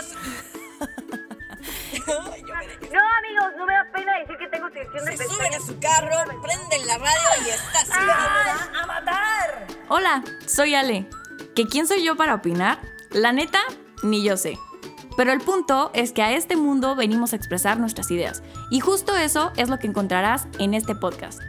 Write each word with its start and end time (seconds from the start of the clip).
amigos. 0.00 0.16
No, 2.06 3.00
amigos, 3.18 3.52
no 3.58 3.66
me 3.66 3.74
da 3.74 3.86
pena 3.92 4.18
decir 4.18 4.36
que 4.38 4.48
tengo 4.48 4.68
sección 4.70 5.04
de 5.04 5.16
Se 5.16 5.28
suben 5.28 5.54
a 5.54 5.60
su 5.60 5.78
carro, 5.78 6.16
prenden 6.42 6.86
la 6.86 6.98
radio 6.98 7.46
y 7.46 7.50
está 7.50 7.80
así. 7.80 8.70
¡A 8.80 8.86
matar! 8.86 9.66
Hola, 9.88 10.24
soy 10.46 10.74
Ale. 10.74 11.08
¿Que 11.54 11.66
quién 11.66 11.86
soy 11.86 12.02
yo 12.04 12.16
para 12.16 12.34
opinar? 12.34 12.80
La 13.10 13.32
neta, 13.32 13.60
ni 14.02 14.22
yo 14.22 14.36
sé. 14.36 14.58
Pero 15.16 15.32
el 15.32 15.40
punto 15.40 15.90
es 15.94 16.12
que 16.12 16.22
a 16.22 16.32
este 16.32 16.56
mundo 16.56 16.94
venimos 16.96 17.32
a 17.32 17.36
expresar 17.36 17.78
nuestras 17.78 18.10
ideas. 18.10 18.42
Y 18.70 18.80
justo 18.80 19.16
eso 19.16 19.52
es 19.56 19.68
lo 19.68 19.78
que 19.78 19.86
encontrarás 19.86 20.46
en 20.58 20.74
este 20.74 20.94
podcast. 20.94 21.40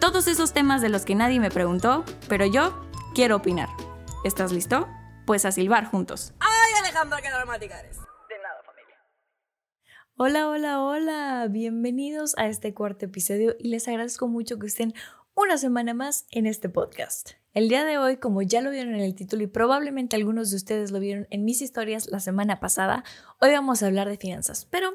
Todos 0.00 0.26
esos 0.26 0.52
temas 0.52 0.80
de 0.82 0.88
los 0.88 1.04
que 1.04 1.14
nadie 1.14 1.38
me 1.40 1.50
preguntó, 1.50 2.04
pero 2.28 2.46
yo 2.46 2.86
quiero 3.14 3.36
opinar. 3.36 3.68
¿Estás 4.24 4.52
listo? 4.52 4.88
Pues 5.26 5.44
a 5.44 5.52
silbar 5.52 5.84
juntos. 5.84 6.32
Ay, 6.40 6.49
Alejandra, 6.90 7.22
qué 7.22 7.30
dramática 7.30 7.78
eres. 7.78 7.98
De 7.98 8.36
nada, 8.42 8.64
familia. 8.64 8.96
Hola, 10.16 10.48
hola, 10.48 10.82
hola. 10.82 11.46
Bienvenidos 11.48 12.36
a 12.36 12.48
este 12.48 12.74
cuarto 12.74 13.04
episodio 13.04 13.54
y 13.60 13.68
les 13.68 13.86
agradezco 13.86 14.26
mucho 14.26 14.58
que 14.58 14.66
estén 14.66 14.92
una 15.34 15.56
semana 15.56 15.94
más 15.94 16.26
en 16.32 16.46
este 16.46 16.68
podcast. 16.68 17.34
El 17.52 17.68
día 17.68 17.84
de 17.84 17.98
hoy, 17.98 18.16
como 18.16 18.42
ya 18.42 18.60
lo 18.60 18.72
vieron 18.72 18.94
en 18.94 19.02
el 19.02 19.14
título 19.14 19.44
y 19.44 19.46
probablemente 19.46 20.16
algunos 20.16 20.50
de 20.50 20.56
ustedes 20.56 20.90
lo 20.90 20.98
vieron 20.98 21.28
en 21.30 21.44
mis 21.44 21.62
historias 21.62 22.08
la 22.08 22.18
semana 22.18 22.58
pasada, 22.58 23.04
hoy 23.40 23.52
vamos 23.52 23.84
a 23.84 23.86
hablar 23.86 24.08
de 24.08 24.16
finanzas. 24.16 24.64
Pero 24.64 24.90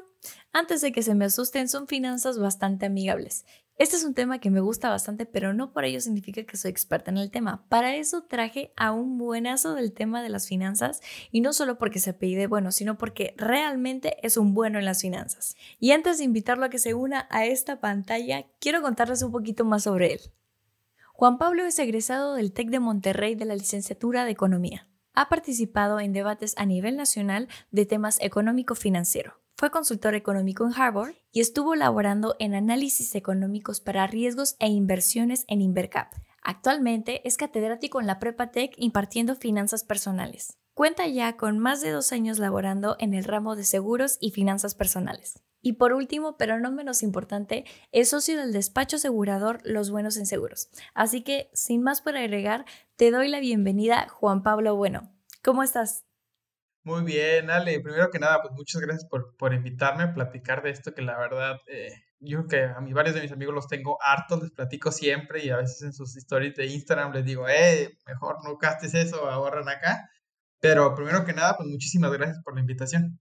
antes 0.52 0.82
de 0.82 0.92
que 0.92 1.02
se 1.02 1.14
me 1.14 1.24
asusten, 1.24 1.66
son 1.66 1.86
finanzas 1.86 2.38
bastante 2.38 2.84
amigables. 2.84 3.46
Este 3.78 3.94
es 3.96 4.04
un 4.04 4.14
tema 4.14 4.38
que 4.38 4.48
me 4.48 4.60
gusta 4.60 4.88
bastante, 4.88 5.26
pero 5.26 5.52
no 5.52 5.70
por 5.70 5.84
ello 5.84 6.00
significa 6.00 6.44
que 6.44 6.56
soy 6.56 6.70
experta 6.70 7.10
en 7.10 7.18
el 7.18 7.30
tema. 7.30 7.66
Para 7.68 7.94
eso 7.94 8.22
traje 8.22 8.72
a 8.74 8.92
un 8.92 9.18
buenazo 9.18 9.74
del 9.74 9.92
tema 9.92 10.22
de 10.22 10.30
las 10.30 10.48
finanzas 10.48 11.02
y 11.30 11.42
no 11.42 11.52
solo 11.52 11.76
porque 11.76 11.98
se 11.98 12.10
apellide 12.10 12.46
bueno, 12.46 12.72
sino 12.72 12.96
porque 12.96 13.34
realmente 13.36 14.16
es 14.26 14.38
un 14.38 14.54
bueno 14.54 14.78
en 14.78 14.86
las 14.86 15.02
finanzas. 15.02 15.56
Y 15.78 15.90
antes 15.90 16.16
de 16.16 16.24
invitarlo 16.24 16.64
a 16.64 16.70
que 16.70 16.78
se 16.78 16.94
una 16.94 17.28
a 17.30 17.44
esta 17.44 17.78
pantalla, 17.78 18.46
quiero 18.60 18.80
contarles 18.80 19.22
un 19.22 19.30
poquito 19.30 19.66
más 19.66 19.82
sobre 19.82 20.14
él. 20.14 20.20
Juan 21.12 21.36
Pablo 21.36 21.66
es 21.66 21.78
egresado 21.78 22.34
del 22.34 22.54
TEC 22.54 22.70
de 22.70 22.80
Monterrey 22.80 23.34
de 23.34 23.44
la 23.44 23.56
licenciatura 23.56 24.24
de 24.24 24.30
Economía. 24.30 24.88
Ha 25.12 25.28
participado 25.28 26.00
en 26.00 26.14
debates 26.14 26.54
a 26.56 26.64
nivel 26.64 26.96
nacional 26.96 27.48
de 27.72 27.84
temas 27.84 28.18
económico-financiero. 28.22 29.34
Fue 29.58 29.70
consultor 29.70 30.14
económico 30.14 30.66
en 30.66 30.74
Harvard 30.74 31.14
y 31.32 31.40
estuvo 31.40 31.74
laborando 31.74 32.36
en 32.38 32.54
análisis 32.54 33.14
económicos 33.14 33.80
para 33.80 34.06
riesgos 34.06 34.54
e 34.58 34.68
inversiones 34.68 35.46
en 35.48 35.62
Invercap. 35.62 36.12
Actualmente 36.42 37.26
es 37.26 37.38
catedrático 37.38 37.98
en 37.98 38.06
la 38.06 38.18
Prepa 38.18 38.50
Tech 38.50 38.74
impartiendo 38.76 39.34
finanzas 39.34 39.82
personales. 39.82 40.58
Cuenta 40.74 41.06
ya 41.06 41.38
con 41.38 41.58
más 41.58 41.80
de 41.80 41.90
dos 41.90 42.12
años 42.12 42.38
laborando 42.38 42.96
en 42.98 43.14
el 43.14 43.24
ramo 43.24 43.56
de 43.56 43.64
seguros 43.64 44.18
y 44.20 44.32
finanzas 44.32 44.74
personales. 44.74 45.42
Y 45.62 45.72
por 45.72 45.94
último, 45.94 46.36
pero 46.36 46.60
no 46.60 46.70
menos 46.70 47.02
importante, 47.02 47.64
es 47.92 48.10
socio 48.10 48.36
del 48.36 48.52
despacho 48.52 48.96
asegurador 48.96 49.60
Los 49.64 49.90
Buenos 49.90 50.18
en 50.18 50.26
Seguros. 50.26 50.68
Así 50.92 51.22
que, 51.22 51.48
sin 51.54 51.82
más 51.82 52.02
por 52.02 52.14
agregar, 52.14 52.66
te 52.96 53.10
doy 53.10 53.28
la 53.28 53.40
bienvenida, 53.40 54.06
Juan 54.10 54.42
Pablo 54.42 54.76
Bueno. 54.76 55.10
¿Cómo 55.42 55.62
estás? 55.62 56.05
Muy 56.86 57.02
bien, 57.02 57.50
Ale. 57.50 57.80
Primero 57.80 58.12
que 58.12 58.20
nada, 58.20 58.40
pues 58.40 58.54
muchas 58.54 58.80
gracias 58.80 59.08
por, 59.10 59.36
por 59.36 59.52
invitarme 59.52 60.04
a 60.04 60.14
platicar 60.14 60.62
de 60.62 60.70
esto 60.70 60.94
que 60.94 61.02
la 61.02 61.18
verdad, 61.18 61.56
eh, 61.66 61.90
yo 62.20 62.46
creo 62.46 62.48
que 62.48 62.74
a 62.76 62.80
mí 62.80 62.92
varios 62.92 63.16
de 63.16 63.22
mis 63.22 63.32
amigos 63.32 63.52
los 63.56 63.66
tengo 63.66 63.98
hartos, 64.00 64.40
les 64.40 64.52
platico 64.52 64.92
siempre 64.92 65.44
y 65.44 65.50
a 65.50 65.56
veces 65.56 65.82
en 65.82 65.92
sus 65.92 66.16
stories 66.16 66.54
de 66.54 66.66
Instagram 66.66 67.12
les 67.12 67.24
digo, 67.24 67.48
eh, 67.48 67.98
mejor 68.06 68.36
no 68.44 68.56
gastes 68.56 68.94
eso, 68.94 69.28
ahorran 69.28 69.68
acá. 69.68 70.08
Pero 70.60 70.94
primero 70.94 71.24
que 71.24 71.32
nada, 71.32 71.56
pues 71.56 71.68
muchísimas 71.68 72.12
gracias 72.12 72.38
por 72.44 72.54
la 72.54 72.60
invitación. 72.60 73.18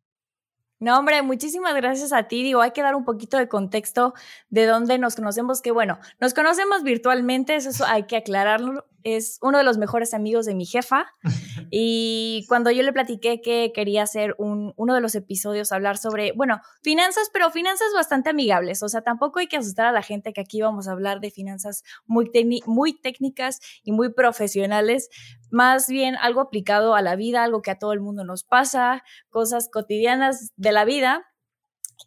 No, 0.79 1.00
hombre, 1.00 1.23
muchísimas 1.23 1.73
gracias 1.73 2.13
a 2.13 2.27
ti. 2.27 2.44
Digo, 2.44 2.61
hay 2.61 2.69
que 2.69 2.83
dar 2.83 2.94
un 2.94 3.03
poquito 3.03 3.39
de 3.39 3.47
contexto 3.47 4.13
de 4.50 4.67
dónde 4.67 5.00
nos 5.00 5.16
conocemos, 5.16 5.63
que 5.63 5.72
bueno, 5.72 5.97
nos 6.19 6.35
conocemos 6.35 6.84
virtualmente, 6.84 7.56
eso 7.56 7.84
hay 7.88 8.03
que 8.03 8.18
aclararlo. 8.18 8.85
Es 9.01 9.39
uno 9.41 9.57
de 9.57 9.63
los 9.63 9.79
mejores 9.79 10.13
amigos 10.13 10.45
de 10.45 10.53
mi 10.53 10.68
jefa. 10.68 11.07
Y 11.71 12.45
cuando 12.47 12.71
yo 12.71 12.83
le 12.83 12.93
platiqué 12.93 13.41
que 13.41 13.71
quería 13.73 14.03
hacer 14.03 14.35
un, 14.37 14.73
uno 14.75 14.93
de 14.93 15.01
los 15.01 15.15
episodios, 15.15 15.71
hablar 15.71 15.97
sobre, 15.97 16.31
bueno, 16.33 16.61
finanzas, 16.81 17.29
pero 17.31 17.51
finanzas 17.51 17.87
bastante 17.93 18.29
amigables. 18.29 18.83
O 18.83 18.89
sea, 18.89 19.01
tampoco 19.01 19.39
hay 19.39 19.47
que 19.47 19.57
asustar 19.57 19.85
a 19.85 19.91
la 19.91 20.01
gente 20.01 20.33
que 20.33 20.41
aquí 20.41 20.61
vamos 20.61 20.87
a 20.87 20.91
hablar 20.91 21.19
de 21.19 21.31
finanzas 21.31 21.83
muy, 22.05 22.31
muy 22.65 22.99
técnicas 22.99 23.59
y 23.83 23.91
muy 23.91 24.13
profesionales. 24.13 25.09
Más 25.51 25.87
bien 25.87 26.15
algo 26.15 26.41
aplicado 26.41 26.95
a 26.95 27.01
la 27.01 27.15
vida, 27.15 27.43
algo 27.43 27.61
que 27.61 27.71
a 27.71 27.79
todo 27.79 27.93
el 27.93 28.01
mundo 28.01 28.23
nos 28.23 28.43
pasa, 28.43 29.03
cosas 29.29 29.69
cotidianas 29.71 30.53
de 30.55 30.71
la 30.71 30.85
vida. 30.85 31.25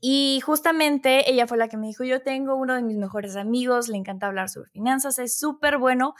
Y 0.00 0.40
justamente 0.44 1.30
ella 1.30 1.46
fue 1.46 1.58
la 1.58 1.69
que 1.69 1.76
me 1.76 1.86
dijo, 1.86 2.04
yo 2.04 2.22
tengo 2.22 2.56
uno 2.56 2.75
de 2.75 2.82
mis 2.82 2.96
mejores 2.96 3.36
amigos, 3.36 3.88
le 3.88 3.96
encanta 3.96 4.26
hablar 4.26 4.48
sobre 4.48 4.70
finanzas, 4.70 5.19
es 5.19 5.38
súper 5.38 5.78
bueno, 5.78 6.14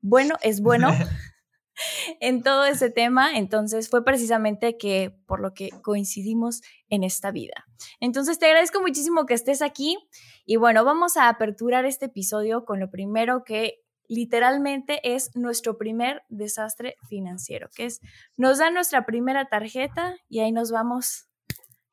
bueno, 0.00 0.36
es 0.42 0.60
bueno 0.60 0.88
en 2.20 2.42
todo 2.42 2.64
ese 2.64 2.90
tema. 2.90 3.36
Entonces 3.36 3.88
fue 3.88 4.04
precisamente 4.04 4.76
que 4.76 5.16
por 5.26 5.40
lo 5.40 5.54
que 5.54 5.70
coincidimos 5.82 6.62
en 6.88 7.04
esta 7.04 7.30
vida. 7.30 7.66
Entonces 8.00 8.38
te 8.38 8.46
agradezco 8.46 8.80
muchísimo 8.80 9.26
que 9.26 9.34
estés 9.34 9.62
aquí 9.62 9.98
y 10.44 10.56
bueno, 10.56 10.84
vamos 10.84 11.16
a 11.16 11.28
aperturar 11.28 11.84
este 11.84 12.06
episodio 12.06 12.64
con 12.64 12.80
lo 12.80 12.90
primero 12.90 13.44
que 13.44 13.82
literalmente 14.08 15.00
es 15.14 15.34
nuestro 15.34 15.78
primer 15.78 16.22
desastre 16.28 16.96
financiero, 17.08 17.68
que 17.74 17.86
es 17.86 18.00
nos 18.36 18.58
dan 18.58 18.74
nuestra 18.74 19.04
primera 19.04 19.46
tarjeta 19.46 20.16
y 20.28 20.40
ahí 20.40 20.52
nos 20.52 20.70
vamos 20.70 21.28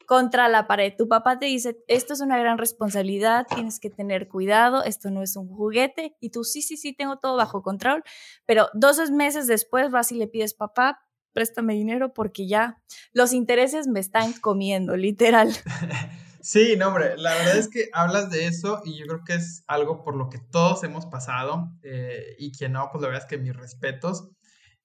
contra 0.05 0.49
la 0.49 0.67
pared. 0.67 0.93
Tu 0.97 1.07
papá 1.07 1.39
te 1.39 1.45
dice, 1.45 1.77
esto 1.87 2.13
es 2.13 2.21
una 2.21 2.37
gran 2.37 2.57
responsabilidad, 2.57 3.45
tienes 3.53 3.79
que 3.79 3.89
tener 3.89 4.27
cuidado, 4.27 4.83
esto 4.83 5.11
no 5.11 5.21
es 5.21 5.35
un 5.35 5.47
juguete. 5.47 6.15
Y 6.19 6.29
tú, 6.29 6.43
sí, 6.43 6.61
sí, 6.61 6.77
sí, 6.77 6.93
tengo 6.93 7.17
todo 7.17 7.35
bajo 7.35 7.61
control. 7.61 8.03
Pero 8.45 8.69
dos 8.73 9.11
meses 9.11 9.47
después 9.47 9.91
vas 9.91 10.11
y 10.11 10.15
le 10.15 10.27
pides, 10.27 10.53
papá, 10.53 10.99
préstame 11.33 11.73
dinero 11.73 12.13
porque 12.13 12.47
ya 12.47 12.81
los 13.11 13.33
intereses 13.33 13.87
me 13.87 13.99
están 13.99 14.33
comiendo, 14.33 14.95
literal. 14.95 15.53
Sí, 16.43 16.75
no, 16.77 16.89
hombre, 16.89 17.15
la 17.15 17.33
verdad 17.35 17.55
es 17.55 17.69
que 17.69 17.87
hablas 17.93 18.29
de 18.29 18.47
eso 18.47 18.81
y 18.83 18.99
yo 18.99 19.05
creo 19.05 19.23
que 19.23 19.35
es 19.35 19.63
algo 19.65 20.03
por 20.03 20.17
lo 20.17 20.27
que 20.27 20.39
todos 20.39 20.83
hemos 20.83 21.05
pasado 21.05 21.71
eh, 21.83 22.35
y 22.37 22.51
quien 22.51 22.73
no, 22.73 22.89
pues 22.91 23.01
la 23.01 23.07
verdad 23.07 23.23
es 23.23 23.29
que 23.29 23.41
mis 23.41 23.55
respetos. 23.55 24.27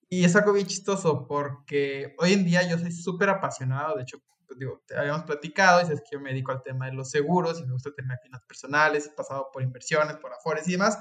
Y 0.08 0.24
es 0.24 0.36
algo 0.36 0.52
bien 0.52 0.68
chistoso 0.68 1.26
porque 1.26 2.14
hoy 2.18 2.34
en 2.34 2.44
día 2.44 2.62
yo 2.62 2.78
soy 2.78 2.92
súper 2.92 3.28
apasionado, 3.28 3.96
de 3.96 4.02
hecho, 4.02 4.18
pues 4.48 4.58
digo, 4.58 4.82
te 4.86 4.96
habíamos 4.96 5.24
platicado, 5.24 5.80
dices 5.80 6.00
que 6.00 6.16
yo 6.16 6.20
me 6.20 6.30
dedico 6.30 6.50
al 6.50 6.62
tema 6.62 6.86
de 6.86 6.94
los 6.94 7.10
seguros 7.10 7.60
y 7.60 7.66
me 7.66 7.72
gusta 7.72 7.92
tener 7.94 8.18
finanzas 8.22 8.46
personales, 8.48 9.06
he 9.06 9.10
pasado 9.10 9.50
por 9.52 9.62
inversiones, 9.62 10.16
por 10.16 10.32
afores 10.32 10.66
y 10.66 10.72
demás, 10.72 10.98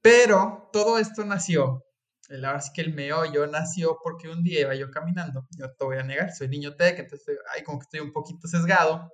pero 0.00 0.70
todo 0.72 0.98
esto 0.98 1.24
nació, 1.24 1.84
la 2.28 2.52
verdad 2.52 2.64
es 2.66 2.72
que 2.72 2.80
el 2.80 2.94
meollo 2.94 3.46
nació 3.46 3.98
porque 4.02 4.28
un 4.28 4.42
día 4.42 4.62
iba 4.62 4.74
yo 4.74 4.90
caminando, 4.90 5.46
yo 5.58 5.70
te 5.74 5.84
voy 5.84 5.98
a 5.98 6.02
negar, 6.02 6.32
soy 6.32 6.48
niño 6.48 6.74
tech, 6.74 6.98
entonces 6.98 7.38
ahí 7.54 7.62
como 7.62 7.78
que 7.78 7.84
estoy 7.84 8.00
un 8.00 8.12
poquito 8.12 8.48
sesgado, 8.48 9.12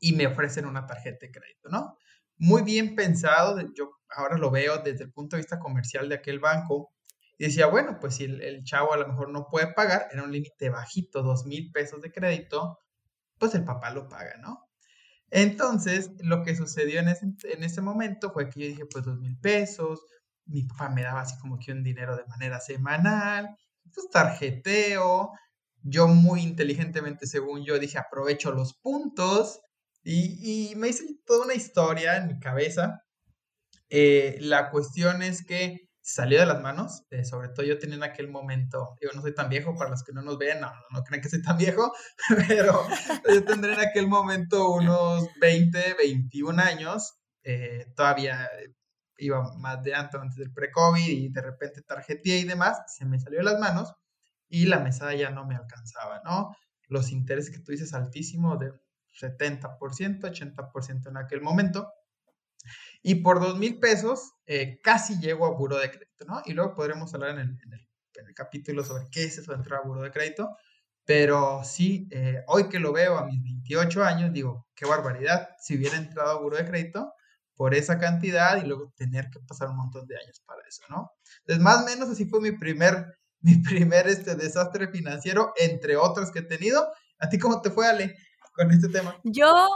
y 0.00 0.12
me 0.12 0.26
ofrecen 0.26 0.66
una 0.66 0.86
tarjeta 0.86 1.26
de 1.26 1.32
crédito, 1.32 1.68
¿no? 1.70 1.96
Muy 2.36 2.62
bien 2.62 2.94
pensado, 2.94 3.58
yo 3.74 3.92
ahora 4.10 4.36
lo 4.36 4.50
veo 4.50 4.78
desde 4.78 5.04
el 5.04 5.12
punto 5.12 5.36
de 5.36 5.42
vista 5.42 5.58
comercial 5.58 6.08
de 6.08 6.16
aquel 6.16 6.40
banco, 6.40 6.93
y 7.38 7.46
decía, 7.46 7.66
bueno, 7.66 7.98
pues 8.00 8.16
si 8.16 8.24
el, 8.24 8.62
chavo 8.64 8.92
a 8.92 8.96
lo 8.96 9.08
mejor 9.08 9.30
no 9.30 9.48
puede 9.50 9.72
pagar, 9.72 10.08
era 10.12 10.22
un 10.22 10.32
límite 10.32 10.70
bajito, 10.70 11.22
dos 11.22 11.46
mil 11.46 11.70
pesos 11.72 12.00
de 12.00 12.12
crédito, 12.12 12.78
pues 13.38 13.54
el 13.54 13.64
papá 13.64 13.90
lo 13.90 14.08
paga, 14.08 14.36
¿no? 14.40 14.68
Entonces, 15.30 16.12
lo 16.20 16.44
que 16.44 16.54
sucedió 16.54 17.00
en 17.00 17.08
ese, 17.08 17.26
en 17.44 17.64
ese 17.64 17.80
momento 17.80 18.32
fue 18.32 18.48
que 18.48 18.60
yo 18.60 18.66
dije, 18.68 18.86
pues 18.86 19.04
dos 19.04 19.18
mil 19.18 19.36
pesos, 19.38 20.04
mi 20.46 20.62
papá 20.64 20.90
me 20.90 21.02
daba 21.02 21.22
así 21.22 21.36
como 21.38 21.58
que 21.58 21.72
un 21.72 21.82
dinero 21.82 22.16
de 22.16 22.26
manera 22.26 22.60
semanal, 22.60 23.56
pues 23.92 24.08
tarjeteo, 24.10 25.32
yo 25.82 26.08
muy 26.08 26.42
inteligentemente, 26.42 27.26
según 27.26 27.64
yo, 27.64 27.78
dije, 27.78 27.98
aprovecho 27.98 28.52
los 28.52 28.74
puntos, 28.74 29.60
y, 30.04 30.74
me 30.76 30.88
hice 30.88 31.04
toda 31.24 31.46
una 31.46 31.54
historia 31.54 32.16
en 32.18 32.26
mi 32.28 32.38
cabeza. 32.38 33.02
Eh, 33.88 34.36
la 34.40 34.70
cuestión 34.70 35.22
es 35.22 35.44
que 35.46 35.88
salió 36.04 36.38
de 36.38 36.46
las 36.46 36.60
manos, 36.60 37.02
eh, 37.10 37.24
sobre 37.24 37.48
todo 37.48 37.64
yo 37.64 37.78
tenía 37.78 37.96
en 37.96 38.02
aquel 38.02 38.28
momento, 38.28 38.94
yo 39.00 39.08
no 39.14 39.22
soy 39.22 39.34
tan 39.34 39.48
viejo, 39.48 39.74
para 39.74 39.88
los 39.88 40.04
que 40.04 40.12
no 40.12 40.20
nos 40.20 40.36
vean, 40.36 40.60
no, 40.60 40.70
no, 40.90 41.02
creen 41.02 41.22
que 41.22 41.30
soy 41.30 41.40
tan 41.40 41.56
viejo, 41.56 41.94
pero 42.46 42.86
yo 43.32 43.44
tendré 43.44 43.72
en 43.72 43.80
aquel 43.80 44.06
momento 44.06 44.74
unos 44.74 45.26
20, 45.40 45.94
21 45.94 46.62
años, 46.62 47.14
eh, 47.42 47.86
todavía 47.96 48.50
iba 49.16 49.56
más 49.56 49.82
de 49.82 49.94
antes, 49.94 50.20
antes 50.20 50.36
del 50.36 50.52
pre-COVID 50.52 51.08
y 51.08 51.30
de 51.30 51.40
repente 51.40 51.80
tarjetía 51.80 52.36
y 52.36 52.44
demás, 52.44 52.82
se 52.86 53.06
me 53.06 53.18
salió 53.18 53.38
de 53.38 53.44
las 53.46 53.58
manos 53.58 53.94
y 54.46 54.66
la 54.66 54.80
mesada 54.80 55.14
ya 55.14 55.30
no 55.30 55.46
me 55.46 55.56
alcanzaba, 55.56 56.20
¿no? 56.22 56.54
Los 56.88 57.12
intereses 57.12 57.50
que 57.50 57.62
tú 57.62 57.72
dices 57.72 57.94
altísimos 57.94 58.58
de 58.58 58.72
70%, 59.18 59.78
80% 60.20 61.08
en 61.08 61.16
aquel 61.16 61.40
momento. 61.40 61.90
Y 63.06 63.16
por 63.16 63.38
dos 63.38 63.58
mil 63.58 63.78
pesos 63.78 64.32
eh, 64.46 64.80
casi 64.82 65.20
llego 65.20 65.44
a 65.44 65.50
buro 65.50 65.76
de 65.76 65.90
crédito, 65.90 66.24
¿no? 66.26 66.40
Y 66.46 66.54
luego 66.54 66.74
podremos 66.74 67.12
hablar 67.12 67.32
en 67.32 67.38
el, 67.38 67.48
en, 67.50 68.26
el, 68.26 68.34
capítulo 68.34 68.82
sobre 68.82 69.04
qué 69.10 69.24
es 69.24 69.36
eso 69.36 69.52
de 69.52 69.58
entrar 69.58 69.80
a 69.80 69.86
buro 69.86 70.00
de 70.00 70.10
crédito. 70.10 70.56
Pero 71.04 71.62
sí, 71.64 72.08
eh, 72.10 72.42
hoy 72.46 72.70
que 72.70 72.78
lo 72.78 72.94
veo 72.94 73.18
a 73.18 73.26
mis 73.26 73.42
28 73.42 74.02
años, 74.02 74.32
digo, 74.32 74.66
qué 74.74 74.86
barbaridad, 74.86 75.50
si 75.60 75.76
hubiera 75.76 75.98
entrado 75.98 76.30
a 76.30 76.40
buro 76.40 76.56
de 76.56 76.64
crédito 76.64 77.12
por 77.56 77.74
esa 77.74 77.98
cantidad 77.98 78.56
y 78.56 78.66
luego 78.66 78.90
tener 78.96 79.28
que 79.28 79.38
pasar 79.40 79.68
un 79.68 79.76
montón 79.76 80.06
de 80.06 80.16
años 80.16 80.42
para 80.46 80.62
eso, 80.66 80.82
¿no? 80.88 81.12
Entonces, 81.40 81.62
más 81.62 81.82
o 81.82 81.84
menos 81.84 82.08
así 82.08 82.24
fue 82.24 82.40
mi 82.40 82.52
primer, 82.52 83.18
mi 83.40 83.56
primer 83.58 84.08
este, 84.08 84.34
desastre 84.34 84.88
financiero, 84.88 85.52
entre 85.58 85.96
otros 85.96 86.30
que 86.30 86.38
he 86.38 86.42
tenido. 86.42 86.90
¿A 87.18 87.28
ti 87.28 87.38
cómo 87.38 87.60
te 87.60 87.70
fue, 87.70 87.86
Ale, 87.86 88.16
con 88.54 88.70
este 88.70 88.88
tema? 88.88 89.20
Yo 89.24 89.68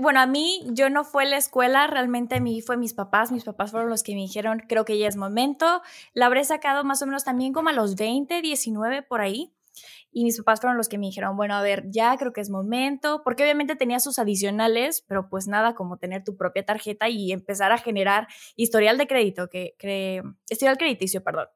bueno, 0.00 0.20
a 0.20 0.26
mí 0.26 0.60
yo 0.72 0.90
no 0.90 1.04
fue 1.04 1.26
la 1.26 1.36
escuela, 1.36 1.86
realmente 1.86 2.36
a 2.36 2.40
mí 2.40 2.60
fue 2.60 2.76
mis 2.76 2.94
papás, 2.94 3.32
mis 3.32 3.44
papás 3.44 3.70
fueron 3.70 3.88
los 3.88 4.02
que 4.02 4.14
me 4.14 4.20
dijeron, 4.20 4.62
creo 4.68 4.84
que 4.84 4.98
ya 4.98 5.08
es 5.08 5.16
momento. 5.16 5.82
La 6.12 6.26
habré 6.26 6.44
sacado 6.44 6.84
más 6.84 7.02
o 7.02 7.06
menos 7.06 7.24
también 7.24 7.52
como 7.52 7.68
a 7.68 7.72
los 7.72 7.94
20, 7.96 8.42
19 8.42 9.02
por 9.02 9.20
ahí. 9.20 9.52
Y 10.12 10.22
mis 10.22 10.38
papás 10.38 10.60
fueron 10.60 10.76
los 10.76 10.88
que 10.88 10.98
me 10.98 11.06
dijeron, 11.06 11.36
bueno, 11.36 11.54
a 11.54 11.62
ver, 11.62 11.84
ya 11.90 12.16
creo 12.16 12.32
que 12.32 12.40
es 12.40 12.48
momento, 12.48 13.22
porque 13.24 13.42
obviamente 13.42 13.74
tenía 13.74 13.98
sus 13.98 14.20
adicionales, 14.20 15.04
pero 15.08 15.28
pues 15.28 15.48
nada 15.48 15.74
como 15.74 15.96
tener 15.98 16.22
tu 16.22 16.36
propia 16.36 16.64
tarjeta 16.64 17.08
y 17.08 17.32
empezar 17.32 17.72
a 17.72 17.78
generar 17.78 18.28
historial 18.54 18.96
de 18.96 19.08
crédito, 19.08 19.48
que, 19.48 19.74
que 19.78 20.22
historial 20.48 20.78
crediticio, 20.78 21.24
perdón. 21.24 21.48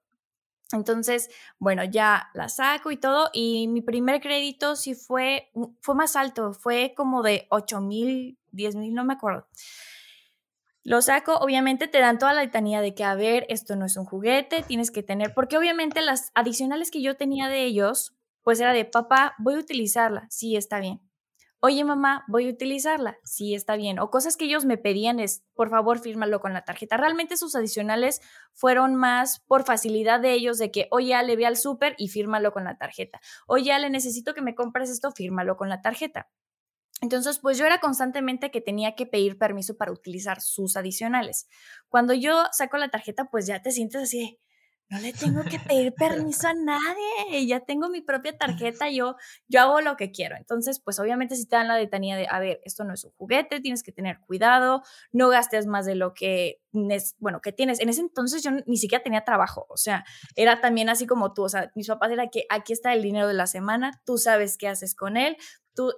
Entonces, 0.73 1.31
bueno, 1.59 1.85
ya 1.85 2.31
la 2.35 2.49
saco 2.49 2.91
y 2.91 2.97
todo. 2.97 3.31
Y 3.33 3.69
mi 3.69 3.81
primer 3.81 4.21
crédito 4.21 4.77
sí 4.77 4.95
fue, 4.95 5.51
fue 5.81 5.95
más 5.95 6.17
alto, 6.17 6.53
fue 6.53 6.95
como 6.97 7.23
de 7.23 7.47
8 7.51 7.81
mil, 7.81 8.39
10 8.53 8.77
mil, 8.77 8.95
no 8.95 9.05
me 9.05 9.15
acuerdo. 9.15 9.47
Lo 10.85 11.03
saco, 11.03 11.35
obviamente 11.37 11.87
te 11.87 11.99
dan 12.01 12.19
toda 12.19 12.33
la 12.33 12.43
letanía 12.43 12.81
de 12.81 12.95
que, 12.95 13.05
a 13.05 13.15
ver, 13.15 13.45
esto 13.51 13.77
no 13.77 13.85
es 13.85 13.97
un 13.97 14.07
juguete, 14.07 14.63
tienes 14.63 14.91
que 14.91 15.03
tener, 15.03 15.35
porque 15.35 15.59
obviamente 15.59 16.01
las 16.01 16.31
adicionales 16.35 16.91
que 16.91 17.03
yo 17.03 17.17
tenía 17.17 17.49
de 17.49 17.65
ellos, 17.65 18.15
pues 18.43 18.59
era 18.61 18.73
de, 18.73 18.85
papá, 18.87 19.35
voy 19.39 19.55
a 19.57 19.59
utilizarla, 19.59 20.27
sí, 20.31 20.57
está 20.57 20.81
bien 20.81 21.08
oye 21.61 21.85
mamá, 21.85 22.25
voy 22.29 22.47
a 22.47 22.51
utilizarla, 22.51 23.19
sí 23.25 23.55
está 23.55 23.77
bien. 23.77 23.99
O 23.99 24.11
cosas 24.11 24.37
que 24.37 24.45
ellos 24.45 24.65
me 24.65 24.79
pedían 24.79 25.21
es, 25.21 25.45
por 25.55 25.71
favor, 25.71 25.99
fírmalo 25.99 26.41
con 26.41 26.53
la 26.53 26.65
tarjeta. 26.65 26.97
Realmente 26.97 27.37
sus 27.37 27.55
adicionales 27.55 28.21
fueron 28.53 28.95
más 28.95 29.41
por 29.41 29.65
facilidad 29.65 30.21
de 30.21 30.33
ellos, 30.33 30.59
de 30.59 30.71
que, 30.71 30.89
oye, 30.91 31.21
le 31.23 31.37
ve 31.37 31.47
al 31.47 31.57
súper 31.57 31.95
y 31.99 32.09
fírmalo 32.09 32.53
con 32.53 32.65
la 32.65 32.79
tarjeta. 32.79 33.21
Oye, 33.47 33.77
le 33.79 33.91
necesito 33.91 34.35
que 34.35 34.43
me 34.43 34.55
compres 34.55 34.91
esto, 34.91 35.11
fírmalo 35.11 35.57
con 35.57 35.69
la 35.69 35.83
tarjeta. 35.83 36.29
Entonces, 37.01 37.39
pues 37.39 37.59
yo 37.59 37.67
era 37.67 37.79
constantemente 37.81 38.51
que 38.51 38.61
tenía 38.61 38.95
que 38.97 39.07
pedir 39.07 39.39
permiso 39.39 39.77
para 39.77 39.93
utilizar 39.93 40.41
sus 40.41 40.77
adicionales. 40.77 41.49
Cuando 41.89 42.13
yo 42.13 42.45
saco 42.53 42.77
la 42.77 42.89
tarjeta, 42.89 43.27
pues 43.31 43.47
ya 43.47 43.63
te 43.63 43.71
sientes 43.71 44.03
así 44.03 44.41
no 44.91 44.99
le 45.01 45.13
tengo 45.13 45.43
que 45.45 45.59
pedir 45.59 45.93
permiso 46.33 46.49
a 46.49 46.55
nadie, 46.55 47.47
ya 47.47 47.61
tengo 47.61 47.89
mi 47.89 48.01
propia 48.01 48.37
tarjeta, 48.37 48.91
yo, 48.91 49.17
yo 49.47 49.61
hago 49.61 49.81
lo 49.81 49.97
que 49.97 50.11
quiero. 50.11 50.37
Entonces, 50.37 50.81
pues 50.81 50.99
obviamente 50.99 51.37
si 51.37 51.47
te 51.47 51.57
dan 51.57 51.69
la 51.69 51.77
detanía 51.77 52.17
de, 52.17 52.27
a 52.29 52.39
ver, 52.39 52.61
esto 52.65 52.85
no 52.85 52.95
es 52.95 53.05
un 53.05 53.13
juguete, 53.13 53.61
tienes 53.61 53.83
que 53.83 53.93
tener 53.93 54.21
cuidado, 54.21 54.83
no 55.13 55.29
gastes 55.29 55.67
más 55.67 55.87
de 55.87 55.95
lo 55.95 56.15
que, 56.15 56.63
bueno, 57.19 57.41
que 57.41 57.53
tienes. 57.53 57.81
En 57.81 57.89
ese 57.89 58.01
entonces 58.01 58.43
yo 58.43 58.51
ni 58.67 58.77
siquiera 58.77 59.03
tenía 59.03 59.25
trabajo, 59.25 59.67
o 59.69 59.77
sea, 59.77 60.05
era 60.37 60.61
también 60.61 60.89
así 60.89 61.07
como 61.07 61.35
tú, 61.35 61.45
o 61.45 61.49
sea, 61.49 61.71
mis 61.75 61.89
papás 61.89 62.11
era 62.11 62.29
que 62.29 62.45
aquí 62.49 62.73
está 62.73 62.93
el 62.93 63.03
dinero 63.03 63.29
de 63.29 63.35
la 63.35 63.47
semana, 63.47 64.01
tú 64.05 64.19
sabes 64.19 64.57
qué 64.57 64.69
haces 64.69 64.95
con 64.95 65.17
él, 65.17 65.37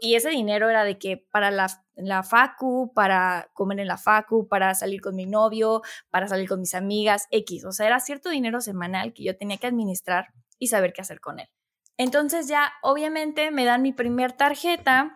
y 0.01 0.15
ese 0.15 0.31
dinero 0.31 0.69
era 0.69 0.85
de 0.85 0.99
que 0.99 1.17
para 1.17 1.51
la, 1.51 1.69
la 1.95 2.23
facu, 2.23 2.93
para 2.95 3.51
comer 3.55 3.81
en 3.81 3.89
la 3.89 3.97
facu, 3.97 4.49
para 4.49 4.75
salir 4.75 5.01
con 5.01 5.17
mi 5.17 5.27
novio, 5.27 5.83
para 6.11 6.29
salir 6.29 6.49
con 6.49 6.61
mis 6.61 6.75
amigas, 6.75 7.27
X. 7.31 7.65
O 7.65 7.73
sea, 7.73 7.87
era 7.87 8.01
cierto 8.01 8.31
dinero 8.31 8.61
semanal 8.61 9.13
que 9.13 9.25
yo 9.25 9.37
tenía 9.37 9.59
que 9.59 9.67
administrar 9.67 10.29
y 10.59 10.69
saber 10.69 10.93
qué 10.93 11.01
hacer 11.01 11.21
con 11.21 11.41
él. 11.41 11.49
Entonces 11.97 12.49
ya, 12.49 12.73
obviamente, 12.83 13.51
me 13.51 13.65
dan 13.65 13.83
mi 13.83 13.93
primer 13.93 14.33
tarjeta. 14.33 15.15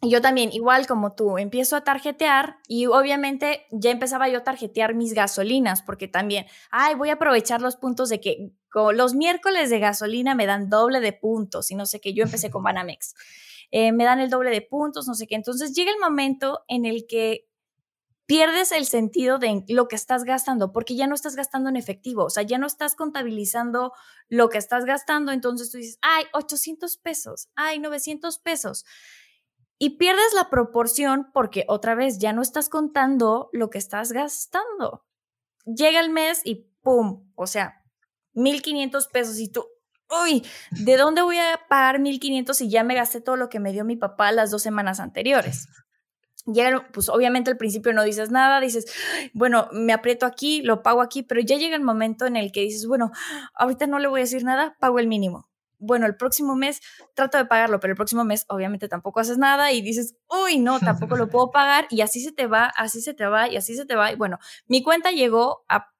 Y 0.00 0.10
yo 0.10 0.20
también, 0.20 0.52
igual 0.52 0.86
como 0.86 1.14
tú, 1.14 1.38
empiezo 1.38 1.76
a 1.76 1.82
tarjetear 1.82 2.56
y 2.68 2.86
obviamente 2.86 3.66
ya 3.72 3.90
empezaba 3.90 4.28
yo 4.28 4.38
a 4.38 4.44
tarjetear 4.44 4.94
mis 4.94 5.12
gasolinas, 5.12 5.82
porque 5.82 6.06
también, 6.06 6.46
ay, 6.70 6.94
voy 6.94 7.10
a 7.10 7.14
aprovechar 7.14 7.60
los 7.60 7.76
puntos 7.76 8.08
de 8.08 8.20
que 8.20 8.52
los 8.92 9.14
miércoles 9.14 9.70
de 9.70 9.78
gasolina 9.80 10.34
me 10.34 10.46
dan 10.46 10.68
doble 10.68 11.00
de 11.00 11.12
puntos 11.12 11.70
y 11.70 11.74
no 11.74 11.86
sé 11.86 12.00
qué, 12.00 12.14
yo 12.14 12.24
empecé 12.24 12.50
con 12.50 12.62
Banamex. 12.64 13.14
Eh, 13.70 13.92
me 13.92 14.04
dan 14.04 14.20
el 14.20 14.30
doble 14.30 14.50
de 14.50 14.62
puntos, 14.62 15.06
no 15.06 15.14
sé 15.14 15.26
qué. 15.26 15.34
Entonces 15.34 15.74
llega 15.74 15.90
el 15.90 15.98
momento 15.98 16.60
en 16.68 16.86
el 16.86 17.06
que 17.06 17.48
pierdes 18.28 18.72
el 18.72 18.84
sentido 18.84 19.38
de 19.38 19.64
lo 19.68 19.88
que 19.88 19.96
estás 19.96 20.24
gastando, 20.24 20.70
porque 20.70 20.94
ya 20.94 21.06
no 21.06 21.14
estás 21.14 21.34
gastando 21.34 21.70
en 21.70 21.76
efectivo, 21.76 22.24
o 22.24 22.30
sea, 22.30 22.42
ya 22.42 22.58
no 22.58 22.66
estás 22.66 22.94
contabilizando 22.94 23.94
lo 24.28 24.50
que 24.50 24.58
estás 24.58 24.84
gastando, 24.84 25.32
entonces 25.32 25.70
tú 25.70 25.78
dices, 25.78 25.98
ay, 26.02 26.26
800 26.34 26.98
pesos, 26.98 27.48
ay, 27.54 27.78
900 27.78 28.38
pesos. 28.38 28.84
Y 29.78 29.96
pierdes 29.96 30.34
la 30.34 30.50
proporción 30.50 31.30
porque 31.32 31.64
otra 31.68 31.94
vez 31.94 32.18
ya 32.18 32.34
no 32.34 32.42
estás 32.42 32.68
contando 32.68 33.48
lo 33.54 33.70
que 33.70 33.78
estás 33.78 34.12
gastando. 34.12 35.06
Llega 35.64 36.00
el 36.00 36.10
mes 36.10 36.42
y 36.44 36.68
¡pum! 36.82 37.30
O 37.34 37.46
sea, 37.46 37.82
1500 38.34 39.08
pesos 39.08 39.38
y 39.38 39.48
tú, 39.48 39.64
uy, 40.10 40.44
¿de 40.70 40.96
dónde 40.96 41.22
voy 41.22 41.38
a 41.38 41.60
pagar 41.68 41.98
1500 41.98 42.56
si 42.56 42.68
ya 42.68 42.84
me 42.84 42.94
gasté 42.94 43.20
todo 43.20 43.36
lo 43.36 43.48
que 43.48 43.60
me 43.60 43.72
dio 43.72 43.84
mi 43.84 43.96
papá 43.96 44.32
las 44.32 44.50
dos 44.50 44.62
semanas 44.62 45.00
anteriores? 45.00 45.68
Llega, 46.46 46.88
pues 46.92 47.10
obviamente 47.10 47.50
al 47.50 47.58
principio 47.58 47.92
no 47.92 48.02
dices 48.02 48.30
nada, 48.30 48.60
dices, 48.60 48.86
bueno, 49.34 49.68
me 49.72 49.92
aprieto 49.92 50.24
aquí, 50.24 50.62
lo 50.62 50.82
pago 50.82 51.02
aquí, 51.02 51.22
pero 51.22 51.42
ya 51.42 51.56
llega 51.56 51.76
el 51.76 51.82
momento 51.82 52.26
en 52.26 52.36
el 52.36 52.52
que 52.52 52.62
dices, 52.62 52.86
bueno, 52.86 53.10
ahorita 53.54 53.86
no 53.86 53.98
le 53.98 54.08
voy 54.08 54.20
a 54.20 54.24
decir 54.24 54.44
nada, 54.44 54.76
pago 54.80 54.98
el 54.98 55.08
mínimo. 55.08 55.48
Bueno, 55.80 56.06
el 56.06 56.16
próximo 56.16 56.56
mes 56.56 56.80
trato 57.14 57.38
de 57.38 57.44
pagarlo, 57.44 57.78
pero 57.80 57.92
el 57.92 57.96
próximo 57.96 58.24
mes 58.24 58.46
obviamente 58.48 58.88
tampoco 58.88 59.20
haces 59.20 59.38
nada 59.38 59.72
y 59.72 59.82
dices, 59.82 60.16
uy, 60.28 60.58
no, 60.58 60.80
tampoco 60.80 61.16
lo 61.16 61.28
puedo 61.28 61.50
pagar 61.50 61.86
y 61.90 62.00
así 62.00 62.20
se 62.20 62.32
te 62.32 62.46
va, 62.46 62.64
así 62.64 63.00
se 63.00 63.14
te 63.14 63.26
va 63.26 63.48
y 63.48 63.56
así 63.56 63.76
se 63.76 63.84
te 63.84 63.94
va. 63.94 64.10
Y 64.10 64.16
bueno, 64.16 64.38
mi 64.66 64.82
cuenta 64.82 65.12
llegó 65.12 65.64
a, 65.68 65.92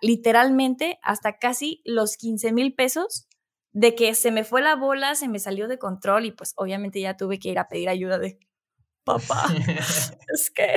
literalmente 0.00 0.98
hasta 1.02 1.38
casi 1.38 1.80
los 1.84 2.16
15 2.16 2.52
mil 2.52 2.74
pesos 2.74 3.28
de 3.72 3.94
que 3.94 4.14
se 4.14 4.30
me 4.30 4.44
fue 4.44 4.62
la 4.62 4.76
bola, 4.76 5.14
se 5.14 5.28
me 5.28 5.38
salió 5.38 5.68
de 5.68 5.78
control 5.78 6.26
y 6.26 6.32
pues 6.32 6.52
obviamente 6.56 7.00
ya 7.00 7.16
tuve 7.16 7.38
que 7.38 7.50
ir 7.50 7.58
a 7.58 7.68
pedir 7.68 7.88
ayuda 7.88 8.18
de 8.18 8.38
papá. 9.04 9.46
es 10.34 10.50
que 10.50 10.76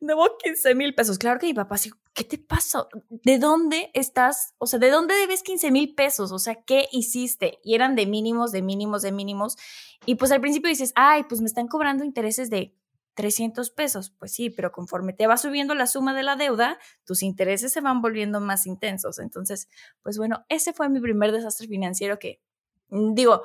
debo 0.00 0.36
15 0.38 0.74
mil 0.74 0.94
pesos. 0.94 1.18
Claro 1.18 1.38
que 1.38 1.46
mi 1.46 1.54
papá 1.54 1.76
dijo, 1.82 1.96
¿qué 2.12 2.24
te 2.24 2.38
pasó? 2.38 2.88
¿De 3.08 3.38
dónde 3.38 3.90
estás? 3.94 4.54
O 4.58 4.66
sea, 4.66 4.78
¿de 4.78 4.90
dónde 4.90 5.14
debes 5.14 5.42
15 5.42 5.70
mil 5.70 5.94
pesos? 5.94 6.32
O 6.32 6.38
sea, 6.38 6.62
¿qué 6.64 6.88
hiciste? 6.92 7.58
Y 7.64 7.74
eran 7.74 7.94
de 7.94 8.06
mínimos, 8.06 8.52
de 8.52 8.62
mínimos, 8.62 9.02
de 9.02 9.12
mínimos. 9.12 9.56
Y 10.04 10.16
pues 10.16 10.32
al 10.32 10.40
principio 10.40 10.68
dices, 10.68 10.92
ay, 10.96 11.24
pues 11.24 11.40
me 11.40 11.46
están 11.46 11.68
cobrando 11.68 12.04
intereses 12.04 12.50
de 12.50 12.76
300 13.14 13.70
pesos. 13.70 14.10
Pues 14.18 14.32
sí, 14.32 14.50
pero 14.50 14.72
conforme 14.72 15.12
te 15.12 15.26
va 15.26 15.36
subiendo 15.36 15.74
la 15.74 15.86
suma 15.86 16.14
de 16.14 16.22
la 16.22 16.36
deuda, 16.36 16.78
tus 17.04 17.22
intereses 17.22 17.72
se 17.72 17.80
van 17.80 18.00
volviendo 18.00 18.40
más 18.40 18.66
intensos. 18.66 19.18
Entonces, 19.18 19.68
pues 20.02 20.18
bueno, 20.18 20.44
ese 20.48 20.72
fue 20.72 20.88
mi 20.88 21.00
primer 21.00 21.32
desastre 21.32 21.66
financiero 21.66 22.18
que, 22.18 22.40
mm, 22.88 23.14
digo, 23.14 23.42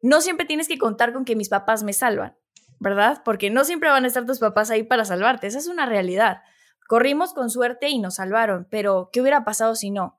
no 0.00 0.20
siempre 0.20 0.46
tienes 0.46 0.68
que 0.68 0.78
contar 0.78 1.12
con 1.12 1.24
que 1.24 1.36
mis 1.36 1.48
papás 1.48 1.82
me 1.82 1.92
salvan, 1.92 2.36
¿verdad? 2.80 3.22
Porque 3.24 3.50
no 3.50 3.64
siempre 3.64 3.90
van 3.90 4.04
a 4.04 4.08
estar 4.08 4.26
tus 4.26 4.40
papás 4.40 4.70
ahí 4.70 4.82
para 4.82 5.04
salvarte. 5.04 5.46
Esa 5.46 5.58
es 5.58 5.68
una 5.68 5.86
realidad. 5.86 6.42
Corrimos 6.88 7.32
con 7.32 7.50
suerte 7.50 7.88
y 7.88 7.98
nos 7.98 8.16
salvaron, 8.16 8.66
pero 8.70 9.10
¿qué 9.12 9.20
hubiera 9.20 9.44
pasado 9.44 9.76
si 9.76 9.90
no? 9.90 10.18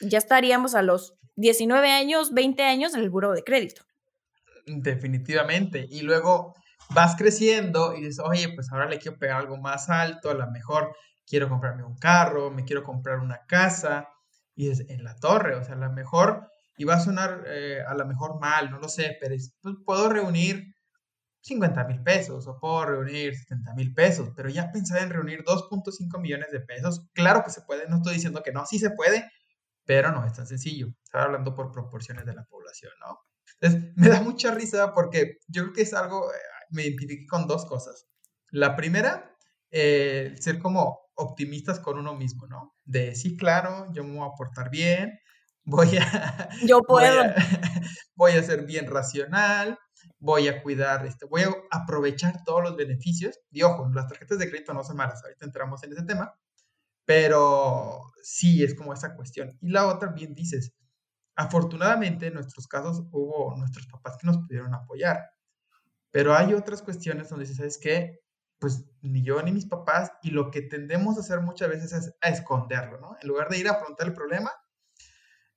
Ya 0.00 0.18
estaríamos 0.18 0.74
a 0.74 0.82
los 0.82 1.14
19 1.36 1.90
años, 1.90 2.32
20 2.32 2.62
años 2.62 2.94
en 2.94 3.00
el 3.00 3.10
buro 3.10 3.32
de 3.32 3.42
crédito. 3.42 3.82
Definitivamente. 4.66 5.86
Y 5.88 6.02
luego 6.02 6.54
vas 6.90 7.16
creciendo 7.16 7.94
y 7.94 8.02
dices, 8.02 8.20
oye, 8.20 8.48
pues 8.54 8.70
ahora 8.72 8.86
le 8.86 8.98
quiero 8.98 9.18
pegar 9.18 9.40
algo 9.40 9.56
más 9.56 9.88
alto, 9.88 10.30
a 10.30 10.34
lo 10.34 10.50
mejor 10.50 10.94
quiero 11.26 11.48
comprarme 11.48 11.84
un 11.84 11.96
carro, 11.96 12.50
me 12.50 12.64
quiero 12.64 12.82
comprar 12.82 13.18
una 13.18 13.44
casa, 13.46 14.08
y 14.54 14.70
es 14.70 14.80
en 14.88 15.04
la 15.04 15.14
torre, 15.16 15.54
o 15.54 15.64
sea, 15.64 15.74
a 15.74 15.78
lo 15.78 15.92
mejor, 15.92 16.48
y 16.78 16.84
va 16.84 16.94
a 16.94 17.00
sonar 17.00 17.44
eh, 17.46 17.82
a 17.86 17.94
lo 17.94 18.06
mejor 18.06 18.40
mal, 18.40 18.70
no 18.70 18.78
lo 18.78 18.88
sé, 18.88 19.16
pero 19.20 19.34
pues, 19.62 19.76
puedo 19.84 20.08
reunir 20.08 20.74
50 21.42 21.84
mil 21.84 22.02
pesos 22.02 22.46
o 22.48 22.58
puedo 22.58 22.86
reunir 22.86 23.36
70 23.36 23.74
mil 23.74 23.94
pesos, 23.94 24.30
pero 24.34 24.48
ya 24.48 24.72
pensar 24.72 25.02
en 25.02 25.10
reunir 25.10 25.44
2.5 25.44 26.20
millones 26.20 26.50
de 26.50 26.60
pesos, 26.60 27.06
claro 27.12 27.44
que 27.44 27.50
se 27.50 27.62
puede, 27.62 27.88
no 27.88 27.96
estoy 27.96 28.14
diciendo 28.14 28.42
que 28.42 28.52
no, 28.52 28.64
sí 28.66 28.78
se 28.78 28.90
puede, 28.90 29.30
pero 29.84 30.10
no 30.10 30.24
es 30.24 30.32
tan 30.32 30.46
sencillo, 30.46 30.88
estoy 31.04 31.20
hablando 31.20 31.54
por 31.54 31.70
proporciones 31.70 32.24
de 32.26 32.34
la 32.34 32.44
población, 32.44 32.92
¿no? 33.00 33.18
Entonces, 33.60 33.92
me 33.96 34.08
da 34.08 34.20
mucha 34.20 34.50
risa 34.52 34.92
porque 34.92 35.38
yo 35.48 35.62
creo 35.62 35.74
que 35.74 35.82
es 35.82 35.94
algo, 35.94 36.30
eh, 36.32 36.36
me 36.70 36.82
identifiqué 36.82 37.26
con 37.26 37.46
dos 37.46 37.66
cosas. 37.66 38.06
La 38.50 38.76
primera, 38.76 39.36
eh, 39.70 40.34
ser 40.38 40.58
como 40.58 41.00
optimistas 41.14 41.80
con 41.80 41.98
uno 41.98 42.14
mismo, 42.14 42.46
¿no? 42.46 42.74
De 42.84 43.14
sí, 43.14 43.36
claro, 43.36 43.92
yo 43.92 44.04
me 44.04 44.16
voy 44.18 44.28
a 44.28 44.36
portar 44.36 44.70
bien, 44.70 45.18
voy 45.64 45.96
a... 45.98 46.48
Yo 46.66 46.80
puedo. 46.80 47.22
Voy 48.14 48.32
a, 48.32 48.42
ser 48.42 48.64
bien 48.64 48.86
racional, 48.86 49.78
voy 50.18 50.48
a 50.48 50.62
cuidar, 50.62 51.04
este, 51.04 51.26
voy 51.26 51.42
a 51.42 51.50
aprovechar 51.70 52.42
todos 52.44 52.62
los 52.62 52.74
beneficios. 52.74 53.38
Y 53.50 53.62
ojo, 53.62 53.90
las 53.92 54.08
tarjetas 54.08 54.38
de 54.38 54.48
crédito 54.48 54.72
no 54.72 54.82
son 54.82 54.96
malas, 54.96 55.22
ahorita 55.22 55.44
entramos 55.44 55.82
en 55.82 55.92
ese 55.92 56.04
tema, 56.04 56.34
pero 57.04 58.00
sí 58.22 58.64
es 58.64 58.74
como 58.74 58.94
esa 58.94 59.14
cuestión. 59.14 59.58
Y 59.60 59.68
la 59.68 59.86
otra, 59.86 60.12
bien 60.12 60.34
dices, 60.34 60.72
Afortunadamente, 61.36 62.28
en 62.28 62.34
nuestros 62.34 62.66
casos 62.66 63.04
hubo 63.12 63.54
nuestros 63.58 63.86
papás 63.86 64.16
que 64.16 64.26
nos 64.26 64.38
pudieron 64.38 64.74
apoyar, 64.74 65.20
pero 66.10 66.34
hay 66.34 66.54
otras 66.54 66.82
cuestiones 66.82 67.28
donde, 67.28 67.46
¿sabes 67.46 67.78
qué? 67.78 68.20
Pues 68.58 68.84
ni 69.02 69.22
yo 69.22 69.42
ni 69.42 69.52
mis 69.52 69.66
papás, 69.66 70.12
y 70.22 70.30
lo 70.30 70.50
que 70.50 70.62
tendemos 70.62 71.16
a 71.16 71.20
hacer 71.20 71.40
muchas 71.40 71.68
veces 71.68 71.92
es 71.92 72.14
a 72.22 72.28
esconderlo, 72.28 72.98
¿no? 73.00 73.16
En 73.20 73.28
lugar 73.28 73.48
de 73.48 73.58
ir 73.58 73.68
a 73.68 73.72
afrontar 73.72 74.06
el 74.08 74.14
problema, 74.14 74.50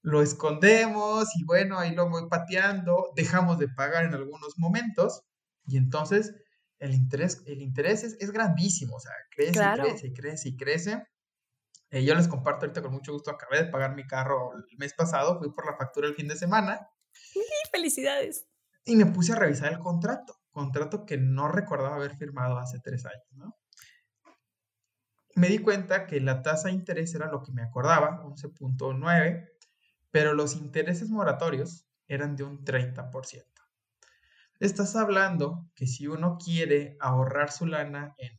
lo 0.02 0.22
escondemos 0.22 1.28
y 1.36 1.44
bueno, 1.44 1.78
ahí 1.78 1.94
lo 1.94 2.10
voy 2.10 2.28
pateando, 2.30 3.12
dejamos 3.16 3.60
de 3.60 3.68
pagar 3.68 4.06
en 4.06 4.14
algunos 4.14 4.58
momentos 4.58 5.24
y 5.66 5.78
entonces 5.78 6.34
el 6.80 6.94
interés, 6.94 7.44
el 7.46 7.62
interés 7.62 8.04
es, 8.04 8.32
grandísimo, 8.32 8.96
o 8.96 9.00
sea, 9.00 9.12
crece 9.32 9.60
y 9.60 9.82
crece 9.82 10.08
y 10.08 10.14
crece 10.14 10.50
y 10.50 10.58
crece. 10.58 11.08
Eh, 11.92 12.06
yo 12.06 12.16
les 12.16 12.28
comparto 12.28 12.66
ahorita 12.66 12.82
con 12.82 12.94
mucho 12.94 13.12
gusto, 13.12 13.32
acabé 13.32 13.64
de 13.64 13.70
pagar 13.70 13.96
mi 13.96 14.06
carro 14.08 14.54
el 14.54 14.78
mes 14.78 14.94
pasado, 14.94 15.40
fui 15.40 15.52
por 15.52 15.66
la 15.66 15.76
factura 15.76 16.08
el 16.08 16.16
fin 16.16 16.28
de 16.28 16.38
semana. 16.38 16.90
Felicidades. 17.72 18.48
Y 18.86 18.96
me 18.96 19.08
puse 19.08 19.34
a 19.34 19.36
revisar 19.36 19.74
el 19.74 19.80
contrato, 19.80 20.39
contrato 20.52 21.06
que 21.06 21.18
no 21.18 21.48
recordaba 21.48 21.96
haber 21.96 22.16
firmado 22.18 22.58
hace 22.58 22.80
tres 22.80 23.06
años. 23.06 23.54
Me 25.36 25.48
di 25.48 25.60
cuenta 25.60 26.08
que 26.08 26.20
la 26.20 26.42
tasa 26.42 26.68
de 26.68 26.74
interés 26.74 27.14
era 27.16 27.32
lo 27.32 27.44
que 27.44 27.52
me 27.52 27.62
acordaba, 27.62 28.22
11.9, 28.24 29.50
pero 30.12 30.34
los 30.34 30.56
intereses 30.56 31.10
moratorios 31.10 31.86
eran 32.08 32.36
de 32.36 32.44
un 32.44 32.66
30%. 32.66 33.46
Estás 34.60 34.96
hablando 34.96 35.70
que 35.76 35.88
si 35.88 36.08
uno 36.08 36.38
quiere 36.44 36.98
ahorrar 37.00 37.52
su 37.52 37.66
lana 37.66 38.16
en 38.18 38.38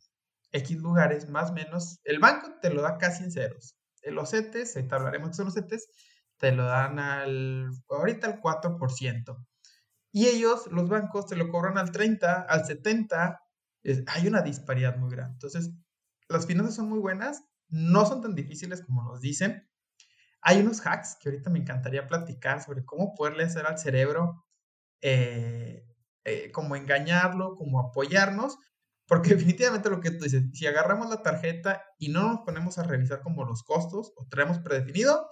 X 0.52 0.78
lugares, 0.78 1.28
más 1.30 1.50
o 1.50 1.54
menos, 1.54 2.00
el 2.04 2.18
banco 2.18 2.58
te 2.60 2.70
lo 2.70 2.82
da 2.82 2.98
casi 2.98 3.24
en 3.24 3.32
ceros. 3.32 3.76
Los 4.02 4.30
CETES, 4.30 4.76
ahorita 4.76 4.96
hablaremos 4.96 5.36
de 5.36 5.44
los 5.44 5.54
CETES, 5.54 5.88
te 6.36 6.52
lo 6.52 6.64
dan 6.64 6.98
al, 6.98 7.70
ahorita 7.88 8.26
al 8.26 8.40
4%. 8.40 9.46
Y 10.12 10.26
ellos, 10.26 10.66
los 10.70 10.88
bancos, 10.88 11.26
te 11.26 11.36
lo 11.36 11.48
cobran 11.48 11.78
al 11.78 11.92
30, 11.92 12.42
al 12.42 12.64
70. 12.64 13.40
hay 14.06 14.26
una 14.26 14.42
disparidad 14.42 14.96
muy 14.96 15.10
grande. 15.10 15.34
Entonces, 15.34 15.70
las 16.28 16.46
finanzas 16.46 16.76
son 16.76 16.88
muy 16.88 16.98
buenas, 16.98 17.44
no 17.68 18.06
son 18.06 18.20
tan 18.20 18.34
difíciles 18.34 18.82
como 18.82 19.02
nos 19.02 19.20
dicen. 19.20 19.68
Hay 20.42 20.60
unos 20.60 20.84
hacks 20.86 21.16
que 21.20 21.28
ahorita 21.28 21.50
me 21.50 21.58
encantaría 21.58 22.06
platicar 22.06 22.62
sobre 22.62 22.84
cómo 22.84 23.14
poderle 23.14 23.44
hacer 23.44 23.66
al 23.66 23.78
cerebro, 23.78 24.44
eh, 25.02 25.84
eh, 26.24 26.50
como 26.52 26.76
engañarlo, 26.76 27.56
como 27.56 27.80
apoyarnos, 27.80 28.58
porque 29.06 29.30
definitivamente 29.34 29.90
lo 29.90 30.00
que 30.00 30.10
tú 30.10 30.24
dices, 30.24 30.44
si 30.52 30.66
agarramos 30.66 31.08
la 31.10 31.22
tarjeta 31.22 31.82
y 31.98 32.08
no 32.08 32.28
nos 32.28 32.40
ponemos 32.40 32.78
a 32.78 32.84
revisar 32.84 33.20
como 33.20 33.44
los 33.44 33.62
costos 33.62 34.12
o 34.16 34.26
traemos 34.28 34.58
predefinido, 34.60 35.28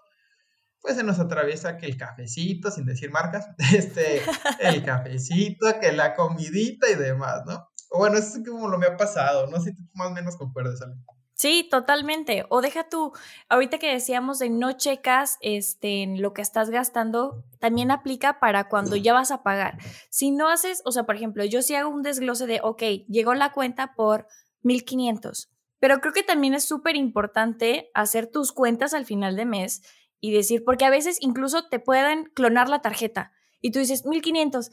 pues 0.80 0.96
se 0.96 1.02
nos 1.02 1.18
atraviesa 1.18 1.76
que 1.76 1.86
el 1.86 1.96
cafecito, 1.96 2.70
sin 2.70 2.86
decir 2.86 3.10
marcas, 3.10 3.48
este, 3.74 4.22
el 4.60 4.84
cafecito, 4.84 5.66
que 5.80 5.92
la 5.92 6.14
comidita 6.14 6.88
y 6.90 6.94
demás, 6.94 7.42
¿no? 7.46 7.68
O 7.90 7.98
bueno, 7.98 8.18
eso 8.18 8.38
es 8.38 8.48
como 8.48 8.68
lo 8.68 8.78
me 8.78 8.86
ha 8.86 8.96
pasado, 8.96 9.46
no 9.46 9.60
si 9.60 9.74
tú 9.74 9.82
más 9.94 10.08
o 10.08 10.10
menos 10.10 10.36
concuerdas 10.36 10.80
algo. 10.82 10.96
Sí, 11.38 11.68
totalmente. 11.70 12.44
O 12.48 12.60
deja 12.60 12.88
tú, 12.88 13.12
ahorita 13.48 13.78
que 13.78 13.92
decíamos 13.92 14.40
de 14.40 14.50
no 14.50 14.72
checas 14.72 15.38
este, 15.40 16.02
en 16.02 16.20
lo 16.20 16.34
que 16.34 16.42
estás 16.42 16.68
gastando, 16.68 17.44
también 17.60 17.92
aplica 17.92 18.40
para 18.40 18.68
cuando 18.68 18.96
ya 18.96 19.12
vas 19.12 19.30
a 19.30 19.44
pagar. 19.44 19.78
Si 20.10 20.32
no 20.32 20.48
haces, 20.48 20.82
o 20.84 20.90
sea, 20.90 21.04
por 21.04 21.14
ejemplo, 21.14 21.44
yo 21.44 21.62
sí 21.62 21.76
hago 21.76 21.90
un 21.90 22.02
desglose 22.02 22.48
de, 22.48 22.58
ok, 22.60 22.82
llegó 23.08 23.34
la 23.34 23.52
cuenta 23.52 23.94
por 23.94 24.26
1500, 24.62 25.48
pero 25.78 26.00
creo 26.00 26.12
que 26.12 26.24
también 26.24 26.54
es 26.54 26.64
súper 26.64 26.96
importante 26.96 27.88
hacer 27.94 28.26
tus 28.26 28.52
cuentas 28.52 28.92
al 28.92 29.06
final 29.06 29.36
de 29.36 29.44
mes 29.44 29.82
y 30.20 30.32
decir, 30.32 30.64
porque 30.64 30.84
a 30.84 30.90
veces 30.90 31.18
incluso 31.20 31.68
te 31.68 31.78
pueden 31.78 32.24
clonar 32.34 32.68
la 32.68 32.80
tarjeta 32.80 33.32
y 33.60 33.70
tú 33.70 33.78
dices 33.78 34.06
1500, 34.06 34.70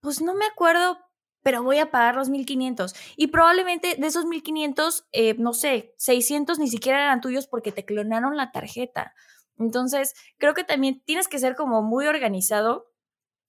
pues 0.00 0.20
no 0.22 0.34
me 0.34 0.46
acuerdo, 0.46 0.98
pero 1.42 1.62
voy 1.62 1.78
a 1.78 1.90
pagar 1.90 2.14
los 2.16 2.28
1500. 2.28 2.94
Y 3.16 3.28
probablemente 3.28 3.96
de 3.96 4.06
esos 4.06 4.26
1500, 4.26 5.06
eh, 5.12 5.34
no 5.38 5.52
sé, 5.52 5.94
600 5.98 6.58
ni 6.58 6.68
siquiera 6.68 7.02
eran 7.02 7.20
tuyos 7.20 7.46
porque 7.46 7.72
te 7.72 7.84
clonaron 7.84 8.36
la 8.36 8.52
tarjeta. 8.52 9.14
Entonces, 9.58 10.14
creo 10.38 10.54
que 10.54 10.64
también 10.64 11.02
tienes 11.04 11.28
que 11.28 11.38
ser 11.38 11.54
como 11.54 11.82
muy 11.82 12.06
organizado 12.06 12.92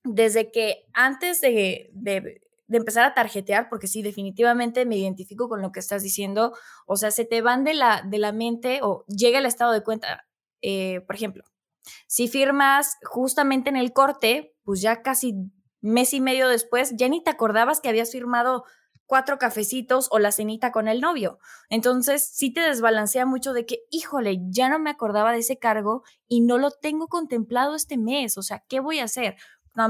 desde 0.04 0.52
que 0.52 0.86
antes 0.94 1.40
de, 1.42 1.90
de, 1.94 2.42
empezar 2.70 3.06
a 3.06 3.14
tarjetear, 3.14 3.70
porque 3.70 3.88
sí, 3.88 4.02
definitivamente 4.02 4.86
me 4.86 4.98
identifico 4.98 5.48
con 5.48 5.62
lo 5.62 5.72
que 5.72 5.80
estás 5.80 6.04
diciendo, 6.04 6.54
o 6.88 6.98
sea, 6.98 7.12
se 7.12 7.24
te 7.24 7.42
van 7.42 7.64
de 7.64 7.76
la, 7.76 8.02
de 8.04 8.18
la 8.18 8.32
mente 8.32 8.80
o 8.82 9.06
llega 9.06 9.40
el 9.40 9.46
estado 9.46 9.72
de 9.72 9.84
cuenta, 9.84 10.26
eh, 10.64 11.02
por 11.02 11.16
ejemplo, 11.16 11.44
si 12.08 12.28
firmas 12.28 12.98
justamente 13.04 13.70
en 13.70 13.76
el 13.76 13.94
corte, 13.94 14.56
pues 14.64 14.82
ya 14.82 15.02
casi 15.02 15.36
mes 15.82 16.14
y 16.14 16.22
medio 16.22 16.48
después, 16.48 16.94
ya 16.96 17.10
ni 17.10 17.22
te 17.22 17.30
acordabas 17.30 17.82
que 17.82 17.90
habías 17.90 18.12
firmado 18.12 18.64
cuatro 19.06 19.38
cafecitos 19.38 20.08
o 20.12 20.20
la 20.20 20.32
cenita 20.32 20.72
con 20.72 20.88
el 20.88 21.02
novio. 21.02 21.38
Entonces, 21.70 22.28
sí 22.34 22.54
te 22.54 22.62
desbalancea 22.62 23.26
mucho 23.26 23.54
de 23.54 23.66
que, 23.66 23.80
híjole, 23.92 24.40
ya 24.48 24.70
no 24.70 24.80
me 24.80 24.90
acordaba 24.90 25.34
de 25.34 25.40
ese 25.40 25.60
cargo 25.60 26.04
y 26.28 26.42
no 26.42 26.58
lo 26.58 26.72
tengo 26.72 27.10
contemplado 27.10 27.76
este 27.76 27.98
mes. 27.98 28.38
O 28.38 28.42
sea, 28.42 28.64
¿qué 28.68 28.80
voy 28.80 29.00
a 29.00 29.04
hacer? 29.06 29.36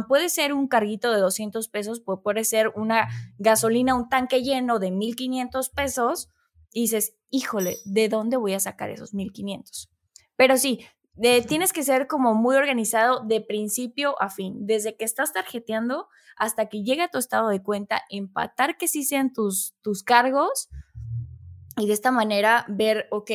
puede 0.07 0.29
ser 0.29 0.53
un 0.53 0.67
carguito 0.69 1.11
de 1.11 1.19
200 1.19 1.67
pesos, 1.67 2.01
puede 2.01 2.45
ser 2.45 2.69
una 2.75 3.09
gasolina, 3.37 3.95
un 3.95 4.07
tanque 4.07 4.41
lleno 4.41 4.79
de 4.79 4.91
1500 4.91 5.69
pesos. 5.69 6.29
Y 6.71 6.81
dices, 6.81 7.15
híjole, 7.29 7.77
¿de 7.85 8.09
dónde 8.09 8.37
voy 8.37 8.53
a 8.53 8.59
sacar 8.59 8.89
esos 8.89 9.13
1500? 9.13 9.92
Pero 10.35 10.57
sí, 10.57 10.85
tienes 11.47 11.73
que 11.73 11.83
ser 11.83 12.07
como 12.07 12.33
muy 12.33 12.55
organizado 12.55 13.23
de 13.23 13.41
principio 13.41 14.19
a 14.21 14.29
fin, 14.29 14.65
desde 14.65 14.95
que 14.95 15.05
estás 15.05 15.33
tarjeteando 15.33 16.07
hasta 16.35 16.67
que 16.67 16.83
llegue 16.83 17.03
a 17.03 17.09
tu 17.09 17.19
estado 17.19 17.49
de 17.49 17.61
cuenta, 17.61 18.01
empatar 18.09 18.77
que 18.77 18.87
sí 18.87 19.03
sean 19.03 19.33
tus, 19.33 19.75
tus 19.81 20.03
cargos 20.03 20.69
y 21.77 21.87
de 21.87 21.93
esta 21.93 22.11
manera 22.11 22.65
ver, 22.67 23.07
ok, 23.11 23.31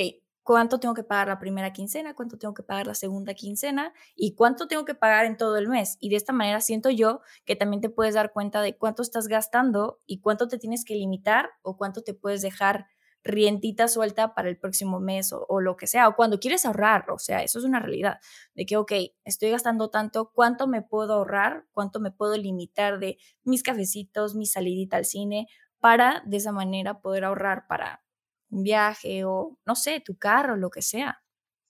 cuánto 0.48 0.80
tengo 0.80 0.94
que 0.94 1.02
pagar 1.02 1.28
la 1.28 1.38
primera 1.38 1.74
quincena, 1.74 2.14
cuánto 2.14 2.38
tengo 2.38 2.54
que 2.54 2.62
pagar 2.62 2.86
la 2.86 2.94
segunda 2.94 3.34
quincena 3.34 3.92
y 4.16 4.34
cuánto 4.34 4.66
tengo 4.66 4.86
que 4.86 4.94
pagar 4.94 5.26
en 5.26 5.36
todo 5.36 5.58
el 5.58 5.68
mes. 5.68 5.98
Y 6.00 6.08
de 6.08 6.16
esta 6.16 6.32
manera 6.32 6.62
siento 6.62 6.88
yo 6.88 7.20
que 7.44 7.54
también 7.54 7.82
te 7.82 7.90
puedes 7.90 8.14
dar 8.14 8.32
cuenta 8.32 8.62
de 8.62 8.74
cuánto 8.74 9.02
estás 9.02 9.28
gastando 9.28 10.00
y 10.06 10.20
cuánto 10.20 10.48
te 10.48 10.56
tienes 10.58 10.86
que 10.86 10.94
limitar 10.94 11.50
o 11.60 11.76
cuánto 11.76 12.02
te 12.02 12.14
puedes 12.14 12.40
dejar 12.40 12.86
rientita 13.24 13.88
suelta 13.88 14.34
para 14.34 14.48
el 14.48 14.58
próximo 14.58 15.00
mes 15.00 15.32
o, 15.32 15.60
lo 15.60 15.76
que 15.76 15.86
sea, 15.86 16.08
o 16.08 16.16
cuando 16.16 16.38
quieres 16.38 16.64
ahorrar, 16.64 17.10
o 17.10 17.18
sea, 17.18 17.42
eso 17.42 17.58
es 17.58 17.64
una 17.64 17.80
realidad, 17.80 18.18
de 18.54 18.66
que, 18.66 18.76
ok, 18.76 18.92
estoy 19.24 19.50
gastando 19.50 19.90
tanto, 19.90 20.30
¿cuánto 20.32 20.66
me 20.66 20.82
puedo 20.82 21.14
ahorrar? 21.14 21.66
¿Cuánto 21.72 22.00
me 22.00 22.10
puedo 22.10 22.36
limitar 22.36 22.98
de 22.98 23.18
mis 23.44 23.62
cafecitos, 23.62 24.34
mi 24.34 24.46
salidita 24.46 24.96
al 24.96 25.04
cine, 25.04 25.46
para 25.80 26.22
de 26.26 26.38
esa 26.38 26.52
manera 26.52 27.00
poder 27.00 27.24
ahorrar 27.24 27.66
para 27.68 28.02
un 28.50 28.62
viaje 28.62 29.24
o, 29.24 29.58
no 29.66 29.74
sé, 29.74 30.00
tu 30.00 30.16
carro, 30.16 30.56
lo 30.56 30.70
que 30.70 30.82
sea? 30.82 31.22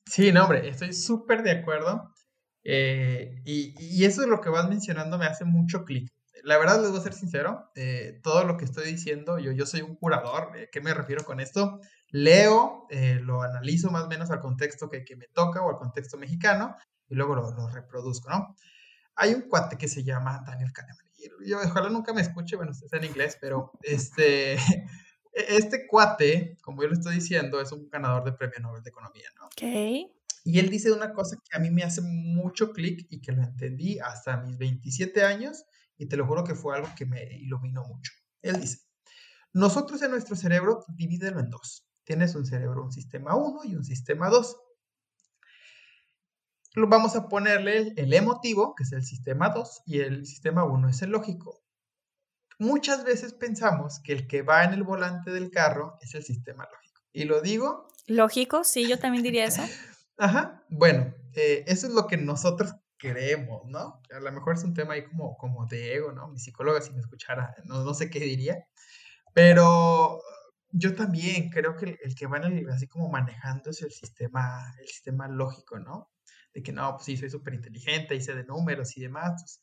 Sí, 0.06 0.32
no, 0.32 0.44
hombre, 0.44 0.68
estoy 0.68 0.92
súper 0.92 1.42
de 1.42 1.50
acuerdo. 1.50 2.14
Eh, 2.64 3.40
y, 3.44 3.74
y, 3.78 4.04
eso 4.04 4.22
es 4.22 4.28
lo 4.28 4.40
que 4.40 4.50
vas 4.50 4.68
mencionando 4.68 5.16
me 5.16 5.26
hace 5.26 5.44
mucho 5.44 5.84
clic 5.84 6.12
la 6.44 6.58
verdad 6.58 6.80
les 6.80 6.90
voy 6.90 7.00
a 7.00 7.02
ser 7.02 7.14
sincero, 7.14 7.70
eh, 7.74 8.20
todo 8.22 8.44
lo 8.44 8.56
que 8.56 8.64
estoy 8.64 8.86
diciendo, 8.86 9.38
yo, 9.38 9.52
yo 9.52 9.66
soy 9.66 9.82
un 9.82 9.96
curador, 9.96 10.56
eh, 10.56 10.68
¿qué 10.70 10.80
me 10.80 10.94
refiero 10.94 11.24
con 11.24 11.40
esto? 11.40 11.80
Leo, 12.10 12.86
eh, 12.90 13.20
lo 13.22 13.42
analizo 13.42 13.90
más 13.90 14.04
o 14.04 14.08
menos 14.08 14.30
al 14.30 14.40
contexto 14.40 14.88
que, 14.88 15.04
que, 15.04 15.16
me 15.16 15.28
toca 15.28 15.62
o 15.62 15.70
al 15.70 15.76
contexto 15.76 16.16
mexicano 16.16 16.76
y 17.08 17.14
luego 17.14 17.34
lo, 17.34 17.50
lo, 17.52 17.68
reproduzco, 17.68 18.30
¿no? 18.30 18.56
Hay 19.16 19.34
un 19.34 19.42
cuate 19.42 19.76
que 19.76 19.88
se 19.88 20.04
llama 20.04 20.42
Daniel 20.46 20.72
Kahneman. 20.72 21.04
Yo, 21.44 21.58
ojalá 21.58 21.90
nunca 21.90 22.12
me 22.12 22.20
escuche, 22.20 22.56
bueno, 22.56 22.72
está 22.72 22.96
en 22.96 23.04
inglés, 23.04 23.36
pero 23.40 23.72
este, 23.82 24.54
e, 24.54 24.90
este 25.32 25.86
cuate, 25.86 26.56
como 26.62 26.82
yo 26.82 26.88
lo 26.88 26.94
estoy 26.94 27.16
diciendo, 27.16 27.60
es 27.60 27.72
un 27.72 27.88
ganador 27.90 28.24
de 28.24 28.32
premio 28.32 28.60
Nobel 28.60 28.82
de 28.82 28.90
Economía, 28.90 29.28
¿no? 29.36 29.46
Ok. 29.46 30.12
Y 30.44 30.60
él 30.60 30.70
dice 30.70 30.92
una 30.92 31.12
cosa 31.12 31.36
que 31.36 31.56
a 31.56 31.60
mí 31.60 31.70
me 31.70 31.82
hace 31.82 32.00
mucho 32.00 32.72
clic 32.72 33.06
y 33.10 33.20
que 33.20 33.32
lo 33.32 33.42
entendí 33.42 33.98
hasta 33.98 34.38
mis 34.38 34.56
27 34.56 35.22
años 35.22 35.66
y 35.98 36.06
te 36.06 36.16
lo 36.16 36.26
juro 36.26 36.44
que 36.44 36.54
fue 36.54 36.76
algo 36.76 36.88
que 36.96 37.04
me 37.04 37.24
iluminó 37.34 37.82
mucho. 37.84 38.12
Él 38.40 38.60
dice, 38.60 38.78
nosotros 39.52 40.00
en 40.02 40.12
nuestro 40.12 40.36
cerebro 40.36 40.84
divídelo 40.88 41.40
en 41.40 41.50
dos. 41.50 41.86
Tienes 42.04 42.34
un 42.34 42.46
cerebro, 42.46 42.84
un 42.84 42.92
sistema 42.92 43.34
1 43.34 43.64
y 43.64 43.74
un 43.74 43.84
sistema 43.84 44.30
2. 44.30 44.56
Vamos 46.76 47.16
a 47.16 47.28
ponerle 47.28 47.92
el 47.96 48.14
emotivo, 48.14 48.74
que 48.74 48.84
es 48.84 48.92
el 48.92 49.02
sistema 49.02 49.48
2, 49.50 49.82
y 49.86 50.00
el 50.00 50.24
sistema 50.24 50.64
1 50.64 50.88
es 50.88 51.02
el 51.02 51.10
lógico. 51.10 51.62
Muchas 52.60 53.04
veces 53.04 53.34
pensamos 53.34 54.00
que 54.00 54.12
el 54.12 54.26
que 54.26 54.42
va 54.42 54.64
en 54.64 54.72
el 54.72 54.84
volante 54.84 55.30
del 55.30 55.50
carro 55.50 55.98
es 56.00 56.14
el 56.14 56.22
sistema 56.22 56.68
lógico. 56.72 57.02
Y 57.12 57.24
lo 57.24 57.40
digo. 57.40 57.88
Lógico, 58.06 58.64
sí, 58.64 58.88
yo 58.88 58.98
también 58.98 59.24
diría 59.24 59.44
eso. 59.44 59.62
Ajá, 60.18 60.64
bueno, 60.68 61.14
eh, 61.34 61.64
eso 61.66 61.86
es 61.86 61.92
lo 61.92 62.06
que 62.06 62.16
nosotros 62.16 62.74
queremos, 62.98 63.66
¿no? 63.66 64.02
A 64.12 64.20
lo 64.20 64.32
mejor 64.32 64.54
es 64.56 64.64
un 64.64 64.74
tema 64.74 64.94
ahí 64.94 65.04
como, 65.04 65.36
como 65.36 65.66
de 65.66 65.94
ego, 65.94 66.12
¿no? 66.12 66.28
Mi 66.28 66.38
psicóloga 66.38 66.80
si 66.80 66.92
me 66.92 67.00
escuchara, 67.00 67.54
no, 67.64 67.84
no 67.84 67.94
sé 67.94 68.10
qué 68.10 68.20
diría, 68.20 68.66
pero 69.34 70.20
yo 70.70 70.94
también 70.94 71.50
creo 71.50 71.76
que 71.76 71.98
el, 72.02 72.14
que 72.14 72.26
van 72.26 72.44
así 72.68 72.88
como 72.88 73.08
manejando 73.08 73.70
es 73.70 73.82
el 73.82 73.92
sistema, 73.92 74.74
el 74.80 74.88
sistema 74.88 75.28
lógico, 75.28 75.78
¿no? 75.78 76.10
de 76.54 76.62
que 76.62 76.72
no, 76.72 76.92
pues 76.94 77.04
sí, 77.04 77.16
soy 77.16 77.30
súper 77.30 77.54
inteligente 77.54 78.14
y 78.14 78.18
de 78.18 78.44
números 78.44 78.96
y 78.96 79.02
demás. 79.02 79.42
Pues. 79.42 79.62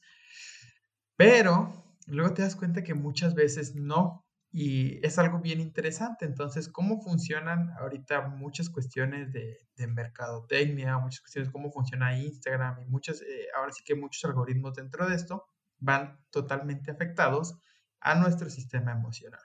Pero 1.16 1.98
luego 2.08 2.34
te 2.34 2.42
das 2.42 2.56
cuenta 2.56 2.84
que 2.84 2.94
muchas 2.94 3.34
veces 3.34 3.76
no. 3.76 4.25
Y 4.58 5.06
es 5.06 5.20
algo 5.20 5.40
bien 5.40 5.60
interesante. 5.60 6.24
Entonces, 6.24 6.70
¿cómo 6.70 7.02
funcionan 7.02 7.72
ahorita 7.78 8.30
muchas 8.30 8.70
cuestiones 8.70 9.34
de, 9.34 9.68
de 9.76 9.88
mercadotecnia, 9.88 10.98
muchas 10.98 11.20
cuestiones, 11.20 11.52
cómo 11.52 11.74
funciona 11.74 12.18
Instagram 12.18 12.82
y 12.82 12.86
muchas, 12.86 13.22
eh, 13.22 13.48
ahora 13.54 13.74
sí 13.74 13.84
que 13.84 13.96
muchos 13.96 14.24
algoritmos 14.24 14.74
dentro 14.74 15.10
de 15.10 15.16
esto 15.16 15.46
van 15.80 16.24
totalmente 16.30 16.90
afectados 16.90 17.60
a 18.00 18.16
nuestro 18.16 18.50
sistema 18.50 18.94
emocional. 18.94 19.42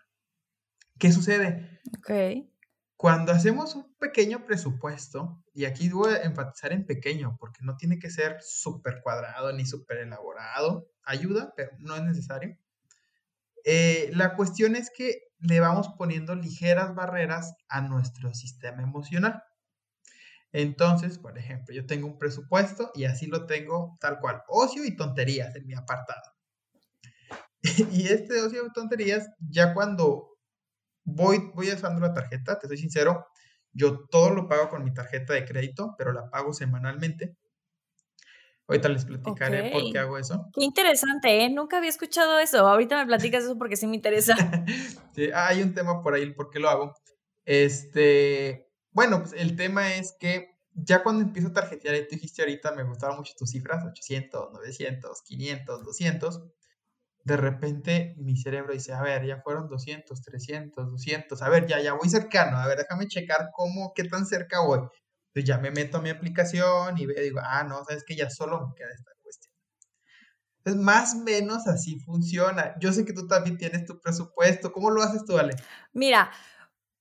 ¿Qué 0.96 1.10
sucede? 1.10 1.80
Ok. 1.98 2.46
Cuando 2.96 3.32
hacemos 3.32 3.74
un 3.74 3.92
pequeño 3.96 4.46
presupuesto, 4.46 5.42
y 5.52 5.64
aquí 5.64 5.88
voy 5.88 6.12
a 6.12 6.22
enfatizar 6.22 6.70
en 6.70 6.86
pequeño, 6.86 7.36
porque 7.40 7.64
no 7.64 7.76
tiene 7.76 7.98
que 7.98 8.10
ser 8.10 8.36
súper 8.42 9.00
cuadrado 9.02 9.52
ni 9.52 9.66
súper 9.66 9.98
elaborado, 9.98 10.88
ayuda, 11.02 11.52
pero 11.56 11.72
no 11.80 11.96
es 11.96 12.02
necesario. 12.04 12.56
Eh, 13.64 14.10
la 14.14 14.36
cuestión 14.36 14.76
es 14.76 14.90
que 14.90 15.22
le 15.38 15.60
vamos 15.60 15.88
poniendo 15.96 16.34
ligeras 16.34 16.94
barreras 16.94 17.54
a 17.68 17.80
nuestro 17.80 18.34
sistema 18.34 18.82
emocional. 18.82 19.42
Entonces, 20.52 21.18
por 21.18 21.38
ejemplo, 21.38 21.74
yo 21.74 21.86
tengo 21.86 22.06
un 22.06 22.18
presupuesto 22.18 22.90
y 22.94 23.04
así 23.04 23.26
lo 23.26 23.46
tengo 23.46 23.96
tal 24.00 24.18
cual, 24.20 24.42
ocio 24.48 24.84
y 24.84 24.96
tonterías 24.96 25.54
en 25.54 25.66
mi 25.66 25.74
apartado. 25.74 26.32
y 27.92 28.08
este 28.08 28.40
ocio 28.40 28.66
y 28.66 28.72
tonterías, 28.72 29.28
ya 29.38 29.74
cuando 29.74 30.38
voy, 31.04 31.50
voy 31.54 31.70
usando 31.70 32.00
la 32.00 32.12
tarjeta, 32.14 32.58
te 32.58 32.66
soy 32.66 32.78
sincero, 32.78 33.26
yo 33.72 34.06
todo 34.10 34.30
lo 34.30 34.48
pago 34.48 34.68
con 34.68 34.82
mi 34.82 34.92
tarjeta 34.92 35.34
de 35.34 35.44
crédito, 35.44 35.94
pero 35.96 36.12
la 36.12 36.28
pago 36.30 36.52
semanalmente. 36.52 37.36
Ahorita 38.70 38.88
les 38.88 39.04
platicaré 39.04 39.72
por 39.72 39.90
qué 39.90 39.98
hago 39.98 40.16
eso. 40.16 40.48
Qué 40.54 40.62
interesante, 40.62 41.44
¿eh? 41.44 41.50
Nunca 41.50 41.78
había 41.78 41.90
escuchado 41.90 42.38
eso. 42.38 42.68
Ahorita 42.68 42.96
me 42.96 43.04
platicas 43.04 43.42
eso 43.42 43.58
porque 43.58 43.76
sí 43.76 43.88
me 43.88 43.96
interesa. 43.96 44.36
sí, 45.14 45.28
hay 45.34 45.60
un 45.60 45.74
tema 45.74 46.00
por 46.02 46.14
ahí, 46.14 46.32
por 46.32 46.50
qué 46.50 46.60
lo 46.60 46.68
hago. 46.68 46.94
Este, 47.44 48.70
bueno, 48.92 49.22
pues 49.22 49.32
el 49.32 49.56
tema 49.56 49.94
es 49.94 50.14
que 50.20 50.56
ya 50.72 51.02
cuando 51.02 51.24
empiezo 51.24 51.48
a 51.48 51.52
tarjetear, 51.52 51.96
tú 52.08 52.14
dijiste 52.14 52.42
ahorita, 52.42 52.70
me 52.76 52.84
gustaban 52.84 53.16
mucho 53.16 53.32
tus 53.36 53.50
cifras, 53.50 53.84
800, 53.84 54.52
900, 54.52 55.22
500, 55.22 55.84
200. 55.84 56.40
De 57.24 57.36
repente 57.36 58.14
mi 58.18 58.36
cerebro 58.36 58.72
dice, 58.72 58.92
a 58.92 59.02
ver, 59.02 59.26
ya 59.26 59.40
fueron 59.42 59.68
200, 59.68 60.22
300, 60.22 60.90
200, 60.92 61.42
a 61.42 61.48
ver, 61.48 61.66
ya, 61.66 61.80
ya 61.80 61.94
voy 61.94 62.08
cercano, 62.08 62.56
a 62.56 62.68
ver, 62.68 62.78
déjame 62.78 63.08
checar 63.08 63.50
cómo, 63.52 63.92
qué 63.96 64.04
tan 64.04 64.26
cerca 64.26 64.60
voy. 64.60 64.78
Entonces 65.30 65.48
ya 65.48 65.58
me 65.58 65.70
meto 65.70 65.98
a 65.98 66.02
mi 66.02 66.10
aplicación 66.10 66.98
y 66.98 67.06
veo, 67.06 67.22
digo, 67.22 67.40
ah, 67.42 67.62
no, 67.62 67.84
sabes 67.84 68.04
que 68.04 68.16
ya 68.16 68.28
solo 68.28 68.66
me 68.66 68.74
queda 68.74 68.88
esta 68.92 69.12
cuestión. 69.22 69.54
Entonces, 70.58 70.82
más 70.82 71.14
o 71.14 71.18
menos 71.20 71.68
así 71.68 72.00
funciona. 72.00 72.74
Yo 72.80 72.92
sé 72.92 73.04
que 73.04 73.12
tú 73.12 73.28
también 73.28 73.56
tienes 73.56 73.86
tu 73.86 74.00
presupuesto. 74.00 74.72
¿Cómo 74.72 74.90
lo 74.90 75.02
haces 75.02 75.24
tú, 75.24 75.38
Ale? 75.38 75.54
Mira, 75.92 76.32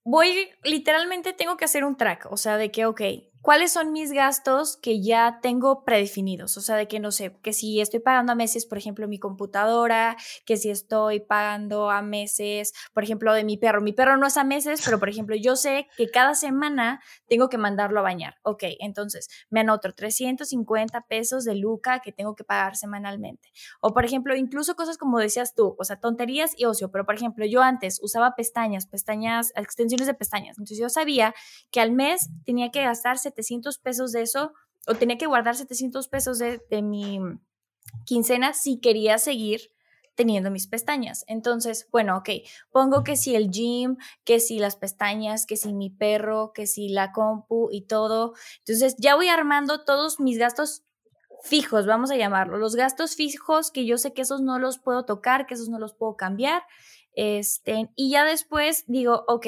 voy, 0.04 0.50
literalmente 0.64 1.34
tengo 1.34 1.58
que 1.58 1.66
hacer 1.66 1.84
un 1.84 1.98
track, 1.98 2.28
o 2.32 2.38
sea, 2.38 2.58
de 2.58 2.72
que, 2.72 2.86
ok, 2.86 3.02
¿cuáles 3.42 3.72
son 3.72 3.92
mis 3.92 4.12
gastos 4.12 4.78
que 4.78 5.02
ya 5.02 5.40
tengo 5.42 5.84
predefinidos? 5.84 6.58
O 6.58 6.62
sea, 6.62 6.76
de 6.76 6.88
que 6.88 7.00
no 7.00 7.12
sé, 7.12 7.38
que 7.42 7.54
si 7.54 7.82
estoy 7.82 8.00
pagando 8.00 8.34
a 8.34 8.36
meses, 8.36 8.66
por 8.66 8.78
ejemplo, 8.78 9.08
mi 9.08 9.20
computadora, 9.20 10.18
que 10.46 10.58
si 10.58 10.70
estoy 10.70 11.20
pagando 11.20 11.90
a 11.90 12.02
meses, 12.02 12.74
por 12.94 13.04
ejemplo, 13.04 13.34
de 13.34 13.44
mi 13.44 13.58
perro. 13.58 13.82
Mi 13.82 13.94
perro 13.94 14.18
no 14.18 14.28
es 14.28 14.38
a 14.38 14.44
meses, 14.44 14.82
pero 14.84 15.00
por 15.00 15.10
ejemplo, 15.10 15.36
yo 15.36 15.56
sé 15.56 15.88
que 15.98 16.10
cada 16.10 16.36
semana 16.36 17.02
tengo 17.28 17.50
que 17.50 17.58
mandarlo 17.58 18.00
a 18.00 18.04
bañar. 18.04 18.36
Ok, 18.44 18.64
entonces 18.80 19.30
me 19.50 19.62
anoto 19.62 19.92
350 19.94 21.02
pesos 21.08 21.46
de 21.46 21.56
Luca 21.56 22.00
que 22.00 22.12
tengo 22.12 22.36
que 22.36 22.44
pagar 22.44 22.76
semanalmente. 22.76 23.52
O 23.82 23.94
por 23.94 24.06
ejemplo, 24.06 24.36
incluso 24.36 24.76
cosas 24.76 24.98
como 24.98 25.20
decías 25.20 25.56
tú, 25.56 25.76
o 25.80 25.84
sea, 25.84 26.00
tonterías 26.00 26.54
y 26.58 26.66
ocio, 26.66 26.92
pero 26.92 27.06
por 27.06 27.16
ejemplo, 27.16 27.46
yo 27.46 27.62
antes 27.62 28.00
usaba 28.02 28.36
pestañas, 28.36 28.86
pestañas, 28.86 29.52
extensiones 29.56 30.08
de 30.08 30.14
pestañas. 30.14 30.58
Entonces 30.58 30.78
yo 30.78 30.90
sabía 30.90 31.34
que 31.72 31.82
al 31.82 31.92
mes 31.92 32.30
tenía 32.46 32.72
que 32.72 32.84
gastarse 32.84 33.29
700 33.30 33.78
pesos 33.80 34.12
de 34.12 34.22
eso 34.22 34.54
o 34.88 34.96
tenía 34.96 35.18
que 35.18 35.28
guardar 35.28 35.56
700 35.56 36.08
pesos 36.08 36.40
de, 36.40 36.62
mi 36.82 37.20
quincena 38.06 38.54
si 38.54 38.80
quería 38.80 39.18
seguir 39.18 39.72
teniendo 40.16 40.52
mis 40.52 40.68
pestañas. 40.68 41.24
Entonces, 41.28 41.88
bueno, 41.92 42.18
ok, 42.18 42.30
pongo 42.72 43.04
que 43.04 43.16
si 43.16 43.36
el 43.36 43.52
gym, 43.52 43.98
que 44.26 44.40
si 44.40 44.60
las 44.60 44.76
pestañas, 44.76 45.46
que 45.46 45.56
si 45.56 45.74
mi 45.74 45.90
perro, 45.90 46.52
que 46.54 46.68
si 46.68 46.90
la 46.90 47.12
compu 47.12 47.70
y 47.72 47.86
todo. 47.86 48.34
Entonces, 48.60 48.96
ya 48.98 49.16
voy 49.16 49.30
armando 49.30 49.86
todos 49.86 50.20
mis 50.20 50.38
gastos 50.38 50.84
fijos, 51.42 51.86
vamos 51.86 52.12
a 52.12 52.18
llamarlo, 52.18 52.58
los 52.58 52.76
gastos 52.76 53.16
fijos 53.16 53.72
que 53.72 53.86
yo 53.86 53.98
sé 53.98 54.12
que 54.14 54.24
esos 54.24 54.42
no 54.42 54.60
los 54.60 54.78
puedo 54.78 55.06
tocar, 55.06 55.46
que 55.46 55.54
esos 55.54 55.70
no 55.70 55.80
los 55.80 55.94
puedo 55.94 56.18
cambiar. 56.18 56.64
Este, 57.14 57.90
y 57.96 58.12
ya 58.12 58.26
después 58.26 58.84
digo, 58.88 59.24
ok, 59.28 59.48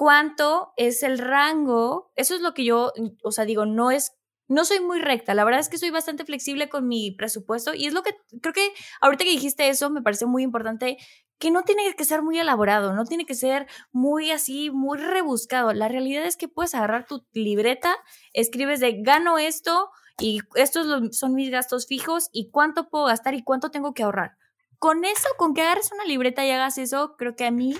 cuánto 0.00 0.72
es 0.78 1.02
el 1.02 1.18
rango. 1.18 2.10
Eso 2.16 2.34
es 2.34 2.40
lo 2.40 2.54
que 2.54 2.64
yo, 2.64 2.90
o 3.22 3.32
sea, 3.32 3.44
digo, 3.44 3.66
no 3.66 3.90
es, 3.90 4.16
no 4.48 4.64
soy 4.64 4.80
muy 4.80 4.98
recta. 4.98 5.34
La 5.34 5.44
verdad 5.44 5.60
es 5.60 5.68
que 5.68 5.76
soy 5.76 5.90
bastante 5.90 6.24
flexible 6.24 6.70
con 6.70 6.88
mi 6.88 7.10
presupuesto 7.10 7.74
y 7.74 7.84
es 7.84 7.92
lo 7.92 8.02
que 8.02 8.14
creo 8.40 8.54
que 8.54 8.72
ahorita 9.02 9.24
que 9.24 9.30
dijiste 9.30 9.68
eso 9.68 9.90
me 9.90 10.00
parece 10.00 10.24
muy 10.24 10.42
importante 10.42 10.96
que 11.38 11.50
no 11.50 11.64
tiene 11.64 11.92
que 11.92 12.06
ser 12.06 12.22
muy 12.22 12.38
elaborado, 12.38 12.94
no 12.94 13.04
tiene 13.04 13.26
que 13.26 13.34
ser 13.34 13.66
muy 13.92 14.30
así, 14.30 14.70
muy 14.70 14.96
rebuscado. 14.96 15.74
La 15.74 15.88
realidad 15.88 16.24
es 16.24 16.38
que 16.38 16.48
puedes 16.48 16.74
agarrar 16.74 17.04
tu 17.04 17.26
libreta, 17.34 17.94
escribes 18.32 18.80
de 18.80 19.02
gano 19.02 19.36
esto 19.36 19.90
y 20.18 20.40
estos 20.54 21.14
son 21.14 21.34
mis 21.34 21.50
gastos 21.50 21.86
fijos 21.86 22.30
y 22.32 22.48
cuánto 22.50 22.88
puedo 22.88 23.04
gastar 23.04 23.34
y 23.34 23.44
cuánto 23.44 23.70
tengo 23.70 23.92
que 23.92 24.04
ahorrar. 24.04 24.38
Con 24.78 25.04
eso, 25.04 25.28
con 25.36 25.52
que 25.52 25.60
agarres 25.60 25.92
una 25.92 26.06
libreta 26.06 26.46
y 26.46 26.52
hagas 26.52 26.78
eso, 26.78 27.16
creo 27.18 27.36
que 27.36 27.44
a 27.44 27.50
mí 27.50 27.76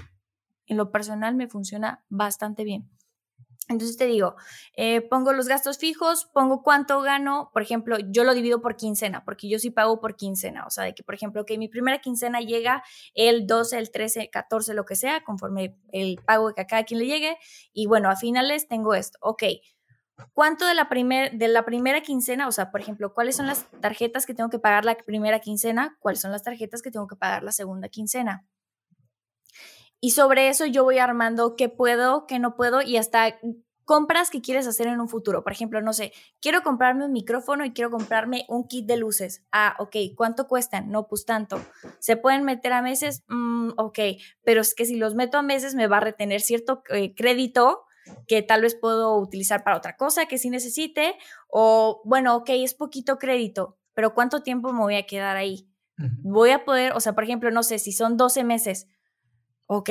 en 0.70 0.76
lo 0.76 0.90
personal 0.92 1.34
me 1.34 1.48
funciona 1.48 2.04
bastante 2.08 2.64
bien. 2.64 2.88
Entonces 3.68 3.96
te 3.96 4.06
digo, 4.06 4.34
eh, 4.74 5.00
pongo 5.00 5.32
los 5.32 5.46
gastos 5.46 5.78
fijos, 5.78 6.24
pongo 6.32 6.62
cuánto 6.62 7.00
gano, 7.02 7.50
por 7.52 7.62
ejemplo, 7.62 7.98
yo 8.08 8.24
lo 8.24 8.34
divido 8.34 8.60
por 8.60 8.76
quincena, 8.76 9.24
porque 9.24 9.48
yo 9.48 9.60
sí 9.60 9.70
pago 9.70 10.00
por 10.00 10.16
quincena, 10.16 10.66
o 10.66 10.70
sea, 10.70 10.84
de 10.84 10.94
que, 10.94 11.04
por 11.04 11.14
ejemplo, 11.14 11.46
que 11.46 11.56
mi 11.56 11.68
primera 11.68 12.00
quincena 12.00 12.40
llega 12.40 12.82
el 13.14 13.46
12, 13.46 13.78
el 13.78 13.92
13, 13.92 14.30
14, 14.30 14.74
lo 14.74 14.84
que 14.84 14.96
sea, 14.96 15.22
conforme 15.22 15.76
el 15.92 16.18
pago 16.24 16.52
que 16.52 16.62
a 16.62 16.66
cada 16.66 16.82
quien 16.84 16.98
le 16.98 17.06
llegue, 17.06 17.36
y 17.72 17.86
bueno, 17.86 18.10
a 18.10 18.16
finales 18.16 18.66
tengo 18.66 18.94
esto, 18.94 19.18
ok, 19.22 19.44
¿cuánto 20.32 20.66
de 20.66 20.74
la, 20.74 20.88
primer, 20.88 21.32
de 21.32 21.46
la 21.46 21.64
primera 21.64 22.00
quincena, 22.00 22.48
o 22.48 22.52
sea, 22.52 22.72
por 22.72 22.80
ejemplo, 22.80 23.14
cuáles 23.14 23.36
son 23.36 23.46
las 23.46 23.66
tarjetas 23.80 24.26
que 24.26 24.34
tengo 24.34 24.50
que 24.50 24.58
pagar 24.58 24.84
la 24.84 24.96
primera 24.96 25.38
quincena, 25.38 25.96
cuáles 26.00 26.20
son 26.20 26.32
las 26.32 26.42
tarjetas 26.42 26.82
que 26.82 26.90
tengo 26.90 27.06
que 27.06 27.16
pagar 27.16 27.44
la 27.44 27.52
segunda 27.52 27.88
quincena? 27.88 28.44
Y 30.00 30.10
sobre 30.10 30.48
eso 30.48 30.66
yo 30.66 30.84
voy 30.84 30.98
armando 30.98 31.56
qué 31.56 31.68
puedo, 31.68 32.26
qué 32.26 32.38
no 32.38 32.56
puedo 32.56 32.80
y 32.82 32.96
hasta 32.96 33.38
compras 33.84 34.30
que 34.30 34.40
quieres 34.40 34.68
hacer 34.68 34.86
en 34.86 35.00
un 35.00 35.08
futuro. 35.08 35.42
Por 35.42 35.52
ejemplo, 35.52 35.82
no 35.82 35.92
sé, 35.92 36.12
quiero 36.40 36.62
comprarme 36.62 37.04
un 37.04 37.12
micrófono 37.12 37.64
y 37.64 37.72
quiero 37.72 37.90
comprarme 37.90 38.46
un 38.48 38.68
kit 38.68 38.86
de 38.86 38.96
luces. 38.96 39.44
Ah, 39.50 39.74
ok, 39.80 39.96
¿cuánto 40.16 40.46
cuestan? 40.46 40.90
No, 40.90 41.08
pues 41.08 41.24
tanto. 41.24 41.60
¿Se 41.98 42.16
pueden 42.16 42.44
meter 42.44 42.72
a 42.72 42.82
meses? 42.82 43.24
Mm, 43.28 43.70
ok, 43.76 43.98
pero 44.44 44.60
es 44.60 44.74
que 44.76 44.86
si 44.86 44.96
los 44.96 45.16
meto 45.16 45.38
a 45.38 45.42
meses 45.42 45.74
me 45.74 45.88
va 45.88 45.96
a 45.96 46.00
retener 46.00 46.40
cierto 46.40 46.82
eh, 46.90 47.14
crédito 47.16 47.82
que 48.26 48.42
tal 48.42 48.62
vez 48.62 48.74
puedo 48.74 49.16
utilizar 49.18 49.64
para 49.64 49.76
otra 49.76 49.96
cosa 49.96 50.26
que 50.26 50.38
sí 50.38 50.50
necesite. 50.50 51.16
O 51.48 52.00
bueno, 52.04 52.36
ok, 52.36 52.50
es 52.50 52.74
poquito 52.74 53.18
crédito, 53.18 53.76
pero 53.94 54.14
¿cuánto 54.14 54.42
tiempo 54.42 54.72
me 54.72 54.80
voy 54.80 54.94
a 54.94 55.06
quedar 55.06 55.36
ahí? 55.36 55.68
Voy 56.22 56.50
a 56.50 56.64
poder, 56.64 56.92
o 56.94 57.00
sea, 57.00 57.14
por 57.14 57.24
ejemplo, 57.24 57.50
no 57.50 57.62
sé, 57.62 57.78
si 57.78 57.92
son 57.92 58.16
12 58.16 58.42
meses, 58.42 58.86
ok, 59.72 59.90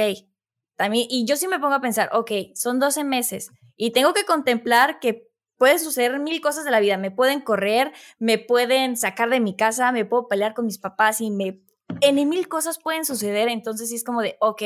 también, 0.76 1.08
y 1.10 1.26
yo 1.26 1.38
sí 1.38 1.48
me 1.48 1.58
pongo 1.58 1.76
a 1.76 1.82
pensar, 1.82 2.10
ok, 2.12 2.32
son 2.54 2.80
12 2.80 3.06
meses 3.06 3.50
y 3.78 3.92
tengo 3.92 4.14
que 4.14 4.26
contemplar 4.26 5.00
que 5.00 5.32
pueden 5.58 5.80
suceder 5.80 6.20
mil 6.20 6.42
cosas 6.42 6.66
de 6.66 6.72
la 6.72 6.82
vida, 6.82 6.98
me 6.98 7.12
pueden 7.12 7.40
correr, 7.40 7.94
me 8.18 8.38
pueden 8.40 8.98
sacar 8.98 9.30
de 9.30 9.40
mi 9.40 9.56
casa, 9.56 9.94
me 9.94 10.04
puedo 10.04 10.28
pelear 10.28 10.54
con 10.54 10.66
mis 10.66 10.80
papás 10.80 11.22
y 11.22 11.32
me, 11.32 11.64
en 12.02 12.28
mil 12.28 12.50
cosas 12.50 12.78
pueden 12.78 13.06
suceder, 13.06 13.48
entonces 13.48 13.88
sí 13.88 13.96
es 13.96 14.04
como 14.04 14.22
de, 14.22 14.36
ok, 14.42 14.64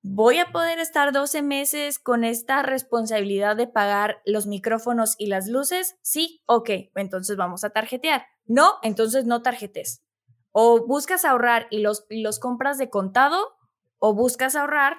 voy 0.00 0.38
a 0.38 0.50
poder 0.50 0.78
estar 0.78 1.12
12 1.12 1.42
meses 1.42 1.98
con 1.98 2.24
esta 2.24 2.62
responsabilidad 2.62 3.56
de 3.56 3.66
pagar 3.66 4.22
los 4.24 4.46
micrófonos 4.46 5.14
y 5.18 5.26
las 5.26 5.46
luces, 5.46 5.96
sí, 6.00 6.42
ok, 6.46 6.70
entonces 6.94 7.36
vamos 7.36 7.64
a 7.64 7.70
tarjetear, 7.70 8.24
no, 8.46 8.76
entonces 8.82 9.26
no 9.26 9.42
tarjetes. 9.42 10.00
O 10.52 10.86
buscas 10.86 11.24
ahorrar 11.24 11.66
y 11.68 11.80
los, 11.80 12.06
y 12.08 12.22
los 12.22 12.38
compras 12.38 12.78
de 12.78 12.88
contado 12.88 13.53
o 14.06 14.12
buscas 14.12 14.54
ahorrar 14.54 14.98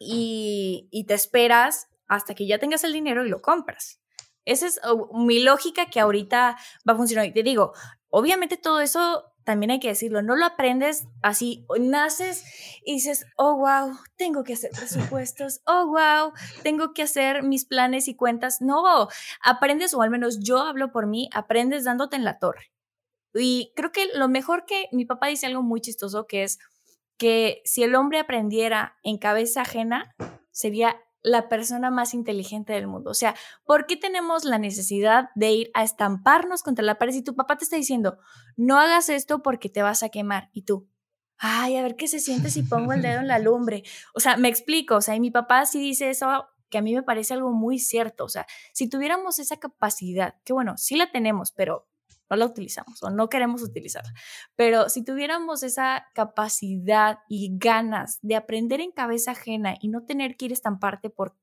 y, 0.00 1.04
te 1.06 1.14
esperas 1.14 1.86
hasta 2.08 2.34
que 2.34 2.48
ya 2.48 2.58
tengas 2.58 2.82
el 2.82 2.92
dinero 2.92 3.24
y 3.24 3.28
lo 3.28 3.40
compras. 3.40 4.00
Esa 4.44 4.66
es 4.66 4.80
mi 5.12 5.40
lógica 5.40 5.86
que 5.86 6.00
ahorita 6.00 6.56
va 6.88 6.92
a 6.94 6.96
funcionar. 6.96 7.26
Y 7.26 7.32
te 7.32 7.44
digo, 7.44 7.74
obviamente 8.08 8.56
todo 8.56 8.80
eso 8.80 9.22
también 9.44 9.70
hay 9.70 9.78
que 9.78 9.86
decirlo, 9.86 10.20
no 10.20 10.34
lo 10.34 10.46
aprendes 10.46 11.06
así, 11.22 11.64
naces 11.78 12.42
y 12.84 12.94
dices, 12.94 13.24
oh, 13.36 13.56
wow, 13.58 13.96
tengo 14.16 14.42
que 14.42 14.54
hacer 14.54 14.72
presupuestos, 14.72 15.60
oh, 15.64 15.86
wow, 15.86 16.32
tengo 16.64 16.92
que 16.94 17.04
hacer 17.04 17.44
mis 17.44 17.66
planes 17.66 18.08
y 18.08 18.16
cuentas. 18.16 18.60
No, 18.60 18.82
aprendes, 19.44 19.94
o 19.94 20.02
al 20.02 20.10
menos 20.10 20.40
yo 20.40 20.58
hablo 20.58 20.90
por 20.90 21.06
mí, 21.06 21.30
aprendes 21.32 21.84
dándote 21.84 22.16
en 22.16 22.24
la 22.24 22.40
torre. 22.40 22.72
Y 23.32 23.72
creo 23.76 23.92
que 23.92 24.08
lo 24.12 24.26
mejor 24.26 24.64
que 24.66 24.88
mi 24.90 25.04
papá 25.04 25.28
dice 25.28 25.46
algo 25.46 25.62
muy 25.62 25.80
chistoso, 25.80 26.26
que 26.26 26.42
es 26.42 26.58
que 27.18 27.60
si 27.64 27.82
el 27.82 27.94
hombre 27.94 28.20
aprendiera 28.20 28.96
en 29.02 29.18
cabeza 29.18 29.62
ajena, 29.62 30.14
sería 30.50 30.96
la 31.22 31.48
persona 31.48 31.90
más 31.90 32.14
inteligente 32.14 32.72
del 32.72 32.86
mundo. 32.86 33.10
O 33.10 33.14
sea, 33.14 33.34
¿por 33.64 33.86
qué 33.86 33.96
tenemos 33.96 34.44
la 34.44 34.58
necesidad 34.58 35.30
de 35.34 35.50
ir 35.50 35.70
a 35.74 35.82
estamparnos 35.82 36.62
contra 36.62 36.84
la 36.84 36.98
pared 36.98 37.12
si 37.12 37.22
tu 37.22 37.34
papá 37.34 37.56
te 37.56 37.64
está 37.64 37.76
diciendo, 37.76 38.18
no 38.56 38.78
hagas 38.78 39.08
esto 39.08 39.42
porque 39.42 39.68
te 39.68 39.82
vas 39.82 40.02
a 40.02 40.08
quemar? 40.08 40.48
Y 40.52 40.62
tú, 40.62 40.88
ay, 41.36 41.76
a 41.76 41.82
ver 41.82 41.96
qué 41.96 42.08
se 42.08 42.20
siente 42.20 42.50
si 42.50 42.62
pongo 42.62 42.92
el 42.92 43.02
dedo 43.02 43.20
en 43.20 43.28
la 43.28 43.38
lumbre. 43.38 43.82
O 44.14 44.20
sea, 44.20 44.36
me 44.36 44.48
explico, 44.48 44.96
o 44.96 45.00
sea, 45.00 45.16
y 45.16 45.20
mi 45.20 45.30
papá 45.30 45.66
sí 45.66 45.80
dice 45.80 46.10
eso 46.10 46.48
que 46.70 46.78
a 46.78 46.82
mí 46.82 46.94
me 46.94 47.02
parece 47.02 47.34
algo 47.34 47.50
muy 47.50 47.78
cierto. 47.78 48.24
O 48.24 48.28
sea, 48.28 48.46
si 48.72 48.88
tuviéramos 48.88 49.38
esa 49.38 49.56
capacidad, 49.58 50.34
que 50.44 50.52
bueno, 50.52 50.76
sí 50.76 50.96
la 50.96 51.10
tenemos, 51.10 51.52
pero 51.52 51.87
no 52.30 52.36
la 52.36 52.46
utilizamos 52.46 53.02
o 53.02 53.10
no 53.10 53.28
queremos 53.28 53.62
utilizarla. 53.62 54.12
Pero 54.56 54.88
si 54.88 55.04
tuviéramos 55.04 55.62
esa 55.62 56.06
capacidad 56.14 57.18
y 57.28 57.56
ganas 57.58 58.18
de 58.22 58.36
aprender 58.36 58.80
en 58.80 58.92
cabeza 58.92 59.32
ajena 59.32 59.74
y 59.80 59.88
no 59.88 60.04
tener 60.04 60.36
que 60.36 60.46
ir 60.46 60.52
estamparte 60.52 61.10
por, 61.10 61.34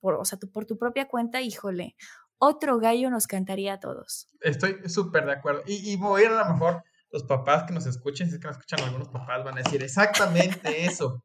por, 0.00 0.14
o 0.14 0.24
sea, 0.24 0.38
por 0.38 0.66
tu 0.66 0.78
propia 0.78 1.08
cuenta, 1.08 1.40
híjole, 1.40 1.96
otro 2.38 2.78
gallo 2.78 3.10
nos 3.10 3.26
cantaría 3.26 3.74
a 3.74 3.80
todos. 3.80 4.28
Estoy 4.40 4.76
súper 4.88 5.24
de 5.26 5.32
acuerdo. 5.32 5.62
Y, 5.66 5.90
y 5.90 5.96
voy 5.96 6.24
a 6.24 6.40
a 6.40 6.48
lo 6.48 6.52
mejor 6.52 6.84
los 7.10 7.24
papás 7.24 7.64
que 7.64 7.72
nos 7.72 7.86
escuchen, 7.86 8.28
si 8.28 8.34
es 8.34 8.40
que 8.40 8.46
nos 8.46 8.56
escuchan 8.56 8.80
algunos 8.80 9.08
papás, 9.08 9.44
van 9.44 9.54
a 9.54 9.62
decir 9.62 9.82
exactamente 9.82 10.84
eso. 10.84 11.24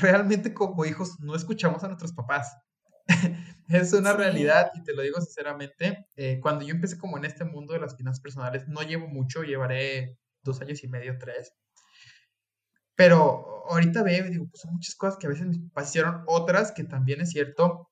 Realmente 0.00 0.52
como 0.52 0.84
hijos 0.84 1.18
no 1.20 1.34
escuchamos 1.34 1.82
a 1.84 1.88
nuestros 1.88 2.12
papás. 2.12 2.56
es 3.68 3.92
una 3.92 4.12
realidad 4.12 4.70
y 4.74 4.82
te 4.82 4.94
lo 4.94 5.02
digo 5.02 5.20
sinceramente. 5.20 6.06
Eh, 6.16 6.40
cuando 6.40 6.64
yo 6.64 6.74
empecé 6.74 6.98
como 6.98 7.18
en 7.18 7.24
este 7.24 7.44
mundo 7.44 7.74
de 7.74 7.80
las 7.80 7.96
finanzas 7.96 8.20
personales, 8.20 8.68
no 8.68 8.82
llevo 8.82 9.08
mucho, 9.08 9.42
llevaré 9.42 10.18
dos 10.42 10.60
años 10.60 10.82
y 10.84 10.88
medio, 10.88 11.18
tres. 11.18 11.52
Pero 12.94 13.64
ahorita 13.68 14.02
veo 14.02 14.26
y 14.26 14.30
digo, 14.30 14.46
pues 14.48 14.60
son 14.60 14.74
muchas 14.74 14.94
cosas 14.94 15.18
que 15.18 15.26
a 15.26 15.30
veces 15.30 15.46
me 15.46 15.70
pasaron, 15.72 16.24
otras 16.26 16.72
que 16.72 16.84
también 16.84 17.20
es 17.20 17.30
cierto. 17.30 17.90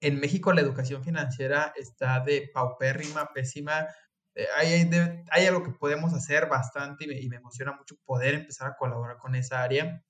En 0.00 0.20
México 0.20 0.52
la 0.52 0.60
educación 0.60 1.02
financiera 1.02 1.72
está 1.76 2.20
de 2.20 2.50
paupérrima, 2.54 3.28
pésima. 3.34 3.88
Eh, 4.34 4.46
hay, 4.56 4.90
hay, 5.32 5.46
algo 5.46 5.64
que 5.64 5.72
podemos 5.72 6.14
hacer 6.14 6.48
bastante 6.48 7.04
y 7.04 7.08
me, 7.08 7.20
y 7.20 7.28
me, 7.28 7.36
emociona 7.36 7.72
mucho 7.72 7.96
poder 8.04 8.34
empezar 8.34 8.68
a 8.68 8.76
colaborar 8.76 9.18
con 9.18 9.34
esa 9.34 9.62
área. 9.62 10.02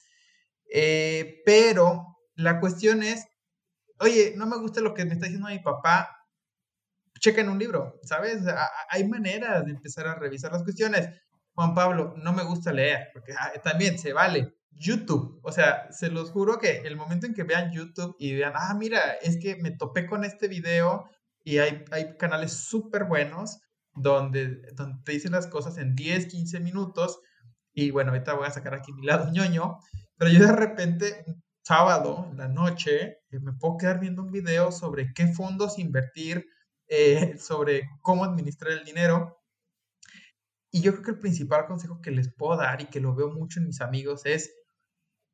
Eh, 0.71 1.43
pero 1.47 2.19
la 2.35 2.61
cuestión 2.61 3.03
es 3.03 3.27
oye, 4.01 4.35
no 4.37 4.47
me 4.47 4.59
gusta 4.59 4.81
lo 4.81 4.95
que 4.95 5.05
me 5.05 5.15
está 5.15 5.27
diciendo 5.27 5.49
mi 5.49 5.59
papá, 5.59 6.19
checa 7.19 7.41
en 7.41 7.49
un 7.49 7.59
libro, 7.59 7.99
¿sabes? 8.03 8.43
Hay 8.91 9.07
maneras 9.09 9.65
de 9.65 9.73
empezar 9.73 10.07
a 10.07 10.15
revisar 10.15 10.53
las 10.53 10.63
cuestiones. 10.63 11.09
Juan 11.55 11.75
Pablo, 11.75 12.15
no 12.17 12.33
me 12.33 12.45
gusta 12.45 12.73
leer, 12.73 13.09
porque 13.13 13.33
ah, 13.33 13.53
también 13.63 13.99
se 13.99 14.13
vale. 14.13 14.55
YouTube, 14.71 15.41
o 15.43 15.51
sea, 15.51 15.91
se 15.91 16.09
los 16.09 16.31
juro 16.31 16.59
que 16.59 16.83
el 16.85 16.95
momento 16.95 17.27
en 17.27 17.35
que 17.35 17.43
vean 17.43 17.73
YouTube 17.73 18.15
y 18.19 18.35
vean, 18.35 18.53
ah, 18.55 18.75
mira, 18.75 19.15
es 19.23 19.39
que 19.39 19.57
me 19.57 19.73
topé 19.73 20.07
con 20.07 20.25
este 20.25 20.47
video 20.47 21.11
y 21.43 21.59
hay, 21.59 21.85
hay 21.91 22.17
canales 22.17 22.53
súper 22.53 23.05
buenos 23.05 23.59
donde, 23.95 24.61
donde 24.75 25.03
te 25.05 25.13
dicen 25.13 25.33
las 25.33 25.49
cosas 25.49 25.79
en 25.79 25.97
10, 25.97 26.27
15 26.27 26.61
minutos 26.61 27.21
y 27.73 27.91
bueno, 27.91 28.13
ahorita 28.13 28.35
voy 28.35 28.47
a 28.47 28.53
sacar 28.53 28.75
aquí 28.75 28.93
mi 28.93 29.05
lado 29.05 29.33
ñoño, 29.33 29.79
pero 30.17 30.31
yo 30.31 30.47
de 30.47 30.53
repente 30.53 31.25
sábado 31.69 32.27
en 32.31 32.39
la 32.39 32.49
noche 32.49 33.19
eh, 33.31 33.39
me 33.41 33.53
puedo 33.53 33.77
quedar 33.77 34.01
viendo 34.01 34.23
un 34.23 34.33
video 34.33 34.73
sobre 34.73 35.13
qué 35.13 35.27
fondos 35.27 35.79
invertir, 35.79 36.47
eh, 36.89 37.37
sobre 37.39 37.91
cómo 38.01 38.25
administrar 38.25 38.73
el 38.73 38.85
dinero. 38.85 39.39
Y 40.71 40.81
yo 40.81 40.93
creo 40.93 41.05
que 41.05 41.11
el 41.13 41.19
principal 41.19 41.67
consejo 41.67 42.01
que 42.01 42.11
les 42.11 42.33
puedo 42.35 42.57
dar 42.57 42.81
y 42.81 42.87
que 42.87 43.01
lo 43.01 43.15
veo 43.15 43.31
mucho 43.31 43.61
en 43.61 43.67
mis 43.67 43.83
amigos 43.83 44.25
es 44.25 44.51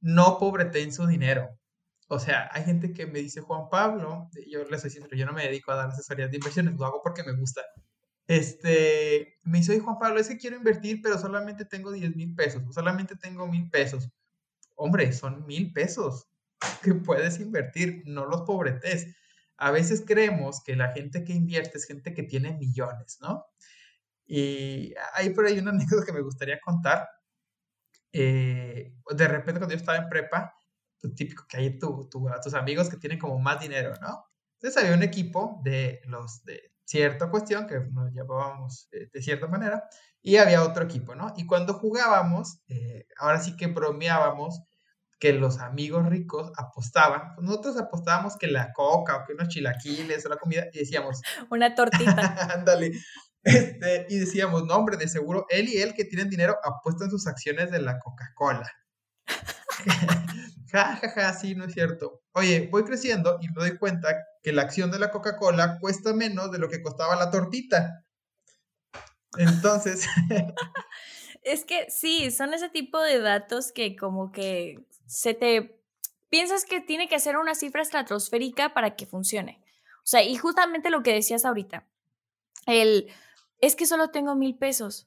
no 0.01 0.38
pobreten 0.38 0.92
su 0.92 1.07
dinero. 1.07 1.49
O 2.09 2.18
sea, 2.18 2.51
hay 2.53 2.64
gente 2.64 2.92
que 2.92 3.07
me 3.07 3.20
dice, 3.20 3.40
Juan 3.40 3.68
Pablo, 3.70 4.29
yo 4.49 4.64
les 4.64 4.81
soy 4.81 4.90
sincero, 4.90 5.16
yo 5.16 5.27
no 5.27 5.33
me 5.33 5.44
dedico 5.44 5.73
a 5.73 5.77
dar 5.77 5.88
asesorías 5.88 6.31
de 6.31 6.37
inversiones, 6.37 6.75
lo 6.75 6.85
hago 6.85 7.01
porque 7.03 7.25
me 7.25 7.33
gusta. 7.37 7.62
Este, 8.27 9.38
me 9.44 9.59
dice, 9.59 9.79
Juan 9.81 9.99
Pablo, 9.99 10.20
es 10.20 10.29
que 10.29 10.37
quiero 10.37 10.57
invertir, 10.57 11.01
pero 11.03 11.18
solamente 11.18 11.64
tengo 11.64 11.92
10 11.92 12.16
mil 12.16 12.35
pesos, 12.35 12.62
solamente 12.75 13.16
tengo 13.16 13.47
mil 13.47 13.70
pesos 13.70 14.11
hombre, 14.75 15.13
son 15.13 15.47
mil 15.47 15.73
pesos 15.73 16.29
que 16.83 16.95
puedes 16.95 17.41
invertir, 17.41 18.03
no 18.07 18.27
los 18.27 18.43
pobretes. 18.43 19.15
A 19.57 19.71
veces 19.71 20.03
creemos 20.07 20.63
que 20.65 20.77
la 20.77 20.93
gente 20.93 21.25
que 21.25 21.33
invierte 21.33 21.79
es 21.79 21.87
gente 21.87 22.13
que 22.13 22.25
tiene 22.25 22.55
millones, 22.55 23.19
¿no? 23.21 23.45
Y 24.27 24.95
hay 25.15 25.31
por 25.31 25.47
ahí 25.47 25.59
una 25.59 25.71
anécdota 25.73 26.07
que 26.07 26.13
me 26.13 26.23
gustaría 26.23 26.61
contar. 26.61 27.09
Eh, 28.13 28.95
de 29.11 29.29
repente 29.29 29.61
cuando 29.61 29.75
yo 29.75 29.81
estaba 29.81 29.99
en 29.99 30.09
prepa, 30.09 30.55
pues, 31.01 31.15
típico 31.15 31.45
que 31.49 31.59
hay 31.59 31.79
tu, 31.79 32.09
tus 32.09 32.55
amigos 32.55 32.89
que 32.89 32.97
tienen 32.97 33.19
como 33.19 33.39
más 33.39 33.61
dinero, 33.61 33.95
¿no? 34.01 34.25
Entonces 34.55 34.83
había 34.83 34.97
un 34.97 35.03
equipo 35.03 35.61
de 35.63 36.01
los 36.07 36.45
de 36.45 36.74
cierta 36.85 37.31
cuestión 37.31 37.66
que 37.66 37.81
nos 37.92 38.12
llevábamos 38.12 38.88
de, 38.90 39.23
cierta 39.23 39.47
manera 39.47 39.85
y 40.23 40.37
había 40.37 40.62
otro 40.62 40.85
equipo, 40.85 41.14
¿no? 41.14 41.33
Y 41.37 41.47
cuando 41.47 41.75
jugábamos, 41.75 42.61
eh, 42.68 43.07
ahora 43.18 43.40
sí 43.40 43.57
que 43.57 43.66
bromeábamos 43.66 44.62
que 45.18 45.33
los 45.33 45.59
amigos 45.59 46.07
ricos 46.09 46.53
apostaban, 46.57 47.35
pues 47.35 47.47
nosotros 47.47 47.79
apostábamos 47.79 48.37
que 48.37 48.47
la 48.47 48.73
coca 48.73 49.16
o 49.16 49.25
que 49.25 49.33
unos 49.33 49.49
chilaquiles 49.49 50.27
o 50.27 50.29
la 50.29 50.37
comida 50.37 50.66
y 50.73 50.81
decíamos... 50.81 51.20
Una 51.51 51.75
tortita. 51.75 52.49
Ándale. 52.55 52.92
Este, 53.42 54.07
y 54.09 54.18
decíamos, 54.18 54.64
no, 54.64 54.75
hombre, 54.75 54.97
de 54.97 55.09
seguro 55.09 55.47
él 55.51 55.68
y 55.68 55.79
él 55.79 55.94
que 55.94 56.05
tienen 56.05 56.31
dinero 56.31 56.57
apuestan 56.62 57.11
sus 57.11 57.27
acciones 57.27 57.70
de 57.70 57.81
la 57.81 57.99
Coca-Cola. 57.99 58.70
ja, 60.75 60.97
ja, 60.97 61.09
ja, 61.11 61.33
sí, 61.33 61.55
no 61.55 61.65
es 61.65 61.73
cierto. 61.73 62.23
Oye, 62.33 62.69
voy 62.71 62.83
creciendo 62.83 63.39
y 63.41 63.49
me 63.49 63.55
doy 63.55 63.79
cuenta 63.79 64.27
que 64.43 64.53
la 64.53 64.63
acción 64.63 64.91
de 64.91 64.99
la 64.99 65.13
Coca-Cola 65.13 65.79
cuesta 65.81 66.13
menos 66.13 66.51
de 66.51 66.59
lo 66.59 66.69
que 66.69 66.83
costaba 66.83 67.15
la 67.15 67.31
tortita. 67.31 68.05
Entonces... 69.39 70.07
es 71.43 71.65
que 71.65 71.89
sí, 71.91 72.31
son 72.33 72.55
ese 72.55 72.69
tipo 72.69 73.01
de 73.01 73.21
datos 73.21 73.71
que 73.71 73.95
como 73.95 74.33
que 74.33 74.85
se 75.07 75.35
te... 75.35 75.81
Piensas 76.29 76.65
que 76.65 76.81
tiene 76.81 77.09
que 77.09 77.21
ser 77.21 77.37
una 77.37 77.55
cifra 77.55 77.83
estratosférica 77.83 78.75
para 78.75 78.97
que 78.97 79.07
funcione. 79.07 79.63
O 79.99 80.07
sea, 80.07 80.25
y 80.25 80.35
justamente 80.37 80.91
lo 80.91 81.05
que 81.05 81.15
decías 81.15 81.45
ahorita, 81.45 81.87
el, 82.67 83.09
es 83.61 83.77
que 83.77 83.87
solo 83.87 84.11
tengo 84.11 84.35
mil 84.35 84.59
pesos 84.59 85.07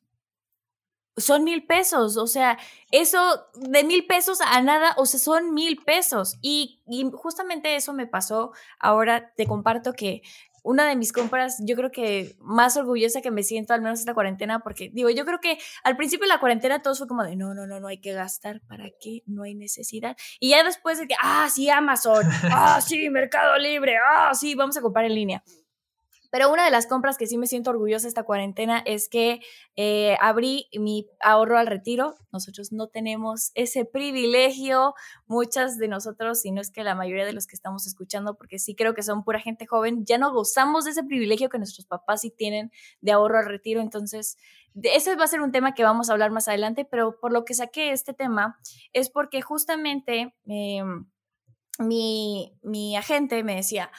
son 1.17 1.43
mil 1.43 1.65
pesos, 1.65 2.15
o 2.15 2.27
sea, 2.27 2.57
eso 2.91 3.47
de 3.55 3.83
mil 3.83 4.05
pesos 4.05 4.39
a 4.39 4.61
nada, 4.61 4.93
o 4.97 5.05
sea, 5.05 5.19
son 5.19 5.53
mil 5.53 5.77
pesos. 5.77 6.37
Y, 6.41 6.79
justamente 7.13 7.75
eso 7.75 7.93
me 7.93 8.07
pasó. 8.07 8.51
Ahora 8.79 9.33
te 9.35 9.45
comparto 9.45 9.93
que 9.93 10.21
una 10.63 10.87
de 10.87 10.95
mis 10.95 11.13
compras, 11.13 11.57
yo 11.65 11.75
creo 11.75 11.91
que 11.91 12.35
más 12.39 12.75
orgullosa 12.77 13.21
que 13.21 13.31
me 13.31 13.43
siento, 13.43 13.73
al 13.73 13.81
menos 13.81 13.99
esta 13.99 14.13
cuarentena, 14.13 14.59
porque 14.59 14.89
digo, 14.93 15.09
yo 15.09 15.25
creo 15.25 15.39
que 15.39 15.57
al 15.83 15.95
principio 15.95 16.25
de 16.25 16.33
la 16.33 16.39
cuarentena 16.39 16.81
todo 16.81 16.93
fue 16.93 17.07
como 17.07 17.23
de, 17.23 17.35
no, 17.35 17.53
no, 17.53 17.65
no, 17.67 17.79
no 17.79 17.87
hay 17.87 17.99
que 17.99 18.13
gastar, 18.13 18.61
¿para 18.67 18.89
qué? 18.99 19.23
No 19.25 19.43
hay 19.43 19.55
necesidad. 19.55 20.17
Y 20.39 20.49
ya 20.49 20.63
después 20.63 20.99
de 20.99 21.07
que, 21.07 21.15
ah, 21.21 21.47
sí, 21.49 21.69
Amazon, 21.69 22.25
ah, 22.51 22.81
sí, 22.81 23.09
Mercado 23.09 23.57
Libre, 23.57 23.95
ah, 23.97 24.33
sí, 24.33 24.55
vamos 24.55 24.77
a 24.77 24.81
comprar 24.81 25.05
en 25.05 25.15
línea. 25.15 25.43
Pero 26.31 26.51
una 26.51 26.65
de 26.65 26.71
las 26.71 26.87
compras 26.87 27.17
que 27.17 27.27
sí 27.27 27.37
me 27.37 27.47
siento 27.47 27.69
orgullosa 27.69 28.07
esta 28.07 28.23
cuarentena 28.23 28.81
es 28.85 29.09
que 29.09 29.41
eh, 29.75 30.17
abrí 30.19 30.67
mi 30.77 31.07
ahorro 31.21 31.57
al 31.57 31.67
retiro. 31.67 32.15
Nosotros 32.31 32.71
no 32.71 32.87
tenemos 32.87 33.51
ese 33.55 33.85
privilegio, 33.85 34.93
muchas 35.25 35.77
de 35.77 35.87
nosotros, 35.87 36.41
si 36.41 36.51
no 36.51 36.61
es 36.61 36.71
que 36.71 36.83
la 36.83 36.95
mayoría 36.95 37.25
de 37.25 37.33
los 37.33 37.47
que 37.47 37.55
estamos 37.55 37.87
escuchando, 37.87 38.35
porque 38.35 38.59
sí 38.59 38.75
creo 38.75 38.93
que 38.93 39.03
son 39.03 39.23
pura 39.23 39.39
gente 39.39 39.65
joven, 39.65 40.05
ya 40.05 40.17
no 40.17 40.31
gozamos 40.31 40.85
de 40.85 40.91
ese 40.91 41.03
privilegio 41.03 41.49
que 41.49 41.57
nuestros 41.57 41.85
papás 41.85 42.21
sí 42.21 42.31
tienen 42.31 42.71
de 43.01 43.11
ahorro 43.11 43.39
al 43.39 43.45
retiro. 43.45 43.81
Entonces, 43.81 44.37
ese 44.83 45.15
va 45.15 45.23
a 45.23 45.27
ser 45.27 45.41
un 45.41 45.51
tema 45.51 45.73
que 45.73 45.83
vamos 45.83 46.09
a 46.09 46.13
hablar 46.13 46.31
más 46.31 46.47
adelante, 46.47 46.85
pero 46.85 47.19
por 47.19 47.31
lo 47.31 47.45
que 47.45 47.53
saqué 47.53 47.91
este 47.91 48.13
tema 48.13 48.59
es 48.93 49.09
porque 49.09 49.41
justamente 49.41 50.35
em, 50.45 51.07
mi, 51.79 52.57
mi 52.61 52.95
agente 52.95 53.43
me 53.43 53.55
decía, 53.55 53.91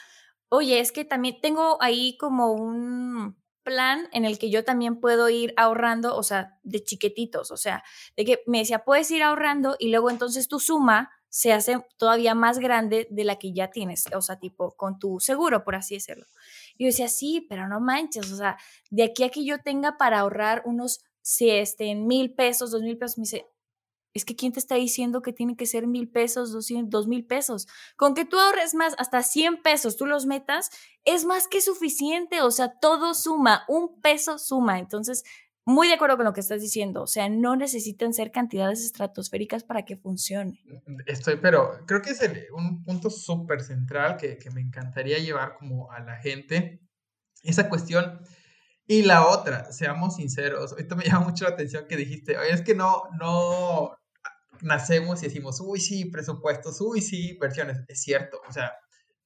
oye, 0.49 0.79
es 0.79 0.91
que 0.91 1.05
también 1.05 1.39
tengo 1.41 1.81
ahí 1.81 2.17
como 2.17 2.51
un 2.53 3.37
plan 3.63 4.07
en 4.13 4.25
el 4.25 4.39
que 4.39 4.49
yo 4.49 4.63
también 4.63 4.99
puedo 4.99 5.29
ir 5.29 5.53
ahorrando, 5.57 6.15
o 6.15 6.23
sea, 6.23 6.57
de 6.63 6.83
chiquetitos, 6.83 7.51
o 7.51 7.57
sea, 7.57 7.83
de 8.17 8.25
que 8.25 8.41
me 8.47 8.59
decía, 8.59 8.83
puedes 8.83 9.11
ir 9.11 9.21
ahorrando 9.23 9.75
y 9.79 9.89
luego 9.89 10.09
entonces 10.09 10.47
tu 10.47 10.59
suma 10.59 11.11
se 11.29 11.53
hace 11.53 11.85
todavía 11.97 12.33
más 12.33 12.57
grande 12.57 13.07
de 13.11 13.23
la 13.23 13.37
que 13.37 13.53
ya 13.53 13.69
tienes, 13.69 14.05
o 14.13 14.21
sea, 14.21 14.39
tipo 14.39 14.71
con 14.75 14.97
tu 14.97 15.19
seguro, 15.19 15.63
por 15.63 15.75
así 15.75 15.95
decirlo. 15.95 16.25
Y 16.75 16.85
yo 16.85 16.87
decía, 16.87 17.07
sí, 17.07 17.45
pero 17.47 17.67
no 17.67 17.79
manches, 17.79 18.31
o 18.31 18.35
sea, 18.35 18.57
de 18.89 19.03
aquí 19.03 19.23
a 19.23 19.29
que 19.29 19.45
yo 19.45 19.59
tenga 19.59 19.97
para 19.97 20.19
ahorrar 20.19 20.63
unos 20.65 21.01
si 21.21 21.51
este, 21.51 21.93
mil 21.93 22.33
pesos, 22.33 22.71
dos 22.71 22.81
mil 22.81 22.97
pesos, 22.97 23.19
me 23.19 23.23
dice, 23.23 23.45
es 24.13 24.25
que 24.25 24.35
¿quién 24.35 24.51
te 24.51 24.59
está 24.59 24.75
diciendo 24.75 25.21
que 25.21 25.33
tiene 25.33 25.55
que 25.55 25.65
ser 25.65 25.87
mil 25.87 26.09
pesos, 26.09 26.51
dos 26.51 27.07
mil 27.07 27.25
pesos? 27.25 27.67
Con 27.95 28.13
que 28.15 28.25
tú 28.25 28.39
ahorres 28.39 28.73
más, 28.73 28.95
hasta 28.97 29.21
100 29.21 29.61
pesos, 29.61 29.97
tú 29.97 30.05
los 30.05 30.25
metas, 30.25 30.69
es 31.05 31.25
más 31.25 31.47
que 31.47 31.61
suficiente. 31.61 32.41
O 32.41 32.51
sea, 32.51 32.73
todo 32.79 33.13
suma, 33.13 33.63
un 33.67 34.01
peso 34.01 34.39
suma. 34.39 34.79
Entonces, 34.79 35.23
muy 35.65 35.87
de 35.87 35.93
acuerdo 35.93 36.17
con 36.17 36.25
lo 36.25 36.33
que 36.33 36.41
estás 36.41 36.61
diciendo. 36.61 37.03
O 37.03 37.07
sea, 37.07 37.29
no 37.29 37.55
necesitan 37.55 38.13
ser 38.13 38.31
cantidades 38.31 38.83
estratosféricas 38.83 39.63
para 39.63 39.85
que 39.85 39.97
funcione. 39.97 40.59
Estoy, 41.05 41.37
pero 41.37 41.85
creo 41.85 42.01
que 42.01 42.11
es 42.11 42.21
un 42.51 42.83
punto 42.83 43.09
súper 43.11 43.61
central 43.61 44.17
que, 44.17 44.37
que 44.37 44.49
me 44.49 44.61
encantaría 44.61 45.19
llevar 45.19 45.55
como 45.57 45.91
a 45.91 45.99
la 45.99 46.17
gente. 46.17 46.81
Esa 47.43 47.69
cuestión 47.69 48.19
y 48.91 49.03
la 49.03 49.27
otra, 49.27 49.71
seamos 49.71 50.15
sinceros, 50.15 50.71
ahorita 50.71 50.95
me 50.95 51.03
llama 51.03 51.27
mucho 51.27 51.45
la 51.45 51.51
atención 51.51 51.85
que 51.87 51.95
dijiste, 51.95 52.39
oye, 52.39 52.49
es 52.49 52.63
que 52.63 52.73
no, 52.73 53.03
no 53.19 53.98
nacemos 54.61 55.21
y 55.21 55.27
decimos, 55.27 55.61
uy, 55.61 55.79
sí, 55.79 56.05
presupuestos, 56.05 56.81
uy, 56.81 57.01
sí, 57.01 57.31
inversiones. 57.31 57.79
Es 57.87 58.01
cierto, 58.01 58.41
o 58.47 58.51
sea, 58.51 58.73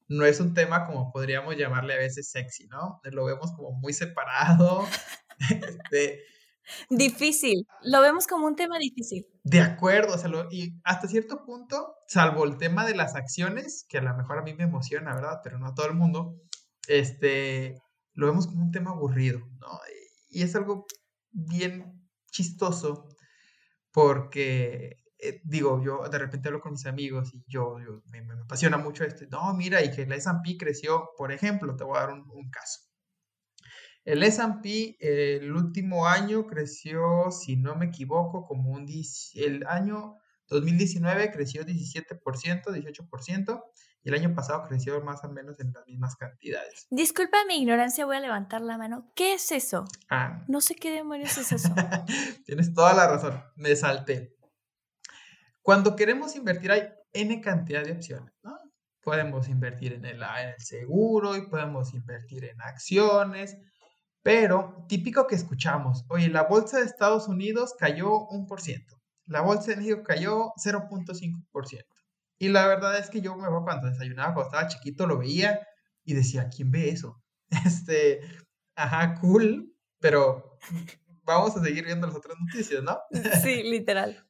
no 0.07 0.25
es 0.25 0.39
un 0.39 0.53
tema 0.53 0.85
como 0.85 1.11
podríamos 1.11 1.57
llamarle 1.57 1.93
a 1.93 1.97
veces 1.97 2.29
sexy, 2.29 2.67
¿no? 2.67 2.99
Lo 3.03 3.25
vemos 3.25 3.51
como 3.53 3.71
muy 3.71 3.93
separado. 3.93 4.85
este, 5.49 6.23
difícil, 6.89 7.67
lo 7.83 8.01
vemos 8.01 8.27
como 8.27 8.47
un 8.47 8.55
tema 8.55 8.77
difícil. 8.79 9.27
De 9.43 9.61
acuerdo, 9.61 10.15
o 10.15 10.17
sea, 10.17 10.29
y 10.51 10.73
hasta 10.83 11.07
cierto 11.07 11.45
punto, 11.45 11.95
salvo 12.07 12.45
el 12.45 12.57
tema 12.57 12.85
de 12.85 12.95
las 12.95 13.15
acciones, 13.15 13.85
que 13.87 13.97
a 13.97 14.01
lo 14.01 14.15
mejor 14.15 14.39
a 14.39 14.43
mí 14.43 14.53
me 14.53 14.63
emociona, 14.63 15.13
¿verdad? 15.15 15.39
Pero 15.43 15.59
no 15.59 15.67
a 15.67 15.73
todo 15.73 15.87
el 15.87 15.95
mundo, 15.95 16.41
este, 16.87 17.81
lo 18.13 18.27
vemos 18.27 18.47
como 18.47 18.63
un 18.63 18.71
tema 18.71 18.91
aburrido, 18.91 19.39
¿no? 19.59 19.79
Y 20.29 20.43
es 20.43 20.55
algo 20.55 20.85
bien 21.31 22.07
chistoso 22.31 23.09
porque, 23.91 25.02
eh, 25.23 25.41
digo, 25.45 25.81
yo 25.83 26.07
de 26.09 26.19
repente 26.19 26.49
hablo 26.49 26.59
con 26.59 26.73
mis 26.73 26.85
amigos 26.85 27.33
y 27.33 27.43
yo, 27.47 27.77
me, 28.05 28.19
apasiona 28.43 28.77
mucho 28.77 29.03
esto. 29.03 29.25
No, 29.31 29.53
mira, 29.53 29.83
y 29.83 29.91
que 29.91 30.03
el 30.03 30.11
S&P 30.11 30.57
creció, 30.57 31.09
por 31.17 31.31
ejemplo, 31.31 31.75
te 31.75 31.83
voy 31.83 31.97
a 31.97 32.01
dar 32.01 32.09
un, 32.11 32.49
caso. 32.51 32.81
El 34.03 34.21
S&P 34.23 34.97
el 34.99 35.53
último 35.53 36.05
año 36.07 36.45
creció, 36.45 37.31
si 37.31 37.55
no 37.55 37.75
me 37.75 37.85
equivoco, 37.85 38.45
como 38.45 38.71
un... 38.71 38.85
El 39.35 39.65
año 39.67 40.17
2019 40.49 41.31
creció 41.31 41.63
17%, 41.63 42.19
18%, 42.21 43.63
y 44.03 44.09
el 44.09 44.15
año 44.15 44.35
pasado 44.35 44.63
creció 44.67 45.01
más 45.01 45.23
o 45.23 45.29
menos 45.29 45.57
en 45.61 45.71
las 45.71 45.87
mismas 45.87 46.17
cantidades. 46.17 46.87
Disculpa 46.89 47.37
mi 47.47 47.61
ignorancia, 47.61 48.05
voy 48.05 48.17
a 48.17 48.19
levantar 48.19 48.61
la 48.61 48.77
mano. 48.77 49.11
¿Qué 49.15 49.35
es 49.35 49.51
eso? 49.51 49.85
Ah. 50.09 50.43
No 50.47 50.59
sé 50.59 50.75
qué 50.75 50.91
demonios 50.91 51.37
es 51.37 51.53
eso. 51.53 51.69
Tienes 52.45 52.73
toda 52.73 52.93
la 52.93 53.07
razón, 53.07 53.41
me 53.55 53.75
salté. 53.75 54.35
Cuando 55.63 55.95
queremos 55.95 56.35
invertir 56.35 56.71
hay 56.71 56.89
N 57.13 57.39
cantidad 57.41 57.83
de 57.83 57.93
opciones, 57.93 58.33
¿no? 58.43 58.59
Podemos 59.01 59.47
invertir 59.47 59.93
en 59.93 60.05
el, 60.05 60.21
en 60.21 60.49
el 60.49 60.59
seguro 60.59 61.35
y 61.37 61.47
podemos 61.47 61.93
invertir 61.93 62.45
en 62.45 62.61
acciones, 62.61 63.57
pero 64.21 64.85
típico 64.87 65.25
que 65.25 65.35
escuchamos, 65.35 66.05
oye, 66.09 66.29
la 66.29 66.43
bolsa 66.43 66.79
de 66.79 66.85
Estados 66.85 67.27
Unidos 67.27 67.75
cayó 67.79 68.27
un 68.27 68.45
por 68.45 68.61
ciento, 68.61 69.01
la 69.25 69.41
bolsa 69.41 69.71
de 69.71 69.77
México 69.77 70.03
cayó 70.03 70.51
0.5%. 70.57 71.83
Y 72.39 72.49
la 72.49 72.67
verdad 72.67 72.97
es 72.97 73.09
que 73.09 73.21
yo 73.21 73.35
me 73.37 73.45
acuerdo 73.45 73.63
cuando 73.63 73.87
desayunaba, 73.87 74.33
cuando 74.33 74.49
estaba 74.49 74.67
chiquito, 74.67 75.07
lo 75.07 75.17
veía 75.17 75.65
y 76.03 76.13
decía, 76.13 76.49
¿quién 76.49 76.71
ve 76.71 76.89
eso? 76.89 77.21
Este, 77.65 78.21
ajá, 78.75 79.15
cool, 79.21 79.73
pero 79.99 80.57
vamos 81.23 81.55
a 81.55 81.63
seguir 81.63 81.85
viendo 81.85 82.07
las 82.07 82.15
otras 82.15 82.35
noticias, 82.39 82.83
¿no? 82.83 82.99
Sí, 83.43 83.63
literal. 83.63 84.25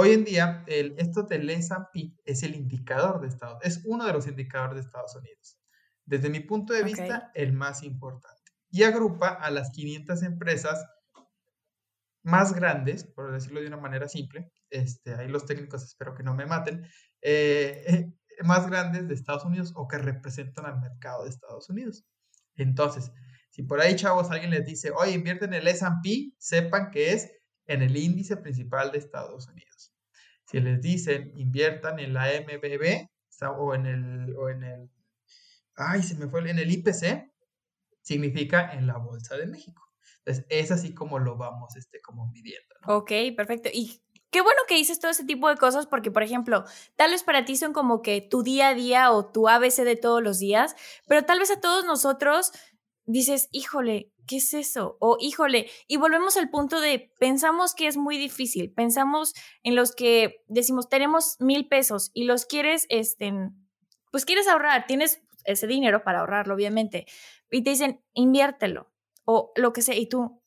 Hoy 0.00 0.12
en 0.12 0.24
día, 0.24 0.62
el, 0.68 0.94
esto 0.96 1.24
del 1.24 1.50
S&P 1.50 2.14
es 2.24 2.44
el 2.44 2.54
indicador 2.54 3.20
de 3.20 3.26
Estados 3.26 3.58
es 3.64 3.82
uno 3.84 4.06
de 4.06 4.12
los 4.12 4.28
indicadores 4.28 4.76
de 4.76 4.82
Estados 4.82 5.16
Unidos. 5.16 5.58
Desde 6.04 6.30
mi 6.30 6.38
punto 6.38 6.72
de 6.72 6.84
vista, 6.84 7.32
el 7.34 7.52
más 7.52 7.82
importante. 7.82 8.52
Y 8.70 8.84
agrupa 8.84 9.30
a 9.30 9.50
las 9.50 9.72
500 9.72 10.22
empresas 10.22 10.86
más 12.22 12.54
grandes, 12.54 13.02
por 13.02 13.32
decirlo 13.32 13.60
de 13.60 13.66
una 13.66 13.76
manera 13.76 14.06
simple, 14.06 14.52
este, 14.70 15.16
ahí 15.16 15.26
los 15.26 15.46
técnicos 15.46 15.82
espero 15.82 16.14
que 16.14 16.22
no 16.22 16.32
me 16.32 16.46
maten, 16.46 16.86
eh, 17.20 18.12
más 18.44 18.70
grandes 18.70 19.08
de 19.08 19.14
Estados 19.14 19.44
Unidos 19.44 19.72
o 19.74 19.88
que 19.88 19.98
representan 19.98 20.66
al 20.66 20.78
mercado 20.78 21.24
de 21.24 21.30
Estados 21.30 21.68
Unidos. 21.70 22.06
Entonces, 22.54 23.10
si 23.50 23.64
por 23.64 23.80
ahí, 23.80 23.96
chavos, 23.96 24.30
alguien 24.30 24.52
les 24.52 24.64
dice, 24.64 24.92
oye, 24.92 25.10
invierte 25.10 25.46
en 25.46 25.54
el 25.54 25.66
S&P, 25.66 26.34
sepan 26.38 26.92
que 26.92 27.14
es 27.14 27.32
en 27.68 27.82
el 27.82 27.96
índice 27.96 28.36
principal 28.36 28.90
de 28.90 28.98
Estados 28.98 29.46
Unidos. 29.48 29.94
Si 30.46 30.58
les 30.60 30.80
dicen, 30.80 31.32
inviertan 31.36 32.00
en 32.00 32.14
la 32.14 32.26
MBB 32.26 33.08
o 33.58 33.74
en 33.74 33.86
el, 33.86 34.36
o 34.36 34.48
en 34.48 34.64
el, 34.64 34.90
ay, 35.76 36.02
se 36.02 36.16
me 36.16 36.26
fue, 36.26 36.50
en 36.50 36.58
el 36.58 36.70
IPC, 36.72 37.30
significa 38.00 38.72
en 38.72 38.86
la 38.86 38.96
Bolsa 38.96 39.36
de 39.36 39.46
México. 39.46 39.84
Entonces, 40.18 40.46
es 40.48 40.72
así 40.72 40.94
como 40.94 41.18
lo 41.18 41.36
vamos, 41.36 41.76
este, 41.76 42.00
como 42.00 42.26
midiendo. 42.32 42.74
Ok, 42.86 43.12
perfecto. 43.36 43.68
Y 43.72 44.02
Qué 44.30 44.42
bueno 44.42 44.60
que 44.68 44.74
dices 44.74 45.00
todo 45.00 45.10
ese 45.10 45.24
tipo 45.24 45.48
de 45.48 45.56
cosas 45.56 45.86
porque, 45.86 46.10
por 46.10 46.22
ejemplo, 46.22 46.64
tal 46.96 47.12
vez 47.12 47.22
para 47.22 47.46
ti 47.46 47.56
son 47.56 47.72
como 47.72 48.02
que 48.02 48.20
tu 48.20 48.42
día 48.42 48.68
a 48.68 48.74
día 48.74 49.10
o 49.10 49.24
tu 49.24 49.48
ABC 49.48 49.84
de 49.84 49.96
todos 49.96 50.22
los 50.22 50.38
días, 50.38 50.76
pero 51.06 51.24
tal 51.24 51.38
vez 51.38 51.50
a 51.50 51.60
todos 51.60 51.86
nosotros 51.86 52.52
dices, 53.08 53.48
híjole, 53.52 54.12
¿qué 54.26 54.36
es 54.36 54.54
eso? 54.54 54.96
O 55.00 55.16
híjole, 55.18 55.68
y 55.88 55.96
volvemos 55.96 56.36
al 56.36 56.50
punto 56.50 56.80
de 56.80 57.10
pensamos 57.18 57.74
que 57.74 57.86
es 57.86 57.96
muy 57.96 58.18
difícil, 58.18 58.72
pensamos 58.72 59.34
en 59.62 59.74
los 59.74 59.94
que 59.94 60.44
decimos, 60.46 60.88
tenemos 60.88 61.36
mil 61.40 61.68
pesos 61.68 62.10
y 62.14 62.24
los 62.24 62.44
quieres, 62.44 62.86
este, 62.90 63.32
pues 64.12 64.24
quieres 64.24 64.46
ahorrar, 64.46 64.86
tienes 64.86 65.22
ese 65.44 65.66
dinero 65.66 66.04
para 66.04 66.20
ahorrarlo, 66.20 66.54
obviamente, 66.54 67.06
y 67.50 67.64
te 67.64 67.70
dicen, 67.70 68.04
inviértelo 68.12 68.92
o 69.24 69.52
lo 69.56 69.72
que 69.72 69.82
sea, 69.82 69.96
y 69.96 70.06
tú, 70.06 70.42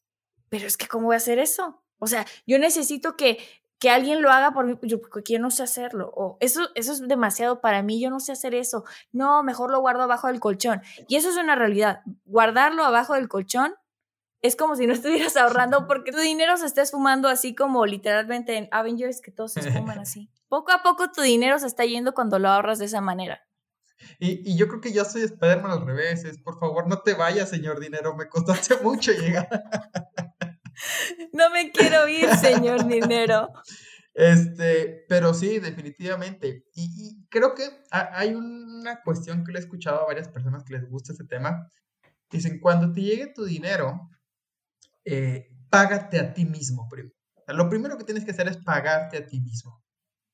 pero 0.49 0.67
es 0.67 0.77
que, 0.77 0.87
¿cómo 0.87 1.07
voy 1.07 1.15
a 1.15 1.17
hacer 1.17 1.39
eso? 1.39 1.83
O 1.97 2.07
sea, 2.07 2.25
yo 2.45 2.59
necesito 2.59 3.15
que 3.15 3.39
que 3.81 3.89
alguien 3.89 4.21
lo 4.21 4.29
haga 4.29 4.53
por 4.53 4.65
mí, 4.65 4.77
yo, 4.83 5.01
porque 5.01 5.33
yo 5.33 5.39
no 5.39 5.49
sé 5.49 5.63
hacerlo, 5.63 6.13
o 6.15 6.37
eso, 6.39 6.69
eso 6.75 6.93
es 6.93 7.07
demasiado 7.07 7.61
para 7.61 7.81
mí, 7.81 7.99
yo 7.99 8.11
no 8.11 8.19
sé 8.19 8.31
hacer 8.31 8.53
eso, 8.53 8.85
no, 9.11 9.41
mejor 9.41 9.71
lo 9.71 9.81
guardo 9.81 10.03
abajo 10.03 10.27
del 10.27 10.39
colchón. 10.39 10.81
Y 11.07 11.15
eso 11.15 11.29
es 11.29 11.37
una 11.37 11.55
realidad, 11.55 12.01
guardarlo 12.23 12.85
abajo 12.85 13.15
del 13.15 13.27
colchón 13.27 13.73
es 14.41 14.55
como 14.55 14.75
si 14.75 14.85
no 14.85 14.93
estuvieras 15.33 15.35
ahorrando 15.35 15.87
porque 15.87 16.11
tu 16.11 16.19
dinero 16.19 16.57
se 16.57 16.67
está 16.67 16.83
esfumando 16.83 17.27
así 17.27 17.55
como 17.55 17.85
literalmente 17.87 18.55
en 18.55 18.67
Avengers 18.71 19.19
que 19.19 19.31
todos 19.31 19.53
se 19.53 19.61
esfuman 19.61 19.99
así. 19.99 20.29
Poco 20.47 20.73
a 20.73 20.83
poco 20.83 21.09
tu 21.11 21.21
dinero 21.21 21.57
se 21.59 21.67
está 21.67 21.85
yendo 21.85 22.13
cuando 22.13 22.37
lo 22.37 22.49
ahorras 22.49 22.77
de 22.77 22.85
esa 22.85 22.99
manera. 22.99 23.41
Y, 24.19 24.51
y 24.51 24.57
yo 24.57 24.67
creo 24.67 24.81
que 24.81 24.91
yo 24.91 25.05
soy 25.05 25.21
Spider-Man 25.21 25.71
al 25.71 25.85
revés, 25.85 26.25
es 26.25 26.39
por 26.39 26.59
favor 26.59 26.87
no 26.89 26.99
te 26.99 27.13
vayas, 27.13 27.49
señor 27.49 27.79
dinero, 27.79 28.15
me 28.15 28.27
costaste 28.27 28.75
mucho 28.83 29.13
llegar. 29.13 29.47
No 31.33 31.49
me 31.49 31.71
quiero 31.71 32.07
ir, 32.07 32.29
señor 32.37 32.87
dinero. 32.87 33.49
Este, 34.13 35.05
pero 35.07 35.33
sí, 35.33 35.59
definitivamente. 35.59 36.65
Y, 36.75 37.25
creo 37.29 37.55
que 37.55 37.63
hay 37.91 38.33
una 38.33 39.01
cuestión 39.01 39.43
que 39.43 39.51
le 39.51 39.59
he 39.59 39.61
escuchado 39.61 40.01
a 40.01 40.07
varias 40.07 40.27
personas 40.27 40.63
que 40.63 40.73
les 40.73 40.89
gusta 40.89 41.13
este 41.13 41.25
tema. 41.25 41.67
Dicen, 42.29 42.59
cuando 42.59 42.91
te 42.91 43.01
llegue 43.01 43.27
tu 43.27 43.45
dinero, 43.45 44.09
eh, 45.05 45.49
págate 45.69 46.19
a 46.19 46.33
ti 46.33 46.45
mismo 46.45 46.87
primero. 46.89 47.15
lo 47.47 47.69
primero 47.69 47.97
que 47.97 48.03
tienes 48.03 48.23
que 48.23 48.31
hacer 48.31 48.47
es 48.47 48.57
pagarte 48.57 49.17
a 49.17 49.25
ti 49.25 49.39
mismo. 49.39 49.81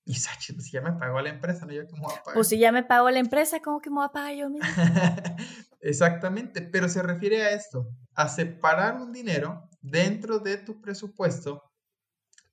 Y 0.05 0.15
Sachi, 0.15 0.53
pues 0.53 0.67
si 0.67 0.71
ya 0.71 0.81
me 0.81 0.93
pagó 0.93 1.19
la 1.19 1.29
empresa, 1.29 1.65
¿no? 1.65 1.73
Yo 1.73 1.85
cómo 1.85 2.03
voy 2.03 2.13
a 2.13 2.23
pagar. 2.23 2.35
Pues 2.35 2.47
si 2.47 2.57
ya 2.57 2.71
me 2.71 2.83
pagó 2.83 3.09
la 3.09 3.19
empresa, 3.19 3.59
¿cómo 3.61 3.81
que 3.81 3.89
me 3.89 3.97
voy 3.97 4.05
a 4.05 4.09
pagar 4.09 4.35
yo 4.35 4.49
mismo? 4.49 4.65
Exactamente, 5.81 6.61
pero 6.61 6.87
se 6.87 7.03
refiere 7.03 7.43
a 7.43 7.51
esto, 7.51 7.89
a 8.15 8.29
separar 8.29 8.95
un 8.95 9.11
dinero 9.11 9.66
dentro 9.89 10.39
de 10.39 10.57
tu 10.57 10.81
presupuesto 10.81 11.63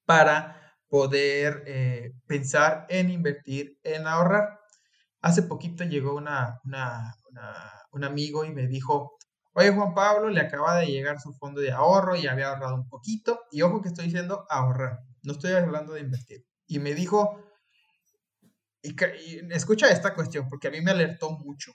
para 0.05 0.65
poder 0.89 1.65
eh, 1.67 2.15
pensar 2.27 2.87
en 2.89 3.11
invertir, 3.11 3.79
en 3.83 4.07
ahorrar. 4.07 4.61
Hace 5.21 5.43
poquito 5.43 5.85
llegó 5.85 6.15
un 6.15 8.05
amigo 8.05 8.45
y 8.45 8.53
me 8.53 8.67
dijo, 8.67 9.17
oye 9.55 9.73
Juan 9.73 9.95
Pablo, 9.95 10.29
le 10.29 10.41
acaba 10.41 10.77
de 10.77 10.87
llegar 10.87 11.21
su 11.21 11.33
fondo 11.33 11.61
de 11.61 11.73
ahorro 11.73 12.15
y 12.17 12.27
había 12.27 12.51
ahorrado 12.51 12.75
un 12.75 12.89
poquito. 12.89 13.41
Y 13.51 13.63
ojo 13.63 13.81
que 13.81 13.89
estoy 13.89 14.05
diciendo 14.05 14.47
ahorrar, 14.51 15.01
no 15.23 15.33
estoy 15.33 15.53
hablando 15.53 15.95
de 15.95 16.01
invertir. 16.01 16.45
Y 16.67 16.79
me 16.79 16.95
dijo, 16.95 17.43
escucha 18.83 19.89
esta 19.89 20.15
cuestión 20.15 20.49
porque 20.49 20.69
a 20.69 20.71
mí 20.71 20.81
me 20.81 20.91
alertó 20.91 21.31
mucho. 21.31 21.73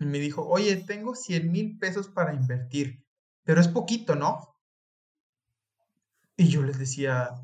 Y 0.00 0.06
me 0.06 0.18
dijo, 0.18 0.46
oye, 0.46 0.76
tengo 0.76 1.14
100 1.14 1.50
mil 1.50 1.78
pesos 1.78 2.08
para 2.08 2.32
invertir, 2.32 3.04
pero 3.44 3.60
es 3.60 3.68
poquito, 3.68 4.14
¿no? 4.14 4.57
Y 6.38 6.48
yo 6.48 6.62
les 6.62 6.78
decía, 6.78 7.34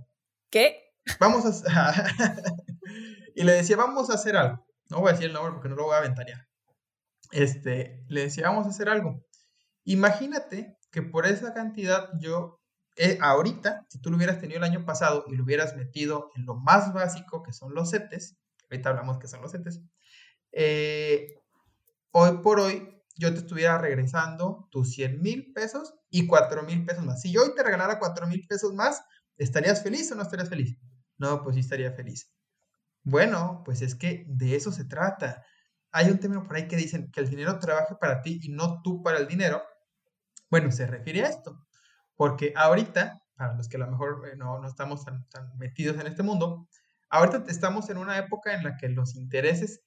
¿qué? 0.50 0.94
Vamos 1.18 1.64
a... 1.66 1.92
y 3.34 3.42
le 3.42 3.52
decía, 3.52 3.76
vamos 3.76 4.08
a 4.08 4.14
hacer 4.14 4.36
algo. 4.36 4.64
No 4.88 5.00
voy 5.00 5.08
a 5.08 5.12
decir 5.12 5.26
el 5.26 5.32
nombre 5.32 5.52
porque 5.52 5.68
no 5.68 5.74
lo 5.74 5.86
voy 5.86 5.96
a 5.96 5.98
aventanear. 5.98 6.46
Este, 7.32 8.04
le 8.08 8.20
decía, 8.22 8.48
vamos 8.48 8.66
a 8.66 8.70
hacer 8.70 8.88
algo. 8.88 9.20
Imagínate 9.82 10.78
que 10.92 11.02
por 11.02 11.26
esa 11.26 11.52
cantidad 11.52 12.08
yo 12.20 12.62
eh, 12.94 13.18
ahorita, 13.20 13.84
si 13.88 14.00
tú 14.00 14.10
lo 14.10 14.16
hubieras 14.16 14.38
tenido 14.38 14.58
el 14.58 14.64
año 14.64 14.84
pasado 14.84 15.24
y 15.26 15.34
lo 15.34 15.42
hubieras 15.42 15.74
metido 15.74 16.30
en 16.36 16.46
lo 16.46 16.54
más 16.54 16.92
básico, 16.92 17.42
que 17.42 17.52
son 17.52 17.74
los 17.74 17.90
CETES, 17.90 18.36
ahorita 18.70 18.90
hablamos 18.90 19.18
que 19.18 19.26
son 19.26 19.42
los 19.42 19.50
CETES, 19.50 19.80
eh, 20.52 21.34
hoy 22.12 22.38
por 22.44 22.60
hoy 22.60 23.02
yo 23.16 23.32
te 23.32 23.40
estuviera 23.40 23.76
regresando 23.78 24.68
tus 24.70 24.92
100 24.94 25.20
mil 25.20 25.52
pesos 25.52 25.94
y 26.14 26.28
4 26.28 26.62
mil 26.62 26.86
pesos 26.86 27.04
más. 27.04 27.20
Si 27.20 27.32
yo 27.32 27.42
hoy 27.42 27.56
te 27.56 27.62
regalara 27.64 27.98
4 27.98 28.28
mil 28.28 28.46
pesos 28.46 28.72
más, 28.72 29.02
¿estarías 29.36 29.82
feliz 29.82 30.12
o 30.12 30.14
no 30.14 30.22
estarías 30.22 30.48
feliz? 30.48 30.78
No, 31.18 31.42
pues 31.42 31.56
sí 31.56 31.60
estaría 31.60 31.90
feliz. 31.90 32.32
Bueno, 33.02 33.62
pues 33.64 33.82
es 33.82 33.96
que 33.96 34.24
de 34.28 34.54
eso 34.54 34.70
se 34.70 34.84
trata. 34.84 35.44
Hay 35.90 36.10
un 36.10 36.20
término 36.20 36.44
por 36.44 36.54
ahí 36.54 36.68
que 36.68 36.76
dicen 36.76 37.10
que 37.10 37.18
el 37.18 37.28
dinero 37.28 37.58
trabaje 37.58 37.96
para 37.96 38.22
ti 38.22 38.38
y 38.40 38.50
no 38.50 38.80
tú 38.80 39.02
para 39.02 39.18
el 39.18 39.26
dinero. 39.26 39.60
Bueno, 40.50 40.70
se 40.70 40.86
refiere 40.86 41.24
a 41.24 41.28
esto. 41.30 41.66
Porque 42.14 42.52
ahorita, 42.54 43.20
para 43.34 43.54
los 43.54 43.68
que 43.68 43.76
a 43.76 43.80
lo 43.80 43.90
mejor 43.90 44.22
eh, 44.28 44.36
no, 44.36 44.60
no 44.60 44.68
estamos 44.68 45.04
tan, 45.04 45.28
tan 45.30 45.58
metidos 45.58 45.98
en 45.98 46.06
este 46.06 46.22
mundo, 46.22 46.68
ahorita 47.10 47.42
estamos 47.48 47.90
en 47.90 47.98
una 47.98 48.18
época 48.18 48.54
en 48.54 48.62
la 48.62 48.76
que 48.76 48.88
los 48.88 49.16
intereses, 49.16 49.82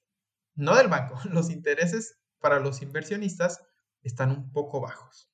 no 0.56 0.76
del 0.76 0.88
banco, 0.88 1.18
los 1.30 1.48
intereses 1.48 2.18
para 2.38 2.60
los 2.60 2.82
inversionistas 2.82 3.62
están 4.02 4.30
un 4.30 4.52
poco 4.52 4.82
bajos. 4.82 5.30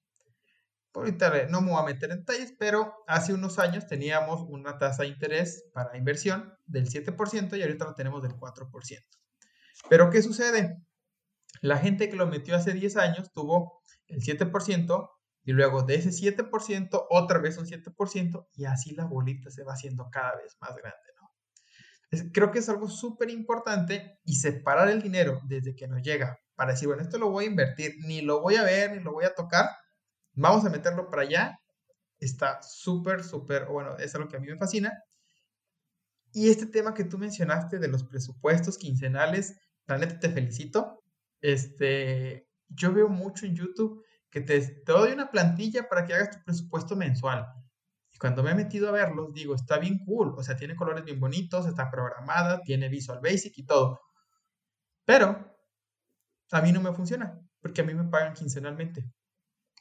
Ahorita 0.95 1.49
no 1.49 1.61
me 1.61 1.73
voy 1.73 1.83
a 1.83 1.87
meter 1.87 2.13
en 2.13 2.19
detalles, 2.21 2.55
pero 2.57 2.95
hace 3.09 3.35
unos 3.35 3.59
años 3.59 3.87
teníamos 3.89 4.43
una 4.49 4.79
tasa 4.79 5.03
de 5.03 5.09
interés 5.09 5.65
para 5.73 5.97
inversión 5.97 6.55
del 6.67 6.89
7% 6.89 7.59
y 7.59 7.63
ahorita 7.63 7.85
lo 7.85 7.95
tenemos 7.95 8.23
del 8.23 8.37
4%. 8.37 8.71
Pero 9.89 10.11
¿qué 10.11 10.23
sucede? 10.23 10.79
La 11.61 11.79
gente 11.79 12.09
que 12.09 12.17
lo 12.17 12.27
metió 12.27 12.55
hace 12.55 12.73
10 12.73 12.97
años 12.97 13.33
tuvo 13.33 13.81
el 14.07 14.21
7% 14.21 15.11
y 15.45 15.53
luego 15.53 15.83
de 15.83 15.97
ese 15.97 16.11
7% 16.11 17.07
otra 17.11 17.39
vez 17.39 17.59
un 17.59 17.67
7% 17.67 18.49
y 18.55 18.65
así 18.65 18.95
la 18.95 19.05
bolita 19.05 19.51
se 19.51 19.65
va 19.65 19.73
haciendo 19.73 20.09
cada 20.11 20.37
vez 20.37 20.57
más 20.61 20.77
grande. 20.77 20.99
creo 22.33 22.53
que 22.53 22.61
es 22.61 22.69
algo 22.69 22.89
súper 22.89 23.31
importante 23.31 24.21
y 24.25 24.37
separar 24.37 24.89
el 24.89 25.03
dinero 25.03 25.41
desde 25.45 25.75
que 25.75 25.89
nos 25.89 26.01
llega 26.03 26.39
para 26.55 26.73
decir, 26.73 26.87
bueno, 26.87 27.03
esto 27.03 27.19
lo 27.19 27.31
voy 27.31 27.47
a 27.47 27.49
invertir, 27.49 27.97
ni 28.07 28.21
lo 28.21 28.41
voy 28.41 28.55
a 28.55 28.63
ver, 28.63 28.93
ni 28.93 29.03
lo 29.03 29.13
voy 29.13 29.25
a 29.25 29.35
tocar, 29.35 29.69
vamos 30.35 30.65
a 30.65 30.71
meterlo 30.71 31.11
para 31.11 31.23
allá. 31.23 31.59
Está 32.19 32.63
súper, 32.63 33.25
súper, 33.25 33.67
bueno, 33.67 33.97
es 33.99 34.15
algo 34.15 34.29
que 34.29 34.37
a 34.37 34.41
mí 34.41 34.47
me 34.47 34.57
fascina. 34.57 34.93
Y 36.33 36.51
este 36.51 36.67
tema 36.67 36.95
que 36.95 37.05
tú 37.05 37.19
mencionaste 37.19 37.79
de 37.79 37.89
los 37.89 38.05
presupuestos 38.05 38.79
quincenales, 38.79 39.57
la 39.87 39.99
neta 39.99 40.19
te 40.19 40.31
felicito. 40.31 41.03
Este, 41.41 42.49
yo 42.69 42.93
veo 42.93 43.09
mucho 43.09 43.47
en 43.47 43.55
YouTube 43.55 44.05
que 44.31 44.41
te, 44.41 44.61
te 44.61 44.93
doy 44.93 45.13
una 45.13 45.31
plantilla 45.31 45.89
para 45.89 46.05
que 46.05 46.15
hagas 46.15 46.31
tu 46.31 46.45
presupuesto 46.45 46.97
mensual. 46.97 47.47
Y 48.11 48.19
cuando 48.19 48.43
me 48.43 48.53
he 48.53 48.55
metido 48.55 48.89
a 48.89 48.93
verlos, 48.93 49.33
digo, 49.33 49.55
está 49.55 49.79
bien 49.79 49.99
cool. 50.05 50.35
O 50.37 50.43
sea, 50.43 50.57
tiene 50.57 50.77
colores 50.77 51.05
bien 51.05 51.21
bonitos, 51.21 51.67
está 51.67 51.91
programada, 51.91 52.63
tiene 52.63 52.89
Visual 52.89 53.21
Basic 53.23 53.59
y 53.59 53.67
todo. 53.67 54.01
Pero 55.05 55.57
a 56.51 56.63
mí 56.63 56.73
no 56.73 56.81
me 56.81 56.93
funciona, 56.93 57.39
porque 57.61 57.81
a 57.81 57.85
mí 57.85 57.95
me 57.95 58.05
pagan 58.05 58.35
quincenalmente. 58.35 59.05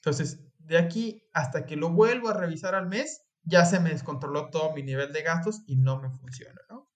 Entonces, 0.05 0.43
de 0.59 0.77
aquí 0.77 1.23
hasta 1.33 1.65
que 1.65 1.77
lo 1.77 1.89
vuelvo 1.89 2.29
a 2.29 2.33
revisar 2.33 2.75
al 2.75 2.87
mes, 2.87 3.23
ya 3.43 3.63
se 3.63 3.79
me 3.79 3.91
descontroló 3.91 4.49
todo 4.49 4.73
mi 4.73 4.83
nivel 4.83 5.13
de 5.13 5.21
gastos 5.21 5.63
y 5.65 5.77
no 5.77 6.01
me 6.01 6.09
funciona, 6.09 6.59
¿no? 6.69 6.89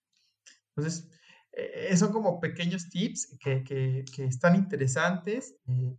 Entonces, 0.76 1.10
eh, 1.52 1.96
son 1.96 2.12
como 2.12 2.38
pequeños 2.38 2.90
tips 2.90 3.38
que, 3.40 3.64
que, 3.64 4.04
que 4.14 4.24
están 4.24 4.56
interesantes. 4.56 5.56
Eh, 5.66 5.96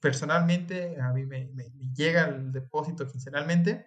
personalmente, 0.00 1.00
a 1.00 1.12
mí 1.12 1.24
me, 1.24 1.50
llega 1.94 2.28
el 2.28 2.52
depósito 2.52 3.06
quincenalmente 3.06 3.86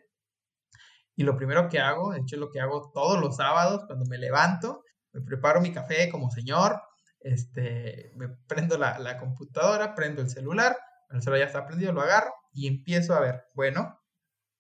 y 1.16 1.24
lo 1.24 1.38
primero 1.38 1.70
que 1.70 1.80
hago, 1.80 2.12
de 2.12 2.22
hecho 2.22 2.38
lo 2.38 2.50
que 2.50 2.60
hago 2.60 2.92
todos 2.92 3.20
los 3.22 3.36
sábados 3.36 3.84
cuando 3.86 4.06
me 4.06 4.18
levanto, 4.18 4.84
me 5.14 5.22
preparo 5.22 5.62
mi 5.62 5.72
café 5.72 6.10
como 6.10 6.32
señor, 6.32 6.82
este, 7.20 8.12
me 8.16 8.30
prendo 8.48 8.78
la, 8.78 8.98
la 8.98 9.18
computadora, 9.18 9.94
prendo 9.94 10.22
el 10.22 10.30
celular, 10.30 10.76
el 11.14 11.22
celular 11.22 11.42
ya 11.42 11.48
está 11.48 11.66
prendido, 11.66 11.92
lo 11.94 12.02
agarro 12.02 12.34
y 12.52 12.68
empiezo 12.68 13.14
a 13.14 13.20
ver, 13.20 13.46
bueno, 13.54 14.00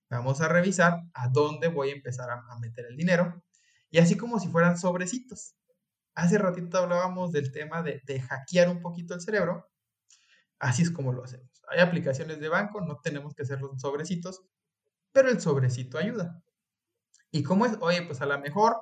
vamos 0.10 0.42
a 0.42 0.48
revisar 0.48 1.02
a 1.14 1.30
dónde 1.30 1.68
voy 1.68 1.90
a 1.90 1.94
empezar 1.94 2.30
a, 2.30 2.60
meter 2.60 2.86
el 2.86 2.98
dinero. 2.98 3.44
Y 3.90 4.00
así 4.00 4.18
como 4.18 4.40
si 4.40 4.48
fueran 4.48 4.78
sobrecitos. 4.78 5.56
Hace 6.14 6.38
ratito 6.38 6.78
hablábamos 6.78 7.32
del 7.32 7.52
tema 7.52 7.84
de, 7.84 8.02
de, 8.06 8.20
hackear 8.20 8.70
un 8.70 8.82
poquito 8.82 9.14
el 9.14 9.22
cerebro. 9.22 9.70
Así 10.60 10.84
es 10.84 10.92
como 10.92 11.14
lo 11.14 11.24
hacemos. 11.24 11.50
Hay 11.70 11.80
aplicaciones 11.80 12.40
de 12.40 12.50
banco, 12.50 12.82
no 12.82 13.00
tenemos 13.02 13.34
que 13.34 13.44
hacerlos 13.44 13.72
en 13.72 13.80
sobrecitos, 13.80 14.44
pero 15.12 15.30
el 15.30 15.40
sobrecito 15.40 15.98
ayuda. 15.98 16.44
¿Y 17.32 17.44
cómo 17.44 17.66
es? 17.66 17.78
Oye, 17.80 18.02
pues 18.04 18.22
a 18.22 18.26
lo 18.26 18.38
mejor 18.40 18.78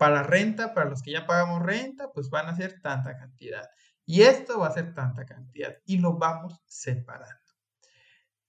para 0.00 0.22
renta, 0.22 0.72
para 0.72 0.88
los 0.88 1.02
que 1.02 1.12
ya 1.12 1.26
pagamos 1.26 1.62
renta, 1.62 2.10
pues 2.12 2.30
van 2.30 2.48
a 2.48 2.56
ser 2.56 2.80
tanta 2.80 3.18
cantidad. 3.18 3.68
Y 4.10 4.22
esto 4.22 4.58
va 4.58 4.66
a 4.66 4.72
ser 4.72 4.92
tanta 4.92 5.24
cantidad. 5.24 5.76
Y 5.86 5.98
lo 5.98 6.18
vamos 6.18 6.60
separando. 6.66 7.38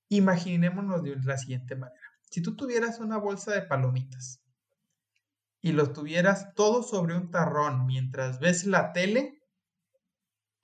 Imaginémonos 0.09 1.03
de 1.03 1.15
la 1.17 1.37
siguiente 1.37 1.75
manera. 1.75 2.01
Si 2.31 2.41
tú 2.41 2.55
tuvieras 2.55 2.99
una 2.99 3.17
bolsa 3.17 3.53
de 3.53 3.61
palomitas 3.61 4.41
y 5.61 5.73
los 5.73 5.93
tuvieras 5.93 6.55
todo 6.55 6.81
sobre 6.81 7.15
un 7.15 7.29
tarrón 7.29 7.85
mientras 7.85 8.39
ves 8.39 8.65
la 8.65 8.91
tele, 8.91 9.39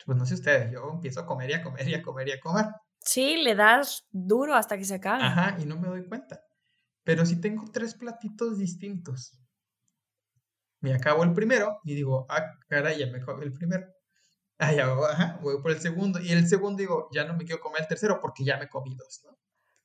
pues 0.03 0.17
no 0.17 0.25
sé 0.25 0.33
ustedes, 0.33 0.71
yo 0.71 0.89
empiezo 0.91 1.19
a 1.19 1.27
comer 1.27 1.51
y 1.51 1.53
a 1.53 1.63
comer 1.63 1.88
y 1.88 1.93
a 1.93 2.01
comer 2.01 2.29
y 2.29 2.31
a 2.31 2.39
comer. 2.39 2.65
Sí, 2.99 3.38
le 3.43 3.53
das 3.53 4.07
duro 4.10 4.55
hasta 4.55 4.79
que 4.79 4.86
se 4.86 4.95
acabe. 4.95 5.21
Ajá, 5.21 5.57
y 5.62 5.65
no 5.67 5.79
me 5.79 5.89
doy 5.89 6.07
cuenta. 6.07 6.41
Pero 7.03 7.23
si 7.23 7.39
tengo 7.39 7.65
tres 7.71 7.93
platitos 7.93 8.57
distintos 8.57 9.39
me 10.79 10.93
acabo 10.93 11.23
el 11.23 11.33
primero 11.33 11.79
y 11.83 11.95
digo, 11.95 12.25
ah, 12.29 12.51
ya 12.69 13.07
me 13.07 13.17
acabo 13.17 13.41
el 13.41 13.53
primero. 13.53 13.88
Ah, 14.60 14.74
ya 14.74 14.88
ajá, 14.88 15.39
voy 15.41 15.62
por 15.62 15.72
el 15.72 15.80
segundo. 15.80 16.20
Y 16.20 16.32
el 16.32 16.48
segundo 16.48 16.80
digo, 16.80 17.10
ya 17.12 17.26
no 17.26 17.36
me 17.36 17.46
quiero 17.46 17.62
comer 17.62 17.82
el 17.82 17.88
tercero 17.88 18.20
porque 18.20 18.43
ya 18.43 18.58
me 18.58 18.67
comí 18.67 18.96
dos, 18.96 19.22
¿no? 19.24 19.38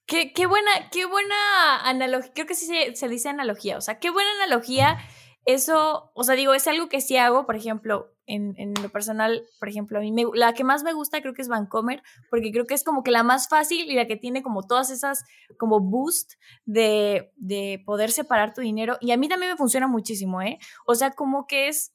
Qué, 0.06 0.32
qué 0.32 0.46
buena, 0.46 0.70
qué 0.90 1.06
buena 1.06 1.88
analogía, 1.88 2.32
creo 2.34 2.46
que 2.46 2.54
sí 2.54 2.66
se, 2.66 2.94
se 2.96 3.08
dice 3.08 3.28
analogía, 3.28 3.78
o 3.78 3.80
sea, 3.80 3.98
qué 3.98 4.10
buena 4.10 4.30
analogía. 4.42 4.98
Eso, 5.44 6.12
o 6.14 6.24
sea, 6.24 6.36
digo, 6.36 6.54
es 6.54 6.66
algo 6.68 6.88
que 6.88 7.00
sí 7.00 7.16
hago, 7.16 7.46
por 7.46 7.56
ejemplo, 7.56 8.12
en, 8.26 8.54
en 8.58 8.74
lo 8.80 8.88
personal, 8.90 9.44
por 9.58 9.68
ejemplo, 9.68 9.98
a 9.98 10.00
mí 10.00 10.12
me, 10.12 10.24
la 10.34 10.54
que 10.54 10.62
más 10.62 10.84
me 10.84 10.92
gusta 10.92 11.20
creo 11.20 11.34
que 11.34 11.42
es 11.42 11.48
Vancomer, 11.48 12.02
porque 12.30 12.52
creo 12.52 12.66
que 12.66 12.74
es 12.74 12.84
como 12.84 13.02
que 13.02 13.10
la 13.10 13.24
más 13.24 13.48
fácil 13.48 13.90
y 13.90 13.94
la 13.94 14.06
que 14.06 14.16
tiene 14.16 14.42
como 14.42 14.62
todas 14.66 14.90
esas 14.90 15.24
como 15.58 15.80
boost 15.80 16.34
de, 16.64 17.32
de 17.36 17.82
poder 17.84 18.12
separar 18.12 18.54
tu 18.54 18.60
dinero. 18.60 18.98
Y 19.00 19.10
a 19.10 19.16
mí 19.16 19.28
también 19.28 19.52
me 19.52 19.58
funciona 19.58 19.88
muchísimo, 19.88 20.40
¿eh? 20.42 20.58
O 20.86 20.94
sea, 20.94 21.10
como 21.10 21.46
que 21.46 21.68
es 21.68 21.92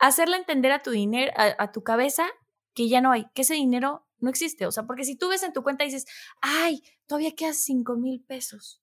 hacerle 0.00 0.36
entender 0.36 0.72
a 0.72 0.82
tu 0.82 0.90
dinero, 0.90 1.32
a, 1.36 1.72
tu 1.72 1.82
cabeza 1.82 2.26
que 2.74 2.88
ya 2.88 3.00
no 3.00 3.12
hay, 3.12 3.26
que 3.34 3.42
ese 3.42 3.54
dinero 3.54 4.06
no 4.18 4.30
existe. 4.30 4.66
O 4.66 4.72
sea, 4.72 4.84
porque 4.84 5.04
si 5.04 5.16
tú 5.16 5.28
ves 5.28 5.42
en 5.42 5.52
tu 5.52 5.62
cuenta 5.62 5.84
y 5.84 5.88
dices, 5.88 6.06
ay, 6.40 6.82
todavía 7.06 7.34
quedan 7.34 7.54
cinco 7.54 7.96
mil 7.96 8.22
pesos 8.22 8.80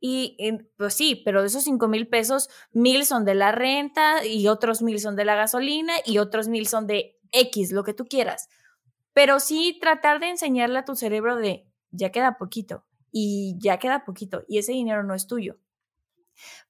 y 0.00 0.36
pues 0.76 0.94
sí, 0.94 1.20
pero 1.24 1.40
de 1.40 1.48
esos 1.48 1.64
5 1.64 1.88
mil 1.88 2.08
pesos, 2.08 2.48
mil 2.72 3.04
son 3.04 3.24
de 3.24 3.34
la 3.34 3.52
renta 3.52 4.24
y 4.24 4.46
otros 4.48 4.80
mil 4.80 5.00
son 5.00 5.16
de 5.16 5.24
la 5.24 5.34
gasolina 5.34 5.92
y 6.04 6.18
otros 6.18 6.48
mil 6.48 6.68
son 6.68 6.86
de 6.86 7.18
X, 7.32 7.72
lo 7.72 7.82
que 7.82 7.94
tú 7.94 8.06
quieras. 8.06 8.48
Pero 9.12 9.40
sí 9.40 9.76
tratar 9.80 10.20
de 10.20 10.28
enseñarle 10.28 10.78
a 10.78 10.84
tu 10.84 10.94
cerebro 10.94 11.36
de, 11.36 11.66
ya 11.90 12.10
queda 12.10 12.38
poquito 12.38 12.84
y 13.10 13.56
ya 13.58 13.78
queda 13.78 14.04
poquito 14.04 14.44
y 14.46 14.58
ese 14.58 14.72
dinero 14.72 15.02
no 15.02 15.14
es 15.14 15.26
tuyo. 15.26 15.58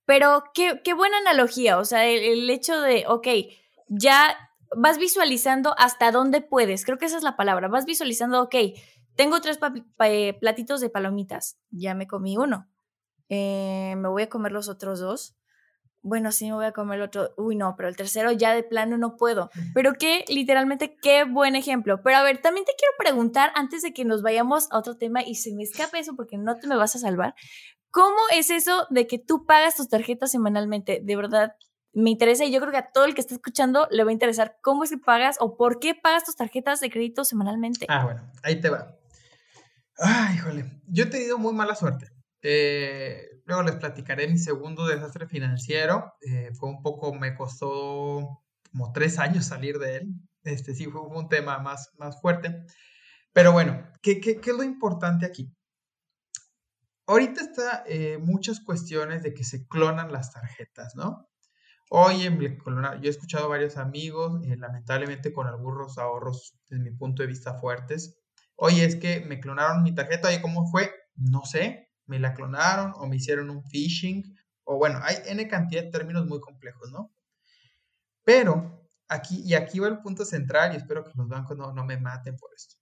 Pero 0.06 0.44
qué, 0.54 0.80
qué 0.82 0.94
buena 0.94 1.18
analogía, 1.18 1.78
o 1.78 1.84
sea, 1.84 2.06
el, 2.06 2.22
el 2.22 2.48
hecho 2.48 2.80
de, 2.80 3.04
ok, 3.06 3.28
ya 3.88 4.36
vas 4.76 4.98
visualizando 4.98 5.74
hasta 5.78 6.10
dónde 6.12 6.40
puedes, 6.40 6.84
creo 6.84 6.98
que 6.98 7.06
esa 7.06 7.16
es 7.16 7.22
la 7.22 7.36
palabra, 7.36 7.68
vas 7.68 7.86
visualizando, 7.86 8.42
ok, 8.42 8.54
tengo 9.16 9.40
tres 9.40 9.58
platitos 10.40 10.80
de 10.80 10.90
palomitas, 10.90 11.58
ya 11.70 11.94
me 11.94 12.06
comí 12.06 12.36
uno 12.36 12.68
eh, 13.28 13.94
me 13.96 14.08
voy 14.08 14.22
a 14.22 14.28
comer 14.28 14.52
los 14.52 14.68
otros 14.68 15.00
dos. 15.00 15.34
Bueno, 16.00 16.30
sí, 16.32 16.46
me 16.46 16.54
voy 16.54 16.66
a 16.66 16.72
comer 16.72 16.98
el 16.98 17.04
otro. 17.06 17.34
Uy, 17.36 17.56
no, 17.56 17.74
pero 17.76 17.88
el 17.88 17.96
tercero 17.96 18.32
ya 18.32 18.54
de 18.54 18.62
plano 18.62 18.96
no 18.98 19.16
puedo. 19.16 19.50
Pero 19.74 19.94
qué, 19.94 20.24
literalmente, 20.28 20.96
qué 21.02 21.24
buen 21.24 21.56
ejemplo. 21.56 22.02
Pero 22.02 22.16
a 22.16 22.22
ver, 22.22 22.40
también 22.40 22.64
te 22.64 22.72
quiero 22.78 22.92
preguntar, 22.98 23.50
antes 23.54 23.82
de 23.82 23.92
que 23.92 24.04
nos 24.04 24.22
vayamos 24.22 24.70
a 24.70 24.78
otro 24.78 24.96
tema 24.96 25.22
y 25.22 25.34
se 25.34 25.54
me 25.54 25.64
escape 25.64 25.98
eso 25.98 26.14
porque 26.16 26.38
no 26.38 26.56
te 26.56 26.66
me 26.68 26.76
vas 26.76 26.94
a 26.94 27.00
salvar, 27.00 27.34
¿cómo 27.90 28.16
es 28.32 28.50
eso 28.50 28.86
de 28.90 29.06
que 29.06 29.18
tú 29.18 29.44
pagas 29.44 29.76
tus 29.76 29.88
tarjetas 29.88 30.30
semanalmente? 30.30 31.00
De 31.02 31.16
verdad, 31.16 31.56
me 31.92 32.10
interesa 32.10 32.44
y 32.44 32.52
yo 32.52 32.60
creo 32.60 32.70
que 32.70 32.78
a 32.78 32.90
todo 32.92 33.04
el 33.04 33.14
que 33.14 33.20
está 33.20 33.34
escuchando 33.34 33.88
le 33.90 34.04
va 34.04 34.10
a 34.10 34.12
interesar 34.12 34.58
cómo 34.62 34.84
es 34.84 34.90
que 34.90 34.98
pagas 34.98 35.36
o 35.40 35.56
por 35.56 35.80
qué 35.80 35.94
pagas 35.94 36.24
tus 36.24 36.36
tarjetas 36.36 36.80
de 36.80 36.90
crédito 36.90 37.24
semanalmente. 37.24 37.86
Ah, 37.88 38.04
bueno, 38.04 38.30
ahí 38.42 38.60
te 38.60 38.70
va. 38.70 38.94
Ay, 39.98 40.36
híjole, 40.36 40.80
yo 40.86 41.04
he 41.04 41.08
tenido 41.08 41.38
muy 41.38 41.52
mala 41.52 41.74
suerte. 41.74 42.08
Eh, 42.42 43.40
luego 43.44 43.62
les 43.62 43.76
platicaré 43.76 44.28
mi 44.28 44.38
segundo 44.38 44.86
desastre 44.86 45.26
financiero. 45.26 46.14
Eh, 46.20 46.50
fue 46.54 46.68
un 46.68 46.82
poco, 46.82 47.12
me 47.14 47.34
costó 47.34 48.44
como 48.70 48.92
tres 48.92 49.18
años 49.18 49.46
salir 49.46 49.78
de 49.78 49.96
él. 49.96 50.14
Este 50.44 50.74
sí 50.74 50.86
fue 50.86 51.00
un 51.00 51.28
tema 51.28 51.58
más, 51.58 51.90
más 51.98 52.20
fuerte. 52.20 52.64
Pero 53.32 53.52
bueno, 53.52 53.82
¿qué, 54.02 54.20
qué, 54.20 54.40
qué 54.40 54.50
es 54.50 54.56
lo 54.56 54.62
importante 54.62 55.26
aquí? 55.26 55.52
ahorita 57.08 57.40
está 57.40 57.84
eh, 57.86 58.18
muchas 58.18 58.60
cuestiones 58.60 59.22
de 59.22 59.34
que 59.34 59.42
se 59.42 59.66
clonan 59.66 60.12
las 60.12 60.32
tarjetas, 60.32 60.94
¿no? 60.94 61.27
Oye, 61.90 62.30
yo 62.30 63.00
he 63.02 63.08
escuchado 63.08 63.46
a 63.46 63.48
varios 63.48 63.78
amigos, 63.78 64.44
eh, 64.44 64.56
lamentablemente 64.56 65.32
con 65.32 65.46
algunos 65.46 65.96
ahorros, 65.96 66.54
desde 66.68 66.84
mi 66.84 66.90
punto 66.90 67.22
de 67.22 67.28
vista, 67.28 67.54
fuertes. 67.54 68.18
Oye, 68.56 68.84
es 68.84 68.96
que 68.96 69.20
me 69.20 69.40
clonaron 69.40 69.82
mi 69.82 69.94
tarjeta, 69.94 70.28
oye, 70.28 70.42
¿cómo 70.42 70.66
fue? 70.70 70.92
No 71.16 71.44
sé, 71.44 71.90
me 72.06 72.18
la 72.18 72.34
clonaron 72.34 72.92
o 72.96 73.06
me 73.06 73.16
hicieron 73.16 73.48
un 73.50 73.64
phishing, 73.64 74.36
o 74.64 74.76
bueno, 74.76 75.00
hay 75.02 75.16
N 75.26 75.48
cantidad 75.48 75.82
de 75.84 75.90
términos 75.90 76.26
muy 76.26 76.40
complejos, 76.40 76.90
¿no? 76.90 77.10
Pero 78.24 78.90
aquí, 79.08 79.42
y 79.44 79.54
aquí 79.54 79.78
va 79.78 79.88
el 79.88 80.00
punto 80.00 80.26
central, 80.26 80.74
y 80.74 80.76
espero 80.76 81.04
que 81.04 81.12
los 81.14 81.28
bancos 81.28 81.56
no, 81.56 81.72
no 81.72 81.84
me 81.86 81.96
maten 81.96 82.36
por 82.36 82.50
esto. 82.54 82.76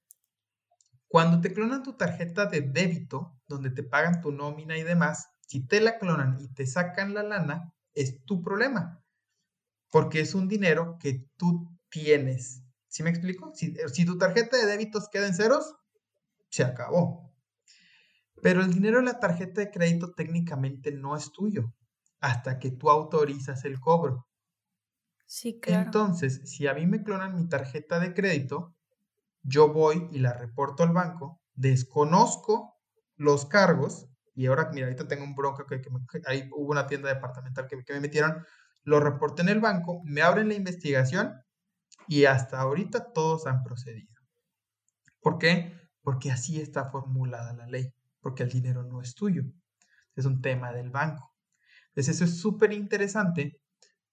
Cuando 1.07 1.41
te 1.41 1.53
clonan 1.53 1.85
tu 1.85 1.93
tarjeta 1.93 2.47
de 2.47 2.63
débito, 2.63 3.41
donde 3.47 3.71
te 3.71 3.85
pagan 3.85 4.21
tu 4.21 4.33
nómina 4.33 4.77
y 4.77 4.83
demás, 4.83 5.29
si 5.47 5.65
te 5.65 5.81
la 5.81 5.99
clonan 5.99 6.39
y 6.41 6.49
te 6.49 6.67
sacan 6.67 7.15
la 7.15 7.23
lana, 7.23 7.73
es 7.97 8.25
tu 8.25 8.41
problema, 8.43 9.03
porque 9.91 10.21
es 10.21 10.35
un 10.35 10.47
dinero 10.47 10.99
que 11.01 11.27
tú 11.37 11.77
tienes. 11.89 12.63
¿Sí 12.87 13.03
me 13.03 13.11
explico? 13.11 13.51
Si, 13.55 13.75
si 13.93 14.05
tu 14.05 14.17
tarjeta 14.17 14.57
de 14.57 14.67
débitos 14.67 15.09
queda 15.09 15.27
en 15.27 15.35
ceros, 15.35 15.75
se 16.51 16.63
acabó. 16.63 17.35
Pero 18.43 18.63
el 18.63 18.73
dinero 18.73 18.99
de 18.99 19.05
la 19.05 19.19
tarjeta 19.19 19.61
de 19.61 19.71
crédito 19.71 20.13
técnicamente 20.13 20.93
no 20.93 21.17
es 21.17 21.33
tuyo 21.33 21.75
hasta 22.21 22.59
que 22.59 22.71
tú 22.71 22.91
autorizas 22.91 23.65
el 23.65 23.81
cobro. 23.81 24.29
Sí, 25.27 25.59
claro. 25.59 25.87
Entonces, 25.87 26.43
si 26.45 26.67
a 26.67 26.75
mí 26.75 26.87
me 26.87 27.03
clonan 27.03 27.35
mi 27.35 27.49
tarjeta 27.49 27.99
de 27.99 28.15
crédito, 28.15 28.75
yo 29.43 29.73
voy 29.73 30.09
y 30.13 30.19
la 30.19 30.33
reporto 30.33 30.83
al 30.83 30.93
banco, 30.93 31.41
desconozco 31.55 32.77
los 33.17 33.47
cargos, 33.47 34.09
y 34.37 34.47
ahora, 34.47 34.71
mira, 34.73 34.87
ahorita 34.87 35.09
tengo 35.09 35.25
un 35.25 35.35
bronca 35.35 35.65
que, 35.67 35.81
ahí 36.27 36.49
hubo 36.53 36.71
una 36.71 36.87
tienda 36.87 37.09
departamental 37.09 37.67
que, 37.67 37.83
que 37.83 37.95
me 37.95 38.01
metieron, 38.01 38.45
lo 38.85 39.01
reporté 39.01 39.43
en 39.43 39.49
el 39.49 39.61
banco, 39.61 40.03
me 40.05 40.23
abren 40.23 40.49
la 40.49 40.55
investigación 40.55 41.35
y 42.07 42.27
hasta 42.27 42.61
ahorita 42.61 43.13
todos 43.13 43.47
han 43.47 43.65
procedido. 43.65 44.15
¿Por 45.21 45.39
qué? 45.39 45.75
Porque 46.03 46.31
así 46.31 46.61
está 46.61 46.91
formulada 46.91 47.53
la 47.55 47.67
ley, 47.67 47.93
porque 48.21 48.45
el 48.45 48.51
dinero 48.51 48.85
no 48.85 49.01
es 49.01 49.15
tuyo, 49.15 49.43
es 50.15 50.25
un 50.25 50.41
tema 50.41 50.71
del 50.73 50.91
banco. 50.91 51.35
Entonces 51.89 52.15
eso 52.15 52.25
es 52.25 52.39
súper 52.39 52.73
interesante 52.73 53.61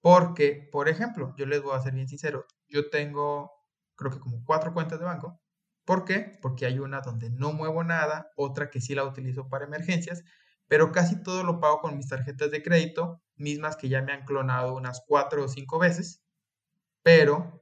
porque, 0.02 0.70
por 0.72 0.90
ejemplo, 0.90 1.36
yo 1.38 1.46
les 1.46 1.62
voy 1.62 1.76
a 1.76 1.82
ser 1.82 1.94
bien 1.94 2.08
sincero, 2.08 2.46
yo 2.68 2.90
tengo 2.90 3.52
creo 3.96 4.12
que 4.12 4.20
como 4.20 4.44
cuatro 4.44 4.74
cuentas 4.74 5.00
de 5.00 5.06
banco. 5.06 5.40
¿Por 5.86 6.06
qué? 6.06 6.38
Porque 6.42 6.66
hay 6.66 6.80
una 6.80 7.02
donde 7.02 7.30
no 7.30 7.52
muevo 7.54 7.84
nada, 7.84 8.32
otra 8.36 8.70
que 8.70 8.82
sí 8.82 8.96
la 8.96 9.04
utilizo 9.04 9.50
para 9.50 9.66
emergencias, 9.66 10.24
pero 10.68 10.92
casi 10.92 11.22
todo 11.22 11.44
lo 11.44 11.60
pago 11.60 11.82
con 11.82 11.98
mis 11.98 12.08
tarjetas 12.08 12.52
de 12.52 12.64
crédito, 12.64 13.22
mismas 13.36 13.76
que 13.76 13.90
ya 13.90 14.02
me 14.02 14.14
han 14.14 14.26
clonado 14.26 14.76
unas 14.76 15.04
cuatro 15.08 15.44
o 15.44 15.48
cinco 15.48 15.80
veces, 15.80 16.22
pero 17.04 17.62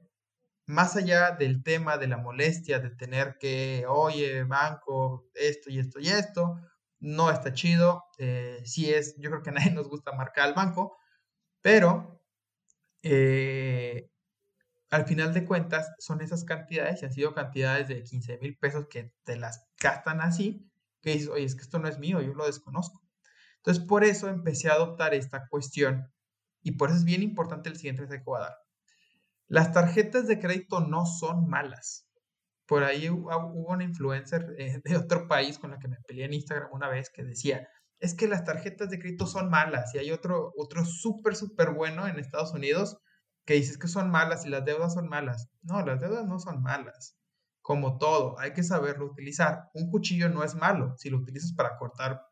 más 0.66 0.96
allá 0.96 1.32
del 1.32 1.62
tema 1.62 1.98
de 1.98 2.08
la 2.08 2.18
molestia 2.18 2.78
de 2.80 2.90
tener 2.90 3.36
que, 3.40 3.84
oye, 3.88 4.44
banco, 4.44 5.28
esto 5.34 5.70
y 5.70 5.78
esto 5.80 6.00
y 6.00 6.08
esto, 6.08 6.60
no 7.00 7.30
está 7.30 7.52
chido, 7.52 8.04
eh, 8.18 8.62
sí 8.64 8.92
es, 8.92 9.16
yo 9.18 9.30
creo 9.30 9.42
que 9.42 9.50
a 9.50 9.54
nadie 9.54 9.72
nos 9.72 9.88
gusta 9.88 10.12
marcar 10.12 10.46
al 10.48 10.54
banco, 10.54 10.98
pero 11.62 12.22
eh, 13.02 14.11
al 14.92 15.06
final 15.06 15.32
de 15.32 15.46
cuentas 15.46 15.90
son 15.98 16.20
esas 16.20 16.44
cantidades, 16.44 17.00
y 17.00 17.06
han 17.06 17.12
sido 17.14 17.32
cantidades 17.32 17.88
de 17.88 18.02
15 18.02 18.38
mil 18.42 18.58
pesos 18.58 18.88
que 18.90 19.14
te 19.24 19.36
las 19.36 19.66
gastan 19.80 20.20
así, 20.20 20.70
que 21.00 21.14
dices, 21.14 21.28
oye, 21.28 21.44
es 21.44 21.54
que 21.54 21.62
esto 21.62 21.78
no 21.78 21.88
es 21.88 21.98
mío, 21.98 22.20
yo 22.20 22.34
lo 22.34 22.44
desconozco. 22.44 23.00
Entonces, 23.56 23.82
por 23.82 24.04
eso 24.04 24.28
empecé 24.28 24.68
a 24.68 24.74
adoptar 24.74 25.14
esta 25.14 25.48
cuestión 25.48 26.12
y 26.60 26.72
por 26.72 26.90
eso 26.90 26.98
es 26.98 27.04
bien 27.04 27.22
importante 27.22 27.70
el 27.70 27.76
siguiente 27.76 28.06
que 28.06 28.22
voy 28.22 28.40
a 28.40 28.42
dar. 28.42 28.56
Las 29.48 29.72
tarjetas 29.72 30.28
de 30.28 30.38
crédito 30.38 30.80
no 30.80 31.06
son 31.06 31.48
malas. 31.48 32.06
Por 32.66 32.84
ahí 32.84 33.08
hubo 33.08 33.72
una 33.72 33.84
influencer 33.84 34.54
eh, 34.58 34.78
de 34.84 34.96
otro 34.98 35.26
país 35.26 35.58
con 35.58 35.70
la 35.70 35.78
que 35.78 35.88
me 35.88 35.96
peleé 36.06 36.26
en 36.26 36.34
Instagram 36.34 36.68
una 36.70 36.88
vez 36.90 37.08
que 37.08 37.24
decía, 37.24 37.66
es 37.98 38.14
que 38.14 38.28
las 38.28 38.44
tarjetas 38.44 38.90
de 38.90 38.98
crédito 38.98 39.26
son 39.26 39.48
malas 39.48 39.94
y 39.94 39.98
hay 39.98 40.10
otro, 40.10 40.52
otro 40.54 40.84
súper, 40.84 41.34
súper 41.34 41.70
bueno 41.70 42.06
en 42.06 42.18
Estados 42.18 42.52
Unidos 42.52 42.98
que 43.44 43.54
dices 43.54 43.78
que 43.78 43.88
son 43.88 44.10
malas 44.10 44.46
y 44.46 44.48
las 44.48 44.64
deudas 44.64 44.94
son 44.94 45.08
malas. 45.08 45.48
No, 45.62 45.84
las 45.84 46.00
deudas 46.00 46.26
no 46.26 46.38
son 46.38 46.62
malas. 46.62 47.16
Como 47.60 47.98
todo, 47.98 48.38
hay 48.38 48.52
que 48.52 48.62
saberlo 48.62 49.06
utilizar. 49.06 49.70
Un 49.74 49.90
cuchillo 49.90 50.28
no 50.28 50.44
es 50.44 50.54
malo 50.54 50.94
si 50.98 51.10
lo 51.10 51.18
utilizas 51.18 51.52
para 51.52 51.76
cortar 51.76 52.22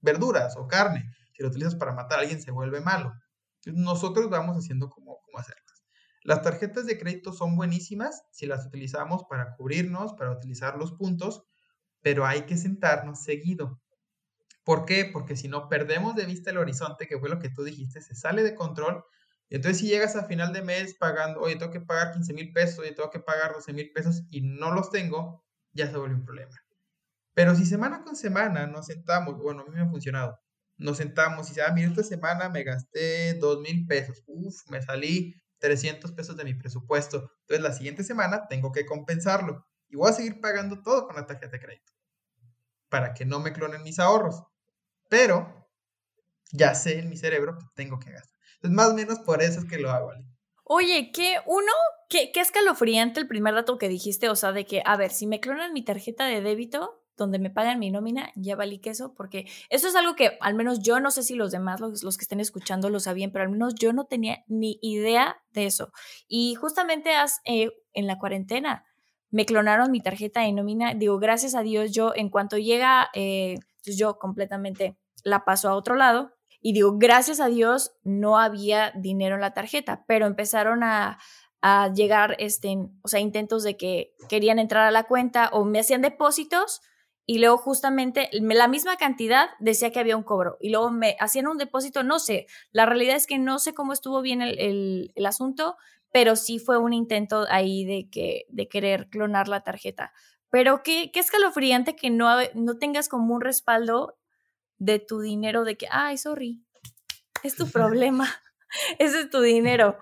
verduras 0.00 0.56
o 0.56 0.66
carne. 0.66 1.10
Si 1.34 1.42
lo 1.42 1.48
utilizas 1.48 1.74
para 1.74 1.92
matar 1.92 2.18
a 2.18 2.22
alguien 2.22 2.40
se 2.40 2.50
vuelve 2.50 2.80
malo. 2.80 3.12
Nosotros 3.66 4.30
vamos 4.30 4.56
haciendo 4.56 4.88
cómo, 4.88 5.20
cómo 5.22 5.38
hacerlas. 5.38 5.84
Las 6.22 6.42
tarjetas 6.42 6.86
de 6.86 6.98
crédito 6.98 7.32
son 7.32 7.56
buenísimas 7.56 8.22
si 8.30 8.46
las 8.46 8.66
utilizamos 8.66 9.24
para 9.28 9.56
cubrirnos, 9.56 10.14
para 10.14 10.32
utilizar 10.32 10.76
los 10.76 10.92
puntos, 10.92 11.44
pero 12.02 12.26
hay 12.26 12.42
que 12.42 12.56
sentarnos 12.56 13.22
seguido. 13.22 13.80
¿Por 14.64 14.84
qué? 14.84 15.08
Porque 15.10 15.36
si 15.36 15.48
no 15.48 15.68
perdemos 15.68 16.14
de 16.14 16.26
vista 16.26 16.50
el 16.50 16.58
horizonte, 16.58 17.06
que 17.06 17.18
fue 17.18 17.30
lo 17.30 17.38
que 17.38 17.48
tú 17.48 17.64
dijiste, 17.64 18.02
se 18.02 18.14
sale 18.14 18.42
de 18.42 18.54
control 18.54 19.02
entonces, 19.50 19.78
si 19.78 19.88
llegas 19.88 20.16
a 20.16 20.24
final 20.24 20.52
de 20.52 20.62
mes 20.62 20.94
pagando, 20.94 21.40
oye, 21.40 21.56
tengo 21.56 21.72
que 21.72 21.80
pagar 21.80 22.12
15 22.12 22.32
mil 22.32 22.52
pesos, 22.52 22.78
oye, 22.78 22.92
tengo 22.92 23.10
que 23.10 23.20
pagar 23.20 23.52
12 23.52 23.72
mil 23.72 23.90
pesos 23.92 24.22
y 24.30 24.42
no 24.42 24.72
los 24.72 24.90
tengo, 24.90 25.44
ya 25.72 25.90
se 25.90 25.96
vuelve 25.96 26.14
un 26.14 26.24
problema. 26.24 26.56
Pero 27.34 27.54
si 27.54 27.66
semana 27.66 28.02
con 28.04 28.16
semana 28.16 28.66
nos 28.66 28.86
sentamos, 28.86 29.38
bueno, 29.38 29.62
a 29.62 29.64
mí 29.64 29.70
me 29.72 29.82
ha 29.82 29.88
funcionado, 29.88 30.38
nos 30.76 30.98
sentamos 30.98 31.46
y 31.46 31.50
dice, 31.50 31.62
ah, 31.62 31.72
mira, 31.72 31.88
esta 31.88 32.02
semana 32.04 32.48
me 32.48 32.64
gasté 32.64 33.34
2 33.34 33.60
mil 33.60 33.86
pesos, 33.86 34.22
uf, 34.26 34.54
me 34.68 34.82
salí 34.82 35.34
300 35.58 36.12
pesos 36.12 36.36
de 36.36 36.44
mi 36.44 36.54
presupuesto. 36.54 37.30
Entonces, 37.42 37.62
la 37.62 37.72
siguiente 37.72 38.04
semana 38.04 38.46
tengo 38.48 38.72
que 38.72 38.86
compensarlo 38.86 39.66
y 39.88 39.96
voy 39.96 40.10
a 40.10 40.14
seguir 40.14 40.40
pagando 40.40 40.82
todo 40.82 41.06
con 41.06 41.16
la 41.16 41.26
tarjeta 41.26 41.52
de 41.52 41.60
crédito 41.60 41.92
para 42.88 43.14
que 43.14 43.24
no 43.24 43.40
me 43.40 43.52
clonen 43.52 43.82
mis 43.82 43.98
ahorros. 43.98 44.42
Pero 45.08 45.68
ya 46.52 46.74
sé 46.74 46.98
en 46.98 47.08
mi 47.10 47.16
cerebro 47.16 47.56
que 47.58 47.66
tengo 47.74 47.98
que 47.98 48.12
gastar. 48.12 48.29
Más 48.62 48.90
o 48.90 48.94
menos 48.94 49.18
por 49.20 49.42
eso 49.42 49.60
es 49.60 49.66
que 49.66 49.78
lo 49.78 49.90
hago, 49.90 50.12
Oye, 50.64 51.10
que 51.12 51.38
uno, 51.46 51.72
qué, 52.08 52.30
qué 52.32 52.40
escalofriante 52.40 53.18
el 53.18 53.26
primer 53.26 53.54
dato 53.54 53.76
que 53.76 53.88
dijiste, 53.88 54.28
o 54.28 54.36
sea, 54.36 54.52
de 54.52 54.66
que, 54.66 54.82
a 54.86 54.96
ver, 54.96 55.10
si 55.10 55.26
me 55.26 55.40
clonan 55.40 55.72
mi 55.72 55.82
tarjeta 55.82 56.26
de 56.26 56.40
débito, 56.42 57.00
donde 57.20 57.38
me 57.38 57.50
pagan 57.50 57.78
mi 57.78 57.90
nómina, 57.90 58.32
ya 58.34 58.56
valí 58.56 58.78
queso, 58.78 59.14
porque 59.14 59.46
eso 59.68 59.88
es 59.88 59.94
algo 59.94 60.16
que 60.16 60.38
al 60.40 60.54
menos 60.54 60.80
yo 60.80 60.98
no 61.00 61.10
sé 61.10 61.22
si 61.22 61.34
los 61.34 61.52
demás, 61.52 61.80
los, 61.80 62.02
los, 62.02 62.16
que 62.16 62.22
estén 62.22 62.40
escuchando, 62.40 62.90
lo 62.90 62.98
sabían, 62.98 63.30
pero 63.30 63.44
al 63.44 63.50
menos 63.50 63.74
yo 63.74 63.92
no 63.92 64.06
tenía 64.06 64.44
ni 64.48 64.78
idea 64.82 65.42
de 65.50 65.66
eso. 65.66 65.92
Y 66.26 66.54
justamente 66.54 67.10
eh, 67.44 67.70
en 67.92 68.06
la 68.06 68.18
cuarentena 68.18 68.84
me 69.30 69.46
clonaron 69.46 69.90
mi 69.90 70.00
tarjeta 70.00 70.40
de 70.40 70.52
nómina, 70.52 70.94
digo, 70.94 71.18
gracias 71.18 71.54
a 71.54 71.62
Dios, 71.62 71.92
yo 71.92 72.12
en 72.16 72.30
cuanto 72.30 72.58
llega, 72.58 73.10
eh, 73.14 73.56
pues 73.84 73.96
yo 73.96 74.18
completamente 74.18 74.96
la 75.22 75.44
paso 75.44 75.68
a 75.68 75.76
otro 75.76 75.94
lado 75.94 76.32
y 76.60 76.72
digo, 76.72 76.98
gracias 76.98 77.40
a 77.40 77.48
Dios 77.48 77.92
no 78.02 78.38
había 78.38 78.92
dinero 78.94 79.34
en 79.34 79.40
la 79.40 79.54
tarjeta, 79.54 80.04
pero 80.06 80.26
empezaron 80.26 80.82
a, 80.82 81.18
llegar, 81.94 82.36
este, 82.38 82.74
o 83.02 83.08
sea, 83.08 83.20
intentos 83.20 83.62
de 83.62 83.76
que 83.76 84.14
querían 84.30 84.58
entrar 84.58 84.86
a 84.86 84.90
la 84.90 85.04
cuenta 85.04 85.50
o 85.52 85.66
me 85.66 85.80
hacían 85.80 86.00
depósitos 86.00 86.80
y 87.26 87.38
luego 87.38 87.58
justamente 87.58 88.30
la 88.32 88.66
misma 88.66 88.96
cantidad 88.96 89.50
decía 89.58 89.90
que 89.90 90.00
había 90.00 90.16
un 90.16 90.22
cobro 90.22 90.56
y 90.58 90.70
luego 90.70 90.90
me 90.90 91.16
hacían 91.20 91.48
un 91.48 91.58
depósito, 91.58 92.02
no 92.02 92.18
sé, 92.18 92.46
la 92.72 92.86
realidad 92.86 93.14
es 93.14 93.26
que 93.26 93.38
no 93.38 93.58
sé 93.58 93.74
cómo 93.74 93.92
estuvo 93.92 94.22
bien 94.22 94.40
el, 94.40 95.12
asunto, 95.26 95.76
pero 96.12 96.34
sí 96.34 96.58
fue 96.58 96.78
un 96.78 96.94
intento 96.94 97.44
ahí 97.50 97.84
de, 97.84 98.08
que, 98.10 98.46
de 98.48 98.66
querer 98.66 99.08
clonar 99.10 99.46
la 99.46 99.62
tarjeta. 99.62 100.12
Pero 100.50 100.82
qué, 100.82 101.10
qué 101.12 101.20
escalofriante 101.20 101.94
que 101.94 102.08
no, 102.08 102.28
no 102.54 102.78
tengas 102.78 103.08
como 103.10 103.34
un 103.34 103.42
respaldo 103.42 104.18
de 104.80 104.98
tu 104.98 105.20
dinero 105.20 105.62
de 105.62 105.76
que, 105.76 105.86
ay, 105.90 106.18
sorry, 106.18 106.60
es 107.44 107.54
tu 107.54 107.70
problema, 107.70 108.28
ese 108.98 109.20
es 109.20 109.30
tu 109.30 109.40
dinero. 109.40 109.96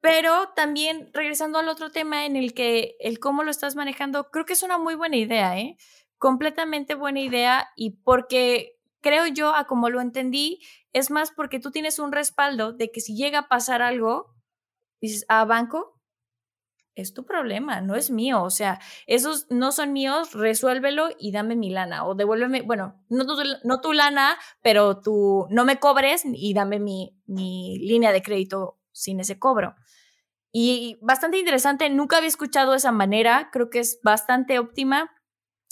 Pero 0.00 0.50
también 0.54 1.10
regresando 1.12 1.58
al 1.58 1.68
otro 1.68 1.90
tema 1.90 2.24
en 2.24 2.36
el 2.36 2.54
que 2.54 2.96
el 3.00 3.18
cómo 3.18 3.42
lo 3.42 3.50
estás 3.50 3.74
manejando, 3.76 4.30
creo 4.30 4.44
que 4.44 4.52
es 4.52 4.62
una 4.62 4.78
muy 4.78 4.94
buena 4.94 5.16
idea, 5.16 5.58
¿eh? 5.58 5.76
Completamente 6.18 6.94
buena 6.94 7.20
idea 7.20 7.68
y 7.76 7.90
porque 8.02 8.78
creo 9.00 9.26
yo, 9.26 9.54
a 9.54 9.66
como 9.66 9.90
lo 9.90 10.00
entendí, 10.00 10.60
es 10.92 11.10
más 11.10 11.30
porque 11.30 11.58
tú 11.58 11.70
tienes 11.70 11.98
un 11.98 12.12
respaldo 12.12 12.72
de 12.72 12.90
que 12.90 13.00
si 13.00 13.16
llega 13.16 13.40
a 13.40 13.48
pasar 13.48 13.82
algo, 13.82 14.34
dices, 15.00 15.24
a 15.28 15.40
ah, 15.40 15.44
banco, 15.44 16.00
es 16.94 17.14
tu 17.14 17.24
problema, 17.24 17.80
no 17.80 17.94
es 17.94 18.10
mío. 18.10 18.42
O 18.42 18.50
sea, 18.50 18.80
esos 19.06 19.46
no 19.50 19.72
son 19.72 19.92
míos, 19.92 20.32
resuélvelo 20.32 21.08
y 21.18 21.32
dame 21.32 21.56
mi 21.56 21.70
lana. 21.70 22.06
O 22.06 22.14
devuélveme, 22.14 22.62
bueno, 22.62 23.02
no 23.08 23.26
tu, 23.26 23.34
no 23.64 23.80
tu 23.80 23.92
lana, 23.92 24.36
pero 24.62 25.00
tú 25.00 25.46
no 25.50 25.64
me 25.64 25.78
cobres 25.78 26.22
y 26.24 26.54
dame 26.54 26.78
mi, 26.78 27.16
mi 27.26 27.78
línea 27.78 28.12
de 28.12 28.22
crédito 28.22 28.78
sin 28.92 29.20
ese 29.20 29.38
cobro. 29.38 29.74
Y 30.52 30.98
bastante 31.02 31.38
interesante, 31.38 31.90
nunca 31.90 32.18
había 32.18 32.28
escuchado 32.28 32.74
esa 32.74 32.92
manera, 32.92 33.50
creo 33.52 33.70
que 33.70 33.80
es 33.80 33.98
bastante 34.02 34.58
óptima. 34.58 35.10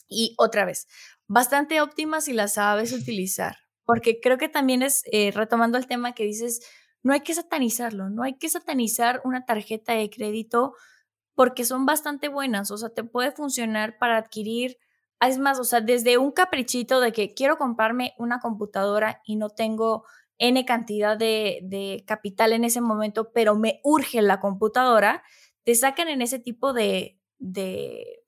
Y 0.08 0.34
otra 0.38 0.64
vez, 0.64 0.88
bastante 1.28 1.80
óptimas 1.80 2.24
si 2.24 2.32
las 2.32 2.54
sabes 2.54 2.92
utilizar. 2.92 3.58
Porque 3.84 4.20
creo 4.20 4.38
que 4.38 4.48
también 4.48 4.82
es, 4.82 5.02
eh, 5.12 5.30
retomando 5.32 5.78
el 5.78 5.86
tema 5.86 6.12
que 6.12 6.24
dices, 6.24 6.60
no 7.02 7.12
hay 7.12 7.20
que 7.20 7.34
satanizarlo, 7.34 8.10
no 8.10 8.22
hay 8.22 8.34
que 8.34 8.48
satanizar 8.48 9.20
una 9.24 9.44
tarjeta 9.44 9.94
de 9.94 10.10
crédito 10.10 10.74
porque 11.34 11.64
son 11.64 11.86
bastante 11.86 12.28
buenas, 12.28 12.70
o 12.70 12.76
sea, 12.76 12.90
te 12.90 13.04
puede 13.04 13.32
funcionar 13.32 13.98
para 13.98 14.16
adquirir, 14.16 14.78
es 15.20 15.38
más, 15.38 15.58
o 15.60 15.64
sea, 15.64 15.80
desde 15.80 16.18
un 16.18 16.32
caprichito 16.32 17.00
de 17.00 17.12
que 17.12 17.32
quiero 17.32 17.56
comprarme 17.56 18.14
una 18.18 18.40
computadora 18.40 19.22
y 19.24 19.36
no 19.36 19.50
tengo 19.50 20.04
N 20.38 20.64
cantidad 20.64 21.16
de, 21.16 21.60
de 21.62 22.04
capital 22.06 22.52
en 22.52 22.64
ese 22.64 22.80
momento, 22.80 23.30
pero 23.32 23.54
me 23.54 23.80
urge 23.84 24.20
la 24.22 24.40
computadora, 24.40 25.22
te 25.64 25.74
sacan 25.74 26.08
en 26.08 26.22
ese 26.22 26.40
tipo 26.40 26.72
de, 26.72 27.20
de, 27.38 28.24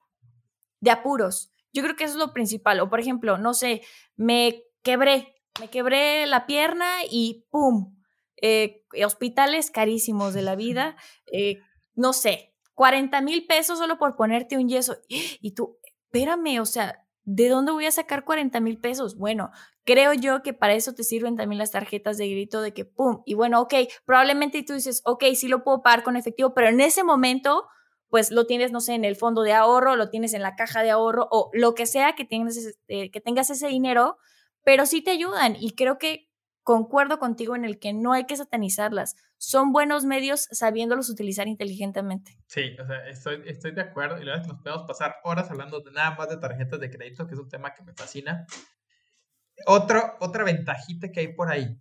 de 0.81 0.91
apuros. 0.91 1.53
Yo 1.73 1.83
creo 1.83 1.97
que 1.97 2.05
eso 2.05 2.15
es 2.15 2.19
lo 2.19 2.33
principal. 2.33 2.81
O 2.81 2.89
por 2.89 3.01
ejemplo, 3.01 3.39
no 3.39 3.55
sé, 3.55 3.83
me 4.17 4.63
quebré, 4.83 5.35
me 5.61 5.71
quebré 5.71 6.27
la 6.27 6.47
pierna 6.47 6.87
y 7.11 7.47
¡pum! 7.51 7.97
Eh, 8.41 8.85
hospitales 9.05 9.71
carísimos 9.71 10.35
de 10.35 10.43
la 10.43 10.55
vida, 10.57 10.97
eh, 11.33 11.59
no 11.95 12.13
sé, 12.13 12.54
40 12.75 13.21
mil 13.21 13.47
pesos 13.47 13.79
solo 13.79 13.99
por 13.99 14.17
ponerte 14.17 14.57
un 14.57 14.69
yeso. 14.69 14.97
Y 15.09 15.53
tú, 15.53 15.79
espérame, 16.07 16.61
o 16.61 16.67
sea, 16.67 17.05
¿de 17.25 17.49
dónde 17.49 17.73
voy 17.73 17.87
a 17.87 17.91
sacar 17.91 18.25
40 18.25 18.61
mil 18.61 18.79
pesos? 18.79 19.17
Bueno, 19.17 19.51
creo 19.85 20.13
yo 20.13 20.43
que 20.43 20.53
para 20.53 20.75
eso 20.75 20.95
te 20.95 21.05
sirven 21.05 21.37
también 21.37 21.59
las 21.59 21.71
tarjetas 21.71 22.19
de 22.19 22.29
grito 22.29 22.61
de 22.61 22.73
que, 22.73 22.85
¡pum! 22.85 23.23
Y 23.25 23.35
bueno, 23.35 23.61
ok, 23.61 23.75
probablemente 24.05 24.63
tú 24.63 24.75
dices, 24.75 25.03
ok, 25.05 25.25
sí 25.35 25.49
lo 25.49 25.65
puedo 25.65 25.83
pagar 25.83 26.03
con 26.03 26.17
efectivo, 26.17 26.55
pero 26.55 26.69
en 26.69 26.81
ese 26.81 27.05
momento 27.05 27.67
pues 28.15 28.31
lo 28.31 28.47
tienes, 28.47 28.71
no 28.71 28.81
sé, 28.81 28.95
en 28.95 29.05
el 29.05 29.17
fondo 29.17 29.43
de 29.43 29.55
ahorro, 29.55 29.97
lo 29.97 30.09
tienes 30.09 30.35
en 30.35 30.43
la 30.43 30.55
caja 30.55 30.85
de 30.85 30.91
ahorro 30.91 31.27
o 31.33 31.51
lo 31.53 31.75
que 31.75 31.85
sea 31.85 32.15
que 32.15 32.25
tengas, 32.25 32.57
eh, 32.87 33.11
que 33.11 33.21
tengas 33.21 33.51
ese 33.51 33.67
dinero, 33.67 34.19
pero 34.63 34.87
sí 34.87 35.03
te 35.03 35.11
ayudan 35.11 35.57
y 35.59 35.75
creo 35.75 35.99
que 35.99 36.31
concuerdo 36.65 37.19
contigo 37.19 37.55
en 37.55 37.65
el 37.65 37.79
que 37.79 37.93
no 37.93 38.13
hay 38.13 38.25
que 38.25 38.37
satanizarlas. 38.37 39.15
Son 39.39 39.71
buenos 39.71 40.05
medios 40.05 40.49
sabiéndolos 40.51 41.11
utilizar 41.11 41.47
inteligentemente. 41.47 42.37
Sí, 42.47 42.77
o 42.83 42.87
sea, 42.87 43.07
estoy, 43.07 43.43
estoy 43.47 43.73
de 43.73 43.83
acuerdo 43.83 44.17
y 44.17 44.25
la 44.25 44.33
verdad 44.33 44.41
es 44.41 44.47
que 44.49 44.53
nos 44.55 44.63
podemos 44.63 44.87
pasar 44.87 45.17
horas 45.23 45.51
hablando 45.51 45.81
de 45.81 45.93
nada 45.93 46.17
más 46.17 46.29
de 46.29 46.39
tarjetas 46.39 46.81
de 46.81 46.91
crédito, 46.91 47.27
que 47.27 47.35
es 47.35 47.41
un 47.41 47.49
tema 47.49 47.75
que 47.75 47.83
me 47.83 47.93
fascina. 47.93 48.47
Otro, 49.67 50.17
otra 50.21 50.43
ventajita 50.43 51.13
que 51.13 51.21
hay 51.21 51.29
por 51.35 51.51
ahí, 51.51 51.79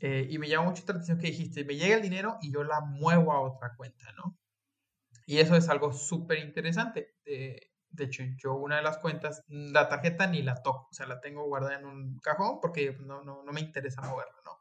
eh, 0.00 0.26
y 0.28 0.38
me 0.38 0.48
llama 0.48 0.70
mucho 0.70 0.82
la 0.86 0.94
atención 0.94 1.18
que 1.18 1.28
dijiste, 1.28 1.64
me 1.64 1.76
llega 1.76 1.94
el 1.94 2.02
dinero 2.02 2.38
y 2.42 2.52
yo 2.52 2.64
la 2.64 2.80
muevo 2.80 3.32
a 3.32 3.40
otra 3.40 3.74
cuenta, 3.76 4.10
¿no? 4.12 4.36
Y 5.26 5.38
eso 5.38 5.56
es 5.56 5.68
algo 5.68 5.92
súper 5.92 6.38
interesante. 6.38 7.14
Eh, 7.24 7.73
de 7.94 8.04
hecho, 8.04 8.22
yo 8.36 8.54
una 8.54 8.76
de 8.76 8.82
las 8.82 8.98
cuentas, 8.98 9.42
la 9.48 9.88
tarjeta 9.88 10.26
ni 10.26 10.42
la 10.42 10.62
toco, 10.62 10.88
o 10.90 10.94
sea, 10.94 11.06
la 11.06 11.20
tengo 11.20 11.44
guardada 11.44 11.78
en 11.78 11.86
un 11.86 12.18
cajón 12.18 12.58
porque 12.60 12.92
pues, 12.92 13.06
no, 13.06 13.22
no, 13.22 13.42
no 13.42 13.52
me 13.52 13.60
interesa 13.60 14.02
moverla, 14.02 14.40
¿no? 14.44 14.58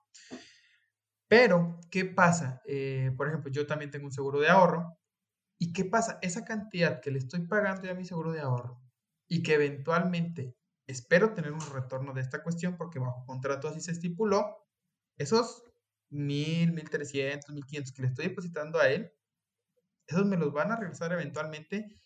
Pero, 1.28 1.80
¿qué 1.90 2.06
pasa? 2.06 2.62
Eh, 2.66 3.12
por 3.18 3.28
ejemplo, 3.28 3.52
yo 3.52 3.66
también 3.66 3.90
tengo 3.92 4.06
un 4.06 4.12
seguro 4.12 4.40
de 4.40 4.50
ahorro. 4.50 5.00
¿Y 5.58 5.74
qué 5.74 5.86
pasa? 5.86 6.20
Esa 6.22 6.46
cantidad 6.46 7.02
que 7.02 7.12
le 7.12 7.20
estoy 7.20 7.48
pagando 7.48 7.84
ya 7.84 7.92
a 7.92 7.96
mi 7.96 8.06
seguro 8.06 8.32
de 8.32 8.42
ahorro 8.42 8.82
y 9.28 9.42
que 9.42 9.56
eventualmente 9.56 10.56
espero 10.86 11.34
tener 11.34 11.52
un 11.52 11.74
retorno 11.74 12.14
de 12.14 12.22
esta 12.22 12.44
cuestión 12.44 12.78
porque 12.78 13.00
bajo 13.00 13.26
contrato 13.26 13.68
así 13.68 13.82
se 13.82 13.92
estipuló, 13.92 14.68
esos 15.18 15.64
mil, 16.10 16.74
mil 16.74 16.90
trescientos, 16.90 17.50
mil 17.54 17.66
quinientos 17.66 17.94
que 17.94 18.02
le 18.04 18.10
estoy 18.10 18.28
depositando 18.28 18.80
a 18.80 18.90
él, 18.90 19.12
esos 20.08 20.26
me 20.26 20.38
los 20.38 20.54
van 20.54 20.72
a 20.72 20.76
regresar 20.76 21.12
eventualmente. 21.14 22.00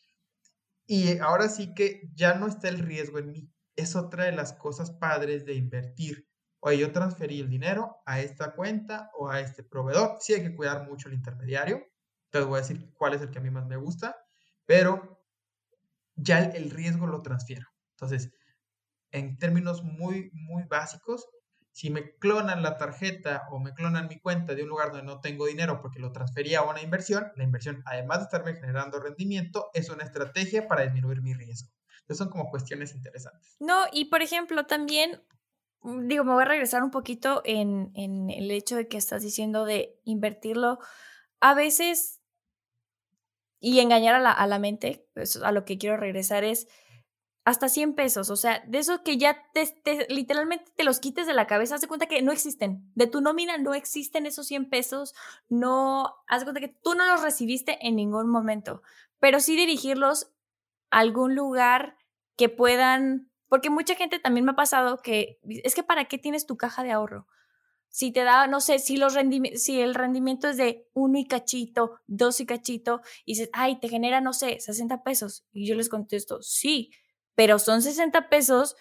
Y 0.87 1.19
ahora 1.19 1.49
sí 1.49 1.73
que 1.73 2.09
ya 2.15 2.35
no 2.35 2.47
está 2.47 2.69
el 2.69 2.79
riesgo 2.79 3.19
en 3.19 3.31
mí. 3.31 3.51
Es 3.75 3.95
otra 3.95 4.23
de 4.23 4.31
las 4.31 4.53
cosas 4.53 4.89
padres 4.89 5.45
de 5.45 5.53
invertir. 5.53 6.27
Oye, 6.61 6.77
yo 6.79 6.91
transferí 6.91 7.41
el 7.41 7.49
dinero 7.49 7.97
a 8.05 8.21
esta 8.21 8.55
cuenta 8.55 9.11
o 9.13 9.29
a 9.29 9.41
este 9.41 9.63
proveedor. 9.63 10.17
Sí 10.21 10.33
hay 10.33 10.41
que 10.41 10.55
cuidar 10.55 10.87
mucho 10.87 11.09
el 11.09 11.15
intermediario. 11.15 11.85
Te 12.29 12.39
voy 12.39 12.57
a 12.57 12.61
decir 12.61 12.93
cuál 12.93 13.13
es 13.13 13.21
el 13.21 13.29
que 13.29 13.39
a 13.39 13.41
mí 13.41 13.51
más 13.51 13.67
me 13.67 13.77
gusta, 13.77 14.15
pero 14.65 15.21
ya 16.15 16.39
el, 16.39 16.71
riesgo 16.71 17.05
lo 17.05 17.21
transfiero. 17.21 17.67
Entonces, 17.91 18.33
en 19.11 19.37
términos 19.37 19.83
muy, 19.83 20.31
muy 20.33 20.63
básicos, 20.63 21.27
si 21.77 21.91
me 21.91 22.17
clonan 22.17 22.63
la 22.63 22.75
tarjeta 22.75 23.47
o 23.51 23.59
me 23.59 23.75
clonan 23.75 24.07
mi 24.07 24.19
cuenta 24.19 24.55
de 24.55 24.63
un 24.63 24.69
lugar 24.69 24.87
donde 24.87 25.05
no 25.05 25.21
tengo 25.21 25.45
dinero 25.45 25.79
porque 25.79 25.99
lo 25.99 26.11
transfería 26.11 26.61
a 26.61 26.63
una 26.63 26.81
inversión, 26.81 27.31
la 27.35 27.43
inversión, 27.43 27.83
además 27.85 28.17
de 28.17 28.23
estarme 28.23 28.55
generando 28.55 28.99
rendimiento, 28.99 29.69
es 29.75 29.91
una 29.91 30.03
estrategia 30.03 30.67
para 30.67 30.81
disminuir 30.81 31.21
mi 31.21 31.35
riesgo. 31.35 31.69
Entonces 31.99 32.17
son 32.17 32.29
como 32.29 32.49
cuestiones 32.49 32.95
interesantes. 32.95 33.57
No, 33.59 33.85
y 33.91 34.05
por 34.05 34.23
ejemplo, 34.23 34.65
también, 34.65 35.21
mm, 35.81 36.07
digo, 36.07 36.23
me 36.23 36.33
voy 36.33 36.41
a 36.41 36.47
regresar 36.47 36.81
un 36.81 36.89
poquito 36.89 37.43
en, 37.45 37.91
en 37.93 38.31
el 38.31 38.49
hecho 38.49 38.75
de 38.75 38.87
que 38.87 38.97
estás 38.97 39.21
diciendo 39.21 39.63
de 39.63 40.01
invertirlo. 40.03 40.79
A 41.41 41.53
veces, 41.53 42.21
y 43.59 43.81
engañar 43.81 44.15
a 44.15 44.19
la, 44.19 44.31
a 44.31 44.47
la 44.47 44.57
mente, 44.57 45.07
pues 45.13 45.35
a 45.35 45.51
lo 45.51 45.63
que 45.63 45.77
quiero 45.77 45.95
regresar 45.95 46.43
es 46.43 46.67
hasta 47.47 47.69
100 47.69 47.93
pesos, 47.93 48.29
o 48.29 48.35
sea, 48.35 48.61
de 48.67 48.77
eso 48.77 49.03
que 49.03 49.15
ya 49.15 49.41
te, 49.53 50.05
literalmente 50.09 50.69
te 50.75 50.83
los 50.83 50.99
quites 50.99 51.27
de 51.27 51.33
la 51.33 51.47
cabeza, 51.47 51.75
haz 51.75 51.87
cuenta 51.87 52.05
que 52.05 52.21
no 52.21 52.33
existen, 52.33 52.91
de 52.93 53.07
tu 53.07 53.21
nómina 53.21 53.57
no 53.57 53.73
existen 53.73 54.25
esos 54.25 54.47
100 54.47 54.69
pesos, 54.69 55.13
no, 55.47 56.13
haz 56.27 56.41
de 56.41 56.45
cuenta 56.45 56.59
que 56.59 56.75
tú 56.83 56.93
no 56.95 57.05
los 57.05 57.21
recibiste 57.21 57.87
en 57.87 57.95
ningún 57.95 58.29
momento, 58.29 58.81
pero 59.19 59.39
sí 59.39 59.55
dirigirlos 59.55 60.29
a 60.91 60.99
algún 60.99 61.35
lugar 61.35 61.95
que 62.35 62.49
puedan, 62.49 63.31
porque 63.47 63.69
mucha 63.69 63.95
gente 63.95 64.19
también 64.19 64.43
me 64.43 64.51
ha 64.51 64.57
pasado 64.57 65.01
que 65.01 65.39
es 65.47 65.73
que 65.73 65.83
para 65.83 66.03
qué 66.03 66.17
tienes 66.17 66.47
tu 66.47 66.57
caja 66.57 66.83
de 66.83 66.91
ahorro? 66.91 67.27
Si 67.87 68.11
te 68.11 68.25
da, 68.25 68.47
no 68.47 68.59
sé, 68.59 68.77
si, 68.79 68.97
los 68.97 69.15
si 69.55 69.79
el 69.79 69.95
rendimiento 69.95 70.49
es 70.49 70.57
de 70.57 70.85
uno 70.93 71.17
y 71.17 71.25
cachito, 71.25 72.01
dos 72.07 72.41
y 72.41 72.45
cachito, 72.45 72.99
y 73.23 73.35
dices, 73.35 73.49
ay, 73.53 73.79
te 73.79 73.87
genera, 73.87 74.19
no 74.19 74.33
sé, 74.33 74.59
60 74.59 75.01
pesos. 75.01 75.45
Y 75.53 75.65
yo 75.65 75.75
les 75.75 75.87
contesto, 75.87 76.41
sí, 76.41 76.91
pero 77.37 77.59
son 77.59 77.83
60 77.83 78.29
pesos 78.29 78.75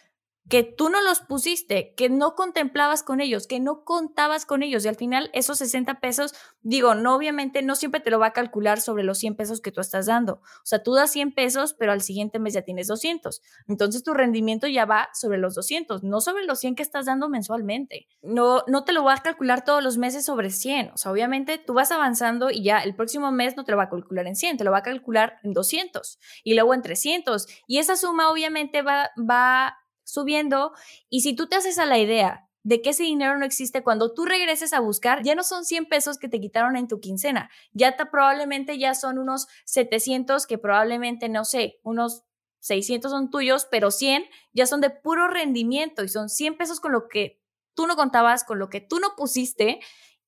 que 0.49 0.63
tú 0.63 0.89
no 0.89 1.01
los 1.03 1.21
pusiste, 1.21 1.95
que 1.97 2.09
no 2.09 2.35
contemplabas 2.35 3.03
con 3.03 3.21
ellos, 3.21 3.47
que 3.47 3.61
no 3.61 3.85
contabas 3.85 4.47
con 4.47 4.63
ellos 4.63 4.85
y 4.85 4.89
al 4.89 4.97
final 4.97 5.31
esos 5.33 5.59
60 5.59 6.01
pesos, 6.01 6.35
digo, 6.63 6.95
no 6.95 7.17
obviamente 7.17 7.63
no 7.63 7.75
siempre 7.75 8.01
te 8.01 8.11
lo 8.11 8.19
va 8.19 8.29
a 8.29 8.33
calcular 8.33 8.81
sobre 8.81 9.03
los 9.03 9.19
100 9.19 9.37
pesos 9.37 9.61
que 9.61 9.73
tú 9.73 9.81
estás 9.81 10.07
dando. 10.07 10.35
O 10.35 10.65
sea, 10.65 10.83
tú 10.83 10.95
das 10.95 11.11
100 11.11 11.33
pesos, 11.33 11.75
pero 11.75 11.93
al 11.93 12.01
siguiente 12.01 12.39
mes 12.39 12.55
ya 12.55 12.63
tienes 12.63 12.87
200. 12.87 13.43
Entonces 13.69 14.03
tu 14.05 14.15
rendimiento 14.15 14.67
ya 14.69 14.85
va 14.85 15.09
sobre 15.15 15.39
los 15.39 15.55
200, 15.55 16.05
no 16.05 16.21
sobre 16.21 16.45
los 16.45 16.61
100 16.61 16.77
que 16.77 16.83
estás 16.83 17.07
dando 17.07 17.29
mensualmente. 17.29 18.07
No 18.23 18.63
no 18.69 18.85
te 18.85 18.93
lo 18.93 19.05
va 19.05 19.15
a 19.15 19.23
calcular 19.23 19.65
todos 19.65 19.83
los 19.83 19.99
meses 19.99 20.25
sobre 20.25 20.51
100. 20.51 20.91
O 20.91 20.97
sea, 20.97 21.13
obviamente 21.13 21.59
tú 21.59 21.75
vas 21.75 21.91
avanzando 21.91 22.51
y 22.51 22.63
ya 22.63 22.79
el 22.79 22.95
próximo 22.95 23.33
mes 23.33 23.57
no 23.57 23.65
te 23.65 23.73
lo 23.73 23.79
va 23.79 23.85
a 23.85 23.91
calcular 23.91 24.27
en 24.27 24.37
100, 24.37 24.59
te 24.59 24.65
lo 24.65 24.71
va 24.71 24.79
a 24.79 24.83
calcular 24.83 25.39
en 25.43 25.53
200 25.53 26.19
y 26.45 26.55
luego 26.55 26.75
en 26.75 26.83
300 26.83 27.47
y 27.67 27.79
esa 27.79 27.97
suma 27.97 28.31
obviamente 28.31 28.83
va 28.83 29.11
va 29.19 29.77
subiendo 30.07 30.73
y 31.11 31.21
si 31.21 31.35
tú 31.35 31.49
te 31.49 31.57
haces 31.57 31.79
a 31.79 31.85
la 31.85 31.99
idea 31.99 32.49
de 32.63 32.83
que 32.83 32.91
ese 32.91 33.05
dinero 33.05 33.39
no 33.39 33.45
existe, 33.45 33.83
cuando 33.83 34.13
tú 34.13 34.25
regreses 34.25 34.73
a 34.73 34.81
buscar, 34.81 35.23
ya 35.23 35.35
no 35.35 35.45
son 35.45 35.65
100 35.65 35.87
pesos 35.87 36.19
que 36.19 36.29
te 36.29 36.41
quitaron 36.41 36.77
en 36.77 36.89
tu 36.89 36.99
quincena, 36.99 37.51
ya 37.73 37.97
te, 37.97 38.07
probablemente 38.07 38.77
ya 38.79 38.95
son 38.95 39.19
unos 39.19 39.47
700 39.67 40.47
que 40.47 40.59
probablemente, 40.59 41.29
no 41.29 41.45
sé, 41.45 41.79
unos 41.85 42.25
600 42.61 43.11
son 43.11 43.31
tuyos, 43.31 43.69
pero 43.71 43.91
100 43.91 44.25
ya 44.53 44.67
son 44.67 44.81
de 44.81 44.91
puro 44.91 45.29
rendimiento 45.29 46.03
y 46.03 46.09
son 46.09 46.29
100 46.29 46.57
pesos 46.57 46.81
con 46.81 46.91
lo 46.91 47.07
que 47.07 47.41
tú 47.75 47.87
no 47.87 47.95
contabas, 47.95 48.43
con 48.43 48.59
lo 48.59 48.69
que 48.69 48.81
tú 48.81 48.99
no 48.99 49.15
pusiste 49.17 49.79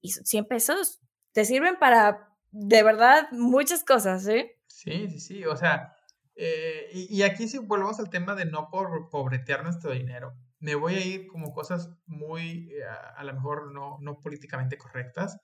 y 0.00 0.12
100 0.12 0.46
pesos 0.46 1.00
te 1.32 1.44
sirven 1.44 1.76
para 1.78 2.36
de 2.52 2.82
verdad 2.82 3.28
muchas 3.32 3.82
cosas, 3.82 4.26
¿eh? 4.28 4.58
Sí, 4.68 5.08
sí, 5.08 5.18
sí, 5.18 5.44
o 5.44 5.56
sea, 5.56 5.97
eh, 6.40 6.88
y, 6.92 7.22
aquí 7.22 7.48
si 7.48 7.58
volvemos 7.58 7.98
al 7.98 8.10
tema 8.10 8.36
de 8.36 8.44
no 8.44 8.70
por 8.70 9.10
pobretear 9.10 9.64
nuestro 9.64 9.90
dinero. 9.90 10.36
Me 10.60 10.76
voy 10.76 10.94
a 10.94 11.04
ir 11.04 11.26
como 11.26 11.52
cosas 11.52 11.90
muy, 12.06 12.70
eh, 12.72 12.84
a, 13.16 13.24
lo 13.24 13.34
mejor 13.34 13.72
no, 13.72 13.98
no 14.00 14.20
políticamente 14.20 14.78
correctas, 14.78 15.40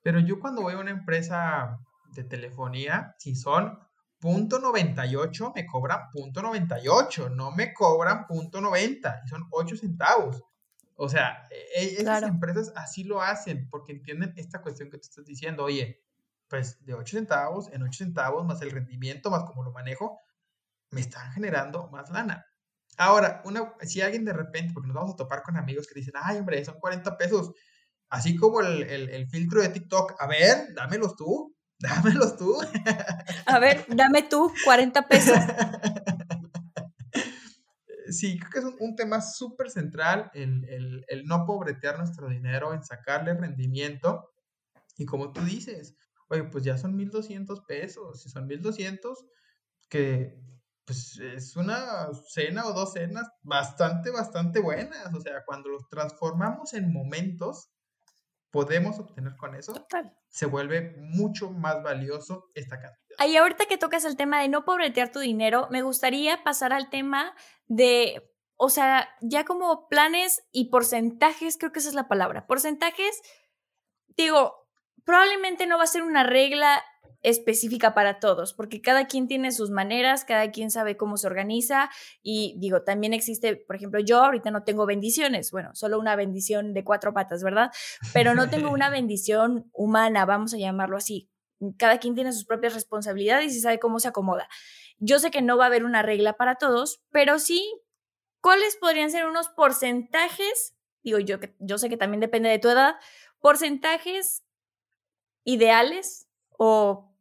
pero 0.00 0.20
yo 0.20 0.38
cuando 0.38 0.62
voy 0.62 0.74
a 0.74 0.78
una 0.78 0.92
empresa 0.92 1.80
de 2.12 2.22
telefonía, 2.22 3.16
si 3.18 3.34
son 3.34 3.80
punto 4.20 4.60
98, 4.60 5.54
me 5.56 5.66
cobran 5.66 6.08
punto 6.12 6.40
98, 6.40 7.30
no 7.30 7.50
me 7.50 7.74
cobran 7.74 8.28
punto 8.28 8.60
90, 8.60 9.22
y 9.24 9.28
son 9.28 9.44
8 9.50 9.76
centavos. 9.76 10.44
O 10.94 11.08
sea, 11.08 11.48
e, 11.50 11.82
e, 11.82 12.00
esas 12.00 12.22
empresas 12.22 12.72
así 12.76 13.02
lo 13.02 13.22
hacen 13.22 13.68
porque 13.68 13.90
entienden 13.90 14.34
esta 14.36 14.62
cuestión 14.62 14.88
que 14.88 14.98
tú 14.98 15.08
estás 15.08 15.24
diciendo, 15.24 15.64
oye, 15.64 16.00
pues 16.46 16.84
de 16.86 16.94
8 16.94 17.16
centavos 17.16 17.72
en 17.72 17.82
8 17.82 18.04
centavos 18.04 18.46
más 18.46 18.62
el 18.62 18.70
rendimiento, 18.70 19.30
más 19.30 19.42
como 19.42 19.64
lo 19.64 19.72
manejo, 19.72 20.20
me 20.90 21.00
están 21.00 21.32
generando 21.32 21.88
más 21.88 22.10
lana. 22.10 22.46
Ahora, 22.96 23.42
una, 23.44 23.74
si 23.82 24.00
alguien 24.00 24.24
de 24.24 24.32
repente, 24.32 24.72
porque 24.74 24.88
nos 24.88 24.96
vamos 24.96 25.14
a 25.14 25.16
topar 25.16 25.42
con 25.42 25.56
amigos 25.56 25.86
que 25.86 25.98
dicen, 25.98 26.14
ay, 26.16 26.38
hombre, 26.38 26.64
son 26.64 26.80
40 26.80 27.16
pesos, 27.16 27.52
así 28.08 28.36
como 28.36 28.60
el, 28.60 28.82
el, 28.82 29.28
filtro 29.28 29.62
de 29.62 29.68
TikTok, 29.68 30.14
a 30.18 30.26
ver, 30.26 30.74
dámelos 30.74 31.14
tú, 31.14 31.54
dámelos 31.78 32.36
tú. 32.36 32.58
A 33.46 33.58
ver, 33.60 33.86
dame 33.88 34.24
tú 34.24 34.52
40 34.64 35.06
pesos. 35.06 35.38
sí, 38.10 38.38
creo 38.38 38.50
que 38.50 38.58
es 38.58 38.64
un, 38.80 38.96
tema 38.96 39.20
súper 39.20 39.70
central 39.70 40.30
el, 40.34 41.04
el, 41.08 41.24
no 41.24 41.46
pobretear 41.46 41.98
nuestro 41.98 42.28
dinero, 42.28 42.74
en 42.74 42.82
sacarle 42.82 43.34
rendimiento. 43.34 44.32
Y 44.96 45.06
como 45.06 45.32
tú 45.32 45.40
dices, 45.42 45.94
oye, 46.28 46.44
pues 46.44 46.64
ya 46.64 46.76
son 46.76 46.98
1.200 46.98 47.64
pesos, 47.64 48.22
si 48.22 48.28
son 48.28 48.48
1.200, 48.48 49.14
que 49.88 50.36
pues 50.88 51.20
es 51.20 51.54
una 51.54 52.08
cena 52.28 52.66
o 52.66 52.72
dos 52.72 52.94
cenas 52.94 53.28
bastante, 53.42 54.10
bastante 54.10 54.58
buenas. 54.58 55.12
O 55.14 55.20
sea, 55.20 55.44
cuando 55.44 55.68
los 55.68 55.86
transformamos 55.90 56.72
en 56.72 56.90
momentos, 56.90 57.70
podemos 58.50 58.98
obtener 58.98 59.36
con 59.36 59.54
eso, 59.54 59.74
se 60.28 60.46
vuelve 60.46 60.96
mucho 60.96 61.50
más 61.50 61.82
valioso 61.82 62.46
esta 62.54 62.80
cantidad. 62.80 63.28
Y 63.28 63.36
ahorita 63.36 63.66
que 63.66 63.76
tocas 63.76 64.06
el 64.06 64.16
tema 64.16 64.40
de 64.40 64.48
no 64.48 64.64
pobretear 64.64 65.12
tu 65.12 65.18
dinero, 65.18 65.68
me 65.70 65.82
gustaría 65.82 66.42
pasar 66.42 66.72
al 66.72 66.88
tema 66.88 67.34
de, 67.66 68.32
o 68.56 68.70
sea, 68.70 69.10
ya 69.20 69.44
como 69.44 69.88
planes 69.88 70.42
y 70.52 70.70
porcentajes, 70.70 71.58
creo 71.58 71.70
que 71.70 71.80
esa 71.80 71.90
es 71.90 71.94
la 71.94 72.08
palabra. 72.08 72.46
Porcentajes, 72.46 73.20
digo, 74.16 74.54
probablemente 75.04 75.66
no 75.66 75.76
va 75.76 75.84
a 75.84 75.88
ser 75.88 76.02
una 76.02 76.22
regla 76.22 76.82
específica 77.22 77.94
para 77.94 78.20
todos, 78.20 78.54
porque 78.54 78.80
cada 78.80 79.06
quien 79.06 79.26
tiene 79.26 79.50
sus 79.52 79.70
maneras, 79.70 80.24
cada 80.24 80.50
quien 80.50 80.70
sabe 80.70 80.96
cómo 80.96 81.16
se 81.16 81.26
organiza 81.26 81.90
y 82.22 82.54
digo, 82.58 82.82
también 82.82 83.12
existe, 83.12 83.56
por 83.56 83.76
ejemplo, 83.76 84.00
yo 84.00 84.22
ahorita 84.24 84.50
no 84.50 84.62
tengo 84.64 84.86
bendiciones, 84.86 85.50
bueno, 85.50 85.74
solo 85.74 85.98
una 85.98 86.16
bendición 86.16 86.74
de 86.74 86.84
cuatro 86.84 87.12
patas, 87.12 87.42
¿verdad? 87.42 87.70
Pero 88.12 88.34
no 88.34 88.48
tengo 88.48 88.70
una 88.70 88.90
bendición 88.90 89.68
humana, 89.72 90.24
vamos 90.26 90.54
a 90.54 90.58
llamarlo 90.58 90.96
así. 90.96 91.28
Cada 91.76 91.98
quien 91.98 92.14
tiene 92.14 92.32
sus 92.32 92.44
propias 92.44 92.74
responsabilidades 92.74 93.54
y 93.54 93.60
sabe 93.60 93.80
cómo 93.80 93.98
se 93.98 94.08
acomoda. 94.08 94.48
Yo 94.98 95.18
sé 95.18 95.30
que 95.32 95.42
no 95.42 95.56
va 95.56 95.64
a 95.64 95.66
haber 95.66 95.84
una 95.84 96.02
regla 96.02 96.34
para 96.34 96.54
todos, 96.54 97.02
pero 97.10 97.40
sí, 97.40 97.68
¿cuáles 98.40 98.76
podrían 98.76 99.10
ser 99.10 99.26
unos 99.26 99.48
porcentajes? 99.48 100.76
Digo, 101.02 101.18
yo, 101.18 101.38
yo 101.58 101.78
sé 101.78 101.88
que 101.88 101.96
también 101.96 102.20
depende 102.20 102.48
de 102.48 102.60
tu 102.60 102.68
edad, 102.68 102.94
porcentajes 103.40 104.44
ideales 105.44 106.27
o 106.58 107.14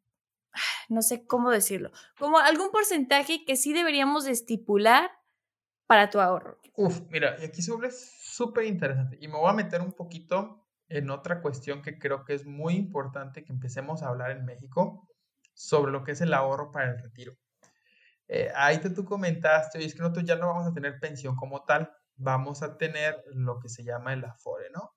no 0.89 1.01
sé 1.01 1.25
cómo 1.25 1.51
decirlo, 1.51 1.91
como 2.19 2.39
algún 2.39 2.71
porcentaje 2.71 3.45
que 3.45 3.55
sí 3.55 3.71
deberíamos 3.71 4.27
estipular 4.27 5.11
para 5.85 6.09
tu 6.09 6.19
ahorro. 6.19 6.59
Uf, 6.75 7.01
mira, 7.09 7.37
y 7.39 7.45
aquí 7.45 7.61
sobre 7.61 7.87
es 7.87 8.17
súper 8.21 8.65
interesante 8.65 9.17
y 9.21 9.27
me 9.27 9.37
voy 9.37 9.49
a 9.49 9.53
meter 9.53 9.81
un 9.81 9.93
poquito 9.93 10.67
en 10.89 11.09
otra 11.09 11.41
cuestión 11.41 11.81
que 11.81 11.97
creo 11.99 12.25
que 12.25 12.33
es 12.33 12.45
muy 12.45 12.75
importante 12.75 13.43
que 13.43 13.53
empecemos 13.53 14.03
a 14.03 14.09
hablar 14.09 14.31
en 14.31 14.45
México 14.45 15.07
sobre 15.53 15.91
lo 15.91 16.03
que 16.03 16.11
es 16.11 16.21
el 16.21 16.33
ahorro 16.33 16.71
para 16.71 16.91
el 16.91 16.99
retiro. 16.99 17.33
Eh, 18.27 18.51
ahí 18.55 18.79
te, 18.79 18.89
tú 18.89 19.05
comentaste, 19.05 19.77
oye, 19.77 19.87
es 19.87 19.95
que 19.95 20.01
nosotros 20.01 20.25
ya 20.25 20.35
no 20.35 20.47
vamos 20.47 20.67
a 20.67 20.73
tener 20.73 20.99
pensión 20.99 21.35
como 21.35 21.63
tal, 21.63 21.91
vamos 22.15 22.61
a 22.61 22.77
tener 22.77 23.23
lo 23.33 23.59
que 23.59 23.69
se 23.69 23.83
llama 23.83 24.13
el 24.13 24.25
Afore, 24.25 24.69
¿no? 24.71 24.96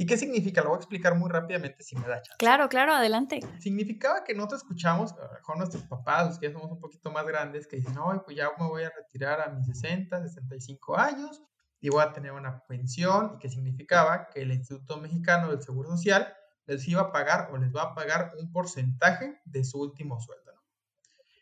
¿Y 0.00 0.06
qué 0.06 0.16
significa? 0.16 0.62
Lo 0.62 0.70
voy 0.70 0.76
a 0.76 0.80
explicar 0.80 1.14
muy 1.14 1.28
rápidamente 1.28 1.82
si 1.82 1.94
me 1.94 2.08
da 2.08 2.22
chance. 2.22 2.38
Claro, 2.38 2.70
claro, 2.70 2.94
adelante. 2.94 3.40
Significaba 3.58 4.24
que 4.24 4.32
nosotros 4.32 4.62
escuchamos, 4.62 5.14
con 5.42 5.58
nuestros 5.58 5.82
papás, 5.82 6.26
los 6.26 6.38
que 6.38 6.46
ya 6.46 6.54
somos 6.54 6.70
un 6.70 6.80
poquito 6.80 7.10
más 7.10 7.26
grandes, 7.26 7.66
que 7.66 7.76
dicen, 7.76 7.92
no, 7.92 8.22
pues 8.24 8.34
ya 8.34 8.48
me 8.58 8.66
voy 8.66 8.84
a 8.84 8.88
retirar 8.88 9.42
a 9.42 9.50
mis 9.50 9.66
60, 9.66 10.22
65 10.22 10.96
años 10.96 11.42
y 11.82 11.90
voy 11.90 12.02
a 12.02 12.14
tener 12.14 12.32
una 12.32 12.64
pensión, 12.66 13.32
y 13.34 13.38
que 13.40 13.50
significaba 13.50 14.30
que 14.30 14.40
el 14.40 14.52
Instituto 14.52 14.96
Mexicano 14.96 15.50
del 15.50 15.60
Seguro 15.60 15.90
Social 15.90 16.32
les 16.64 16.88
iba 16.88 17.02
a 17.02 17.12
pagar 17.12 17.50
o 17.52 17.58
les 17.58 17.70
va 17.70 17.82
a 17.82 17.94
pagar 17.94 18.32
un 18.38 18.50
porcentaje 18.52 19.38
de 19.44 19.64
su 19.64 19.82
último 19.82 20.18
sueldo. 20.18 20.50
¿no? 20.54 20.62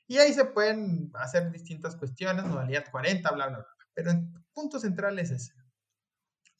Y 0.08 0.18
ahí 0.18 0.32
se 0.32 0.46
pueden 0.46 1.12
hacer 1.14 1.52
distintas 1.52 1.94
cuestiones, 1.94 2.44
modalidad 2.44 2.90
40, 2.90 3.30
bla, 3.30 3.46
bla, 3.46 3.58
bla. 3.58 3.68
Pero 3.94 4.10
el 4.10 4.32
punto 4.52 4.80
central 4.80 5.16
es 5.20 5.30
ese. 5.30 5.52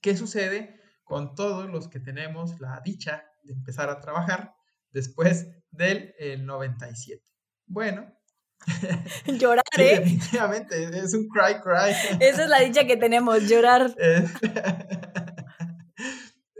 ¿Qué 0.00 0.16
sucede? 0.16 0.78
Con 1.08 1.34
todos 1.34 1.68
los 1.70 1.88
que 1.88 2.00
tenemos 2.00 2.60
la 2.60 2.80
dicha 2.84 3.24
de 3.42 3.54
empezar 3.54 3.88
a 3.88 3.98
trabajar 3.98 4.54
después 4.90 5.48
del 5.70 6.14
97. 6.44 7.24
Bueno. 7.66 8.14
Llorar, 9.26 9.64
¿eh? 9.78 10.00
definitivamente, 10.00 10.84
es 10.98 11.14
un 11.14 11.28
cry 11.28 11.60
cry. 11.62 11.92
Esa 12.20 12.42
es 12.42 12.48
la 12.48 12.60
dicha 12.60 12.86
que 12.86 12.96
tenemos, 12.96 13.48
llorar. 13.48 13.94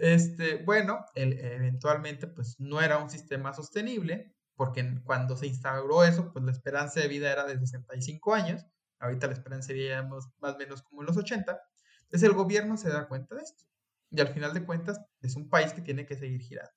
Este, 0.01 0.63
bueno, 0.63 1.05
eventualmente 1.17 2.29
pues 2.29 2.55
no 2.61 2.81
era 2.81 2.99
un 2.99 3.11
sistema 3.11 3.53
sostenible, 3.53 4.33
porque 4.55 5.03
cuando 5.03 5.37
se 5.37 5.49
instauró 5.49 6.05
eso, 6.05 6.33
pues 6.33 6.45
la 6.45 6.53
esperanza 6.53 7.01
de 7.01 7.09
vida 7.09 7.33
era 7.33 7.45
de 7.45 7.59
65 7.59 8.33
años, 8.33 8.65
ahorita 9.01 9.27
la 9.27 9.33
esperanza 9.33 9.73
de 9.73 9.75
vida 9.75 10.05
más 10.05 10.55
o 10.55 10.57
menos 10.57 10.83
como 10.83 11.03
en 11.03 11.09
los 11.09 11.17
80, 11.17 11.61
entonces 12.03 12.29
el 12.29 12.37
gobierno 12.37 12.77
se 12.77 12.91
da 12.91 13.09
cuenta 13.09 13.35
de 13.35 13.43
esto 13.43 13.65
y 14.11 14.21
al 14.21 14.29
final 14.29 14.55
de 14.55 14.65
cuentas 14.65 15.01
es 15.21 15.37
un 15.37 15.49
país 15.49 15.73
que 15.73 15.83
tiene 15.83 16.07
que 16.07 16.17
seguir 16.17 16.41
girando. 16.41 16.73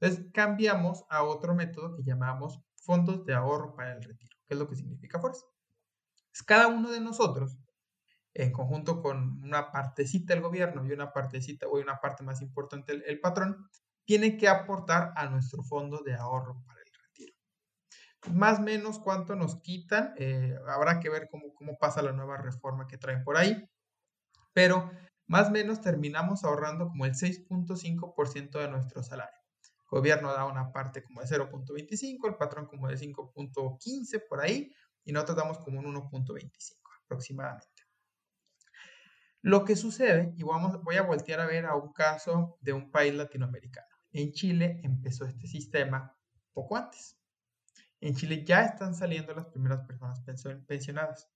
Entonces 0.00 0.30
cambiamos 0.32 1.04
a 1.10 1.22
otro 1.24 1.54
método 1.54 1.94
que 1.94 2.02
llamamos 2.02 2.60
fondos 2.76 3.24
de 3.26 3.34
ahorro 3.34 3.74
para 3.74 3.92
el 3.92 4.02
retiro. 4.02 4.36
¿Qué 4.46 4.54
es 4.54 4.58
lo 4.58 4.68
que 4.68 4.76
significa 4.76 5.20
fuerza? 5.20 5.44
Es 6.32 6.42
cada 6.42 6.68
uno 6.68 6.90
de 6.90 7.00
nosotros, 7.00 7.58
en 8.32 8.52
conjunto 8.52 9.02
con 9.02 9.42
una 9.42 9.72
partecita 9.72 10.32
del 10.32 10.42
gobierno 10.42 10.86
y 10.86 10.92
una 10.92 11.12
partecita 11.12 11.66
o 11.66 11.78
una 11.78 12.00
parte 12.00 12.22
más 12.22 12.40
importante 12.40 12.92
el, 12.92 13.20
patrón, 13.20 13.68
tiene 14.04 14.36
que 14.36 14.48
aportar 14.48 15.12
a 15.16 15.26
nuestro 15.26 15.62
fondo 15.62 16.02
de 16.02 16.14
ahorro 16.14 16.62
para 16.64 16.80
el 16.80 16.92
retiro. 17.02 17.34
Más 18.32 18.60
o 18.60 18.62
menos 18.62 18.98
cuánto 19.00 19.34
nos 19.34 19.60
quitan, 19.60 20.14
eh, 20.16 20.56
habrá 20.68 21.00
que 21.00 21.10
ver 21.10 21.28
cómo, 21.30 21.52
cómo 21.54 21.76
pasa 21.76 22.02
la 22.02 22.12
nueva 22.12 22.36
reforma 22.36 22.86
que 22.86 22.96
traen 22.96 23.24
por 23.24 23.36
ahí, 23.36 23.68
pero 24.52 24.90
más 25.30 25.46
o 25.46 25.52
menos 25.52 25.80
terminamos 25.80 26.42
ahorrando 26.42 26.88
como 26.88 27.06
el 27.06 27.12
6.5% 27.12 28.58
de 28.58 28.68
nuestro 28.68 29.00
salario. 29.04 29.38
El 29.62 29.98
gobierno 29.98 30.32
da 30.32 30.44
una 30.44 30.72
parte 30.72 31.04
como 31.04 31.20
de 31.20 31.28
0.25, 31.28 32.26
el 32.26 32.34
patrón 32.34 32.66
como 32.66 32.88
de 32.88 32.96
5.15 32.96 34.24
por 34.28 34.40
ahí, 34.40 34.72
y 35.04 35.12
nosotros 35.12 35.36
damos 35.36 35.60
como 35.60 35.78
un 35.78 35.86
1.25 35.94 36.80
aproximadamente. 37.04 37.84
Lo 39.40 39.64
que 39.64 39.76
sucede, 39.76 40.34
y 40.36 40.42
vamos, 40.42 40.82
voy 40.82 40.96
a 40.96 41.02
voltear 41.02 41.38
a 41.38 41.46
ver 41.46 41.64
a 41.64 41.76
un 41.76 41.92
caso 41.92 42.58
de 42.60 42.72
un 42.72 42.90
país 42.90 43.14
latinoamericano. 43.14 43.86
En 44.10 44.32
Chile 44.32 44.80
empezó 44.82 45.26
este 45.26 45.46
sistema 45.46 46.12
poco 46.52 46.76
antes. 46.76 47.16
En 48.00 48.16
Chile 48.16 48.44
ya 48.44 48.64
están 48.64 48.96
saliendo 48.96 49.32
las 49.32 49.46
primeras 49.46 49.88
personas 49.88 50.20
pensionadas. 50.66 51.30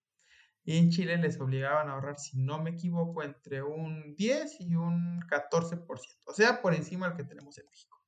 Y 0.64 0.78
en 0.78 0.90
Chile 0.90 1.18
les 1.18 1.38
obligaban 1.40 1.88
a 1.88 1.92
ahorrar, 1.92 2.18
si 2.18 2.38
no 2.38 2.62
me 2.62 2.70
equivoco, 2.70 3.22
entre 3.22 3.62
un 3.62 4.14
10 4.16 4.60
y 4.60 4.76
un 4.76 5.20
14%, 5.22 5.86
o 6.24 6.32
sea, 6.32 6.62
por 6.62 6.74
encima 6.74 7.08
del 7.08 7.16
que 7.16 7.24
tenemos 7.24 7.58
en 7.58 7.66
México. 7.66 8.00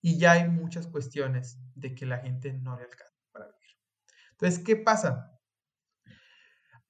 Y 0.00 0.18
ya 0.18 0.32
hay 0.32 0.48
muchas 0.48 0.86
cuestiones 0.86 1.58
de 1.74 1.94
que 1.94 2.06
la 2.06 2.18
gente 2.18 2.52
no 2.54 2.76
le 2.76 2.84
alcanza 2.84 3.22
para 3.32 3.46
vivir. 3.46 3.76
Entonces, 4.32 4.64
¿qué 4.64 4.76
pasa? 4.76 5.38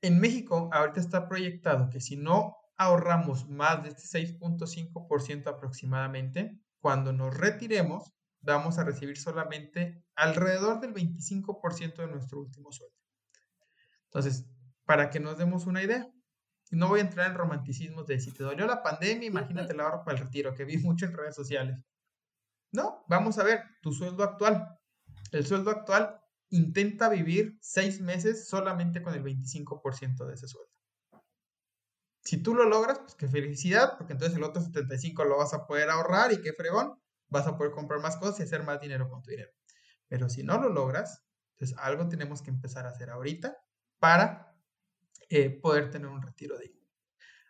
En 0.00 0.20
México 0.20 0.68
ahorita 0.72 1.00
está 1.00 1.28
proyectado 1.28 1.90
que 1.90 2.00
si 2.00 2.16
no 2.16 2.56
ahorramos 2.76 3.48
más 3.48 3.82
de 3.82 3.90
este 3.90 4.20
6.5% 4.38 5.48
aproximadamente, 5.48 6.60
cuando 6.80 7.12
nos 7.12 7.36
retiremos, 7.36 8.12
vamos 8.42 8.78
a 8.78 8.84
recibir 8.84 9.16
solamente 9.16 10.04
alrededor 10.14 10.80
del 10.80 10.92
25% 10.92 11.96
de 11.96 12.06
nuestro 12.08 12.40
último 12.40 12.70
sueldo. 12.70 12.94
Entonces, 14.04 14.46
para 14.84 15.10
que 15.10 15.20
nos 15.20 15.38
demos 15.38 15.66
una 15.66 15.82
idea. 15.82 16.08
No 16.70 16.88
voy 16.88 17.00
a 17.00 17.04
entrar 17.04 17.30
en 17.30 17.36
romanticismos 17.36 18.06
de 18.06 18.20
si 18.20 18.32
te 18.32 18.42
dolió 18.42 18.66
la 18.66 18.82
pandemia, 18.82 19.28
imagínate 19.28 19.72
el 19.72 19.80
ahorro 19.80 20.04
para 20.04 20.18
el 20.18 20.24
retiro, 20.24 20.54
que 20.54 20.64
vi 20.64 20.78
mucho 20.78 21.06
en 21.06 21.12
redes 21.12 21.34
sociales. 21.34 21.84
No, 22.72 23.04
vamos 23.08 23.38
a 23.38 23.44
ver 23.44 23.62
tu 23.80 23.92
sueldo 23.92 24.24
actual. 24.24 24.66
El 25.30 25.46
sueldo 25.46 25.70
actual 25.70 26.20
intenta 26.50 27.08
vivir 27.08 27.56
seis 27.60 28.00
meses 28.00 28.48
solamente 28.48 29.02
con 29.02 29.14
el 29.14 29.22
25% 29.22 30.26
de 30.26 30.34
ese 30.34 30.48
sueldo. 30.48 30.70
Si 32.22 32.42
tú 32.42 32.54
lo 32.54 32.64
logras, 32.64 32.98
pues 33.00 33.14
qué 33.14 33.28
felicidad, 33.28 33.98
porque 33.98 34.14
entonces 34.14 34.36
el 34.36 34.44
otro 34.44 34.62
75 34.62 35.24
lo 35.24 35.36
vas 35.36 35.52
a 35.52 35.66
poder 35.66 35.90
ahorrar 35.90 36.32
y 36.32 36.40
qué 36.40 36.52
fregón, 36.54 36.98
vas 37.28 37.46
a 37.46 37.56
poder 37.56 37.72
comprar 37.72 38.00
más 38.00 38.16
cosas 38.16 38.40
y 38.40 38.42
hacer 38.44 38.62
más 38.62 38.80
dinero 38.80 39.08
con 39.10 39.22
tu 39.22 39.30
dinero. 39.30 39.50
Pero 40.08 40.28
si 40.28 40.42
no 40.42 40.58
lo 40.58 40.68
logras, 40.68 41.22
entonces 41.54 41.76
algo 41.78 42.08
tenemos 42.08 42.40
que 42.42 42.50
empezar 42.50 42.86
a 42.86 42.90
hacer 42.90 43.10
ahorita 43.10 43.56
para 43.98 44.53
eh, 45.28 45.50
poder 45.50 45.90
tener 45.90 46.08
un 46.08 46.22
retiro 46.22 46.58
digno. 46.58 46.74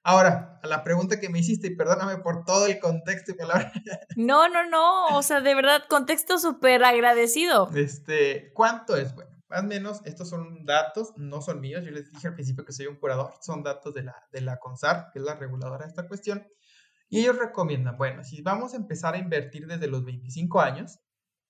Ahora, 0.06 0.60
a 0.62 0.66
la 0.66 0.84
pregunta 0.84 1.18
que 1.18 1.30
me 1.30 1.38
hiciste, 1.38 1.68
y 1.68 1.76
perdóname 1.76 2.18
por 2.18 2.44
todo 2.44 2.66
el 2.66 2.78
contexto 2.78 3.32
y 3.32 3.34
palabras. 3.34 3.72
No, 4.16 4.48
no, 4.48 4.68
no, 4.68 5.16
o 5.16 5.22
sea, 5.22 5.40
de 5.40 5.54
verdad, 5.54 5.84
contexto 5.88 6.38
súper 6.38 6.84
agradecido. 6.84 7.70
Este, 7.74 8.52
¿cuánto 8.52 8.96
es? 8.96 9.14
Bueno, 9.14 9.30
más 9.48 9.60
o 9.60 9.66
menos, 9.66 10.02
estos 10.04 10.28
son 10.28 10.66
datos, 10.66 11.14
no 11.16 11.40
son 11.40 11.60
míos, 11.60 11.82
yo 11.84 11.90
les 11.90 12.10
dije 12.12 12.28
al 12.28 12.34
principio 12.34 12.66
que 12.66 12.72
soy 12.72 12.86
un 12.86 12.96
curador, 12.96 13.32
son 13.40 13.62
datos 13.62 13.94
de 13.94 14.02
la, 14.02 14.14
de 14.30 14.42
la 14.42 14.58
CONSAR, 14.58 15.10
que 15.10 15.20
es 15.20 15.24
la 15.24 15.36
reguladora 15.36 15.86
de 15.86 15.90
esta 15.90 16.06
cuestión, 16.06 16.46
y 17.08 17.20
ellos 17.20 17.38
recomiendan, 17.38 17.96
bueno, 17.96 18.24
si 18.24 18.42
vamos 18.42 18.74
a 18.74 18.76
empezar 18.76 19.14
a 19.14 19.18
invertir 19.18 19.66
desde 19.66 19.86
los 19.86 20.04
25 20.04 20.60
años, 20.60 20.98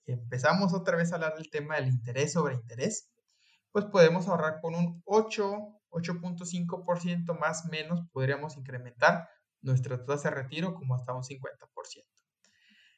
empezamos 0.07 0.75
otra 0.75 0.97
vez 0.97 1.11
a 1.11 1.16
hablar 1.16 1.35
del 1.35 1.51
tema 1.51 1.75
del 1.77 1.89
interés 1.89 2.35
sobre 2.35 2.55
interés, 2.55 3.11
pues 3.72 3.87
podemos 3.87 4.29
ahorrar 4.29 4.61
con 4.61 4.75
un 4.77 5.03
8 5.07 5.59
8.5% 5.95 7.38
más 7.38 7.66
menos 7.66 8.03
podríamos 8.12 8.57
incrementar 8.57 9.28
nuestra 9.62 10.05
tasa 10.05 10.30
de 10.30 10.36
retiro 10.36 10.74
como 10.74 10.95
hasta 10.95 11.14
un 11.14 11.22
50%. 11.22 12.05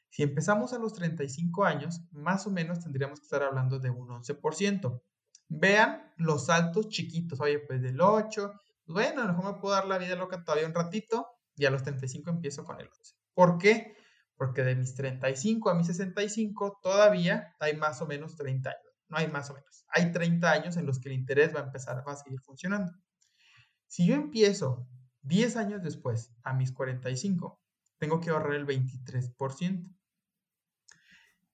Si 0.09 0.22
empezamos 0.22 0.72
a 0.72 0.78
los 0.78 0.94
35 0.94 1.64
años, 1.64 2.01
más 2.11 2.47
o 2.47 2.51
menos 2.51 2.80
tendríamos 2.80 3.20
que 3.20 3.24
estar 3.24 3.42
hablando 3.42 3.78
de 3.78 3.90
un 3.90 4.09
11%. 4.09 5.03
Vean 5.49 6.12
los 6.16 6.47
saltos 6.47 6.88
chiquitos, 6.88 7.40
oye, 7.40 7.59
pues 7.61 7.82
del 7.82 8.01
8, 8.01 8.53
bueno, 8.86 9.22
a 9.22 9.26
lo 9.26 9.34
mejor 9.34 9.55
me 9.55 9.61
puedo 9.61 9.74
dar 9.74 9.86
la 9.86 9.99
vida 9.99 10.16
loca 10.16 10.42
todavía 10.42 10.66
un 10.66 10.74
ratito 10.74 11.26
y 11.57 11.66
a 11.66 11.70
los 11.70 11.82
35 11.82 12.30
empiezo 12.30 12.64
con 12.64 12.80
el 12.80 12.88
11. 12.88 13.14
¿Por 13.34 13.59
qué? 13.59 13.97
Porque 14.36 14.62
de 14.62 14.74
mis 14.74 14.94
35 14.94 15.70
a 15.70 15.74
mis 15.74 15.88
65 15.88 16.80
todavía 16.82 17.55
hay 17.59 17.76
más 17.76 18.01
o 18.01 18.07
menos 18.07 18.36
30 18.36 18.70
años. 18.70 18.86
No 19.09 19.18
hay 19.18 19.28
más 19.28 19.50
o 19.50 19.54
menos. 19.54 19.84
Hay 19.88 20.12
30 20.12 20.50
años 20.50 20.76
en 20.76 20.86
los 20.86 20.98
que 20.98 21.09
el 21.09 21.14
interés 21.14 21.54
va 21.54 21.61
a 21.61 21.64
empezar, 21.64 22.02
a 22.04 22.16
seguir 22.16 22.40
funcionando. 22.40 22.92
Si 23.86 24.07
yo 24.07 24.14
empiezo 24.14 24.88
10 25.22 25.57
años 25.57 25.82
después, 25.82 26.32
a 26.42 26.52
mis 26.52 26.72
45, 26.72 27.61
tengo 27.98 28.20
que 28.20 28.30
ahorrar 28.30 28.54
el 28.54 28.66
23%. 28.66 29.94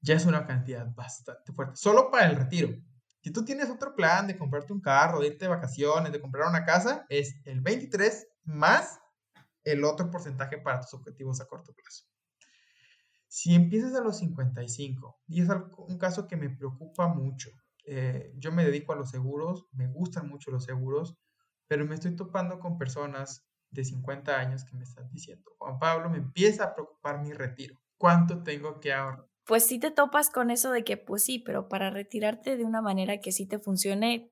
Ya 0.00 0.14
es 0.14 0.26
una 0.26 0.46
cantidad 0.46 0.92
bastante 0.94 1.52
fuerte. 1.52 1.76
Solo 1.76 2.10
para 2.10 2.26
el 2.26 2.36
retiro. 2.36 2.76
Si 3.22 3.30
tú 3.30 3.44
tienes 3.44 3.70
otro 3.70 3.94
plan 3.94 4.26
de 4.26 4.36
comprarte 4.36 4.72
un 4.72 4.80
carro, 4.80 5.20
de 5.20 5.28
irte 5.28 5.44
de 5.44 5.50
vacaciones, 5.50 6.10
de 6.10 6.20
comprar 6.20 6.48
una 6.48 6.64
casa, 6.64 7.06
es 7.08 7.36
el 7.44 7.60
23 7.60 8.26
más 8.44 8.98
el 9.64 9.84
otro 9.84 10.10
porcentaje 10.10 10.58
para 10.58 10.80
tus 10.80 10.94
objetivos 10.94 11.40
a 11.40 11.46
corto 11.46 11.72
plazo. 11.72 12.04
Si 13.34 13.54
empiezas 13.54 13.94
a 13.94 14.02
los 14.02 14.18
55, 14.18 15.22
y 15.26 15.40
es 15.40 15.48
un 15.48 15.96
caso 15.96 16.28
que 16.28 16.36
me 16.36 16.50
preocupa 16.50 17.08
mucho, 17.08 17.48
eh, 17.86 18.30
yo 18.36 18.52
me 18.52 18.62
dedico 18.62 18.92
a 18.92 18.96
los 18.96 19.08
seguros, 19.08 19.68
me 19.72 19.88
gustan 19.88 20.28
mucho 20.28 20.50
los 20.50 20.64
seguros, 20.64 21.16
pero 21.66 21.86
me 21.86 21.94
estoy 21.94 22.14
topando 22.14 22.60
con 22.60 22.76
personas 22.76 23.48
de 23.70 23.86
50 23.86 24.38
años 24.38 24.66
que 24.66 24.76
me 24.76 24.82
están 24.84 25.08
diciendo, 25.08 25.50
Juan 25.56 25.78
Pablo, 25.78 26.10
me 26.10 26.18
empieza 26.18 26.64
a 26.64 26.74
preocupar 26.74 27.22
mi 27.22 27.32
retiro. 27.32 27.80
¿Cuánto 27.96 28.42
tengo 28.42 28.78
que 28.80 28.92
ahorrar? 28.92 29.26
Pues 29.46 29.64
sí 29.64 29.78
te 29.78 29.90
topas 29.90 30.28
con 30.28 30.50
eso 30.50 30.70
de 30.70 30.84
que, 30.84 30.98
pues 30.98 31.24
sí, 31.24 31.38
pero 31.38 31.70
para 31.70 31.88
retirarte 31.88 32.58
de 32.58 32.66
una 32.66 32.82
manera 32.82 33.18
que 33.22 33.32
sí 33.32 33.46
te 33.46 33.58
funcione, 33.58 34.30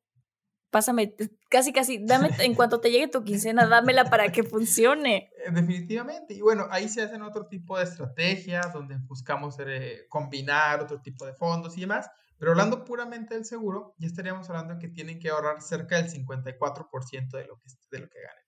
pásame, 0.70 1.14
casi, 1.48 1.72
casi, 1.72 2.04
dame, 2.04 2.30
en 2.38 2.54
cuanto 2.54 2.80
te 2.80 2.90
llegue 2.90 3.08
tu 3.08 3.24
quincena, 3.24 3.66
dámela 3.66 4.04
para 4.04 4.30
que 4.32 4.42
funcione. 4.42 5.30
Eh, 5.44 5.50
definitivamente. 5.52 6.34
Y 6.34 6.40
bueno, 6.40 6.66
ahí 6.70 6.88
se 6.88 7.02
hacen 7.02 7.22
otro 7.22 7.46
tipo 7.46 7.76
de 7.76 7.84
estrategias 7.84 8.72
donde 8.72 8.96
buscamos 8.98 9.56
eh, 9.60 10.06
combinar 10.08 10.80
otro 10.80 11.00
tipo 11.02 11.26
de 11.26 11.34
fondos 11.34 11.76
y 11.76 11.82
demás. 11.82 12.10
Pero 12.38 12.52
hablando 12.52 12.84
puramente 12.84 13.34
del 13.34 13.44
seguro, 13.44 13.94
ya 13.98 14.06
estaríamos 14.06 14.48
hablando 14.48 14.74
de 14.74 14.80
que 14.80 14.88
tienen 14.88 15.18
que 15.18 15.28
ahorrar 15.28 15.60
cerca 15.60 16.00
del 16.00 16.10
54% 16.10 17.30
de 17.32 17.44
lo 17.44 17.58
que, 17.58 17.68
de 17.90 17.98
lo 17.98 18.08
que 18.08 18.20
ganen. 18.22 18.44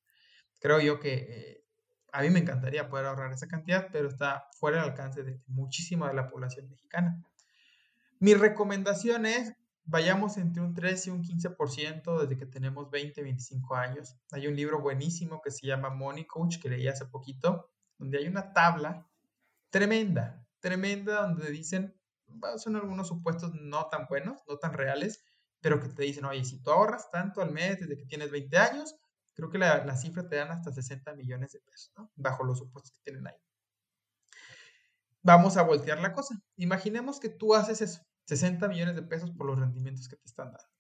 Creo 0.60 0.80
yo 0.80 0.98
que 0.98 1.14
eh, 1.28 1.64
a 2.12 2.22
mí 2.22 2.30
me 2.30 2.38
encantaría 2.38 2.88
poder 2.88 3.06
ahorrar 3.06 3.32
esa 3.32 3.48
cantidad, 3.48 3.88
pero 3.92 4.08
está 4.08 4.46
fuera 4.58 4.80
del 4.80 4.90
alcance 4.90 5.22
de 5.24 5.42
muchísima 5.46 6.08
de 6.08 6.14
la 6.14 6.30
población 6.30 6.68
mexicana. 6.70 7.22
Mi 8.18 8.34
recomendación 8.34 9.26
es 9.26 9.52
vayamos 9.84 10.36
entre 10.36 10.62
un 10.62 10.74
3 10.74 11.06
y 11.06 11.10
un 11.10 11.22
15% 11.22 12.20
desde 12.20 12.36
que 12.36 12.46
tenemos 12.46 12.90
20, 12.90 13.22
25 13.22 13.74
años. 13.74 14.16
Hay 14.30 14.46
un 14.46 14.56
libro 14.56 14.80
buenísimo 14.80 15.40
que 15.42 15.50
se 15.50 15.66
llama 15.66 15.90
Money 15.90 16.26
Coach 16.26 16.58
que 16.60 16.68
leí 16.68 16.88
hace 16.88 17.06
poquito, 17.06 17.70
donde 17.98 18.18
hay 18.18 18.28
una 18.28 18.52
tabla 18.52 19.08
tremenda, 19.70 20.46
tremenda, 20.60 21.22
donde 21.22 21.50
dicen, 21.50 21.98
son 22.56 22.76
algunos 22.76 23.08
supuestos 23.08 23.52
no 23.54 23.86
tan 23.88 24.06
buenos, 24.06 24.40
no 24.48 24.58
tan 24.58 24.72
reales, 24.72 25.24
pero 25.60 25.80
que 25.80 25.88
te 25.88 26.02
dicen, 26.02 26.24
oye, 26.24 26.44
si 26.44 26.62
tú 26.62 26.70
ahorras 26.70 27.10
tanto 27.10 27.40
al 27.40 27.52
mes 27.52 27.80
desde 27.80 27.96
que 27.96 28.04
tienes 28.04 28.30
20 28.30 28.56
años, 28.58 28.96
creo 29.34 29.50
que 29.50 29.58
la, 29.58 29.84
la 29.84 29.96
cifra 29.96 30.28
te 30.28 30.36
dan 30.36 30.50
hasta 30.50 30.72
60 30.72 31.14
millones 31.14 31.52
de 31.52 31.60
pesos. 31.60 31.92
Bajo 32.16 32.44
los 32.44 32.58
supuestos 32.58 32.92
que 32.92 33.02
tienen 33.02 33.26
ahí. 33.26 33.36
Vamos 35.22 35.56
a 35.56 35.62
voltear 35.62 36.00
la 36.00 36.12
cosa. 36.12 36.42
Imaginemos 36.56 37.20
que 37.20 37.28
tú 37.28 37.54
haces 37.54 37.80
eso 37.80 38.02
60 38.24 38.68
millones 38.68 38.94
de 38.94 39.02
pesos 39.02 39.30
por 39.30 39.46
los 39.46 39.58
rendimientos 39.58 40.08
que 40.08 40.16
te 40.16 40.24
están 40.24 40.52
dando. 40.52 40.70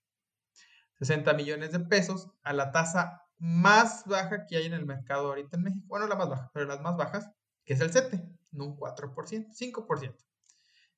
60 0.98 1.32
millones 1.34 1.72
de 1.72 1.80
pesos 1.80 2.30
a 2.42 2.52
la 2.52 2.70
tasa 2.70 3.22
más 3.38 4.04
baja 4.06 4.46
que 4.46 4.56
hay 4.56 4.66
en 4.66 4.72
el 4.72 4.86
mercado 4.86 5.28
ahorita 5.28 5.56
en 5.56 5.64
México. 5.64 5.86
Bueno, 5.88 6.06
la 6.06 6.14
más 6.14 6.28
baja, 6.28 6.50
pero 6.54 6.66
las 6.66 6.80
más 6.80 6.96
bajas, 6.96 7.30
que 7.64 7.74
es 7.74 7.80
el 7.80 7.90
7, 7.90 8.22
no 8.52 8.66
un 8.66 8.76
4%, 8.76 9.48
5%. 9.52 10.16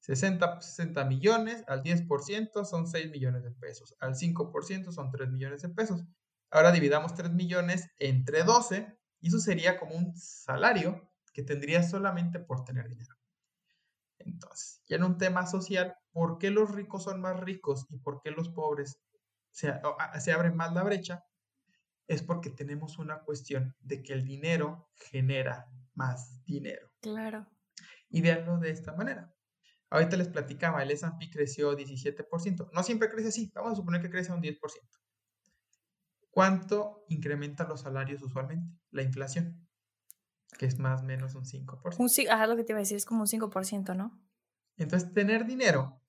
60, 0.01 0.61
60 0.61 1.05
millones 1.07 1.65
al 1.67 1.83
10% 1.83 2.67
son 2.67 2.87
6 2.87 3.11
millones 3.11 3.43
de 3.43 3.51
pesos. 3.53 3.97
Al 4.01 4.15
5% 4.15 4.93
son 4.93 5.11
3 5.11 5.31
millones 5.31 5.63
de 5.63 5.71
pesos. 5.71 6.05
Ahora 6.51 6.73
dividamos 6.73 7.15
3 7.15 7.33
millones 7.33 7.89
entre 7.99 8.45
12 8.45 8.99
y 9.21 9.29
eso 9.29 9.39
sería 9.39 9.79
como 9.79 9.97
un 9.97 10.15
salario 10.15 11.11
que 11.33 11.43
tendrías 11.43 11.89
solamente 11.89 12.39
por 12.39 12.65
tener 12.65 12.87
dinero. 12.89 13.17
Entonces, 14.19 14.83
ya 14.87 14.97
en 14.97 15.05
un 15.05 15.17
tema 15.17 15.47
social, 15.47 15.97
¿por 16.15 16.39
qué 16.39 16.51
los 16.51 16.71
ricos 16.71 17.03
son 17.03 17.21
más 17.21 17.39
ricos 17.41 17.87
y 17.91 17.99
por 17.99 18.23
qué 18.23 18.31
los 18.31 18.49
pobres 18.49 19.03
se, 19.51 19.75
se 20.21 20.33
abre 20.33 20.53
más 20.53 20.73
la 20.73 20.85
brecha? 20.85 21.27
Es 22.07 22.23
porque 22.23 22.51
tenemos 22.51 22.99
una 22.99 23.21
cuestión 23.25 23.75
de 23.81 24.03
que 24.03 24.13
el 24.13 24.25
dinero 24.25 24.89
genera 24.95 25.67
más 25.95 26.43
dinero. 26.45 26.89
Claro. 27.03 27.47
Y 28.09 28.23
veanlo 28.23 28.59
de 28.59 28.71
esta 28.71 28.95
manera. 28.95 29.35
Ahorita 29.91 30.17
les 30.17 30.29
platicaba, 30.29 30.83
el 30.83 30.93
S&P 30.93 31.31
creció 31.31 31.77
17%. 31.77 32.71
No 32.73 32.83
siempre 32.83 33.11
crece 33.11 33.29
así, 33.29 33.51
vamos 33.55 33.73
a 33.73 33.77
suponer 33.77 34.01
que 34.01 34.11
crece 34.11 34.33
un 34.33 34.41
10%. 34.41 34.59
¿Cuánto 36.31 37.05
incrementa 37.09 37.65
los 37.65 37.81
salarios 37.81 38.23
usualmente? 38.23 38.79
La 38.91 39.03
inflación 39.03 39.67
que 40.59 40.67
es 40.67 40.79
más 40.79 41.03
o 41.03 41.05
menos 41.05 41.35
un 41.35 41.45
5%. 41.45 41.97
Un, 41.99 42.31
ajá, 42.31 42.47
lo 42.47 42.57
que 42.57 42.63
te 42.63 42.73
iba 42.73 42.79
a 42.79 42.83
decir 42.83 42.97
es 42.97 43.05
como 43.05 43.23
un 43.23 43.27
5%, 43.27 43.97
¿no? 43.97 44.21
Entonces, 44.77 45.13
tener 45.13 45.47
dinero 45.47 46.04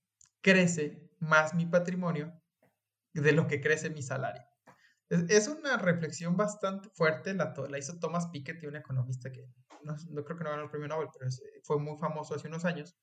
crece 0.46 1.10
más 1.18 1.56
mi 1.56 1.66
patrimonio 1.66 2.40
de 3.16 3.32
lo 3.32 3.48
que 3.48 3.62
crece 3.62 3.90
mi 3.90 4.04
salario. 4.04 4.44
Es, 5.10 5.48
una 5.48 5.78
reflexión 5.78 6.38
bastante 6.38 6.88
fuerte, 6.90 7.34
la, 7.34 7.52
la, 7.68 7.78
hizo 7.80 7.98
Thomas 7.98 8.28
Piketty, 8.28 8.68
un 8.68 8.76
economista 8.76 9.32
que 9.32 9.50
no, 9.82 9.96
creo 10.24 10.38
que 10.38 10.44
no 10.44 10.52
ganó 10.52 10.64
el 10.64 10.70
premio 10.70 10.88
Nobel, 10.88 11.08
pero 11.12 11.32
fue 11.64 11.80
muy 11.80 11.98
famoso 11.98 12.36
hace 12.36 12.48
unos 12.48 12.64
años 12.64 12.96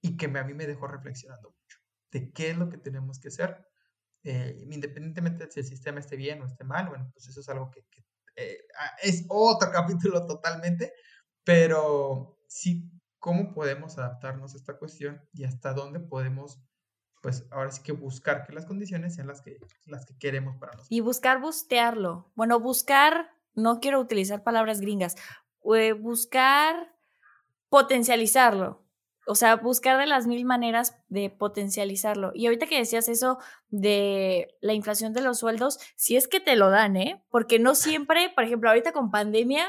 y 0.00 0.16
que 0.16 0.26
a 0.26 0.44
mí 0.44 0.54
me 0.54 0.66
dejó 0.66 0.86
reflexionando 0.86 1.50
mucho 1.50 1.78
de 2.12 2.30
qué 2.32 2.50
es 2.50 2.56
lo 2.56 2.68
que 2.68 2.78
tenemos 2.78 3.18
que 3.18 3.28
hacer, 3.28 3.66
eh, 4.22 4.56
independientemente 4.70 5.46
de 5.46 5.50
si 5.50 5.58
el 5.58 5.66
sistema 5.66 5.98
esté 5.98 6.14
bien 6.14 6.40
o 6.40 6.46
esté 6.46 6.62
mal, 6.62 6.88
bueno, 6.88 7.10
pues 7.12 7.26
eso 7.26 7.40
es 7.40 7.48
algo 7.48 7.68
que, 7.72 7.84
que 7.90 8.04
eh, 8.36 8.58
ah, 8.78 8.92
es 9.02 9.24
otro 9.28 9.70
capítulo 9.72 10.24
totalmente, 10.24 10.92
pero 11.42 12.38
sí, 12.46 12.93
cómo 13.24 13.54
podemos 13.54 13.96
adaptarnos 13.96 14.52
a 14.52 14.58
esta 14.58 14.76
cuestión 14.76 15.26
y 15.32 15.44
hasta 15.44 15.72
dónde 15.72 15.98
podemos, 15.98 16.60
pues 17.22 17.48
ahora 17.50 17.70
sí 17.70 17.82
que 17.82 17.92
buscar 17.92 18.44
que 18.44 18.52
las 18.52 18.66
condiciones 18.66 19.14
sean 19.14 19.28
las 19.28 19.40
que, 19.40 19.56
las 19.86 20.04
que 20.04 20.14
queremos 20.18 20.58
para 20.58 20.72
nosotros. 20.72 20.92
Y 20.92 21.00
buscar 21.00 21.40
bustearlo. 21.40 22.30
Bueno, 22.34 22.60
buscar, 22.60 23.30
no 23.54 23.80
quiero 23.80 23.98
utilizar 23.98 24.42
palabras 24.42 24.82
gringas, 24.82 25.16
eh, 25.74 25.94
buscar 25.94 26.94
potencializarlo 27.70 28.84
o 29.26 29.34
sea, 29.34 29.56
buscar 29.56 29.98
de 29.98 30.06
las 30.06 30.26
mil 30.26 30.44
maneras 30.44 30.96
de 31.08 31.30
potencializarlo. 31.30 32.32
Y 32.34 32.44
ahorita 32.46 32.66
que 32.66 32.78
decías 32.78 33.08
eso 33.08 33.38
de 33.70 34.54
la 34.60 34.74
inflación 34.74 35.12
de 35.12 35.22
los 35.22 35.38
sueldos, 35.38 35.78
si 35.96 36.16
es 36.16 36.28
que 36.28 36.40
te 36.40 36.56
lo 36.56 36.70
dan, 36.70 36.96
¿eh? 36.96 37.24
Porque 37.30 37.58
no 37.58 37.74
siempre, 37.74 38.30
por 38.34 38.44
ejemplo, 38.44 38.68
ahorita 38.68 38.92
con 38.92 39.10
pandemia, 39.10 39.66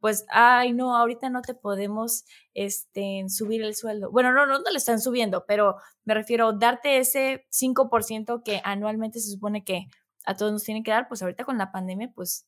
pues, 0.00 0.24
ay, 0.28 0.72
no, 0.72 0.96
ahorita 0.96 1.30
no 1.30 1.42
te 1.42 1.54
podemos 1.54 2.24
este, 2.54 3.24
subir 3.28 3.62
el 3.62 3.74
sueldo. 3.74 4.10
Bueno, 4.10 4.32
no, 4.32 4.46
no, 4.46 4.58
no 4.58 4.70
le 4.70 4.78
están 4.78 5.00
subiendo, 5.00 5.44
pero 5.46 5.76
me 6.04 6.14
refiero, 6.14 6.52
darte 6.52 6.98
ese 6.98 7.46
5% 7.50 8.42
que 8.44 8.60
anualmente 8.64 9.20
se 9.20 9.30
supone 9.30 9.64
que 9.64 9.86
a 10.24 10.34
todos 10.36 10.52
nos 10.52 10.64
tienen 10.64 10.82
que 10.82 10.90
dar, 10.90 11.08
pues 11.08 11.22
ahorita 11.22 11.44
con 11.44 11.58
la 11.58 11.72
pandemia, 11.72 12.12
pues, 12.14 12.46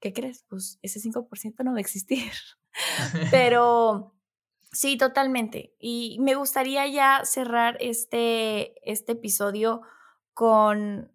¿qué 0.00 0.12
crees? 0.12 0.44
Pues 0.48 0.78
ese 0.82 1.00
5% 1.00 1.64
no 1.64 1.72
va 1.72 1.78
a 1.78 1.80
existir. 1.80 2.32
pero 3.30 4.14
Sí, 4.72 4.96
totalmente. 4.96 5.74
Y 5.78 6.16
me 6.20 6.34
gustaría 6.34 6.86
ya 6.86 7.20
cerrar 7.24 7.76
este, 7.80 8.72
este 8.90 9.12
episodio 9.12 9.82
con 10.32 11.11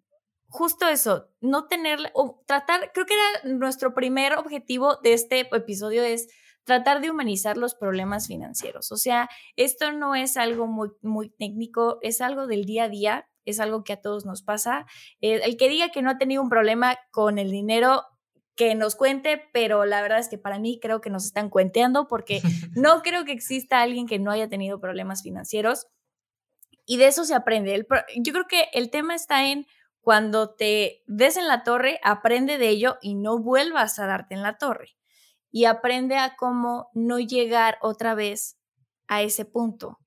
justo 0.47 0.87
eso, 0.87 1.29
no 1.41 1.67
tener, 1.67 1.99
o 2.13 2.43
tratar, 2.45 2.91
creo 2.93 3.05
que 3.05 3.13
era 3.13 3.55
nuestro 3.55 3.93
primer 3.93 4.33
objetivo 4.33 4.97
de 4.97 5.13
este 5.13 5.39
episodio 5.39 6.03
es 6.03 6.27
tratar 6.63 7.01
de 7.01 7.09
humanizar 7.09 7.57
los 7.57 7.75
problemas 7.75 8.27
financieros. 8.27 8.91
O 8.91 8.97
sea, 8.97 9.29
esto 9.55 9.91
no 9.93 10.15
es 10.15 10.35
algo 10.35 10.67
muy, 10.67 10.89
muy 11.01 11.29
técnico, 11.29 11.97
es 12.01 12.19
algo 12.19 12.45
del 12.45 12.65
día 12.65 12.85
a 12.85 12.89
día, 12.89 13.29
es 13.45 13.61
algo 13.61 13.83
que 13.83 13.93
a 13.93 14.01
todos 14.01 14.25
nos 14.25 14.43
pasa. 14.43 14.85
Eh, 15.21 15.39
el 15.43 15.55
que 15.55 15.69
diga 15.69 15.89
que 15.89 16.01
no 16.01 16.09
ha 16.09 16.17
tenido 16.17 16.41
un 16.41 16.49
problema 16.49 16.97
con 17.11 17.39
el 17.39 17.51
dinero 17.51 18.03
que 18.55 18.75
nos 18.75 18.95
cuente, 18.95 19.41
pero 19.53 19.85
la 19.85 20.01
verdad 20.01 20.19
es 20.19 20.27
que 20.27 20.37
para 20.37 20.59
mí 20.59 20.79
creo 20.81 20.99
que 20.99 21.09
nos 21.09 21.25
están 21.25 21.49
cuenteando 21.49 22.07
porque 22.07 22.41
no 22.75 23.01
creo 23.01 23.23
que 23.23 23.31
exista 23.31 23.81
alguien 23.81 24.07
que 24.07 24.19
no 24.19 24.31
haya 24.31 24.49
tenido 24.49 24.81
problemas 24.81 25.23
financieros 25.23 25.87
y 26.85 26.97
de 26.97 27.07
eso 27.07 27.23
se 27.25 27.35
aprende. 27.35 27.85
yo 28.17 28.33
creo 28.33 28.47
que 28.47 28.67
el 28.73 28.89
tema 28.89 29.13
está 29.13 29.45
en 29.45 29.67
cuando 30.08 30.51
te 30.51 31.03
des 31.05 31.36
en 31.36 31.49
la 31.49 31.64
torre, 31.64 31.99
aprende 32.01 32.58
de 32.58 32.70
ello 32.70 32.95
y 33.01 33.16
no 33.16 33.39
vuelvas 33.39 33.99
a 33.99 34.05
darte 34.05 34.36
en 34.36 34.41
la 34.41 34.58
torre. 34.58 34.95
Y 35.51 35.66
aprende 35.66 36.16
a 36.16 36.38
cómo 36.38 36.89
no 36.93 37.20
llegar 37.20 37.78
otra 37.82 38.16
vez 38.16 38.58
a 39.10 39.22
ese 39.22 39.43
punto 39.43 39.99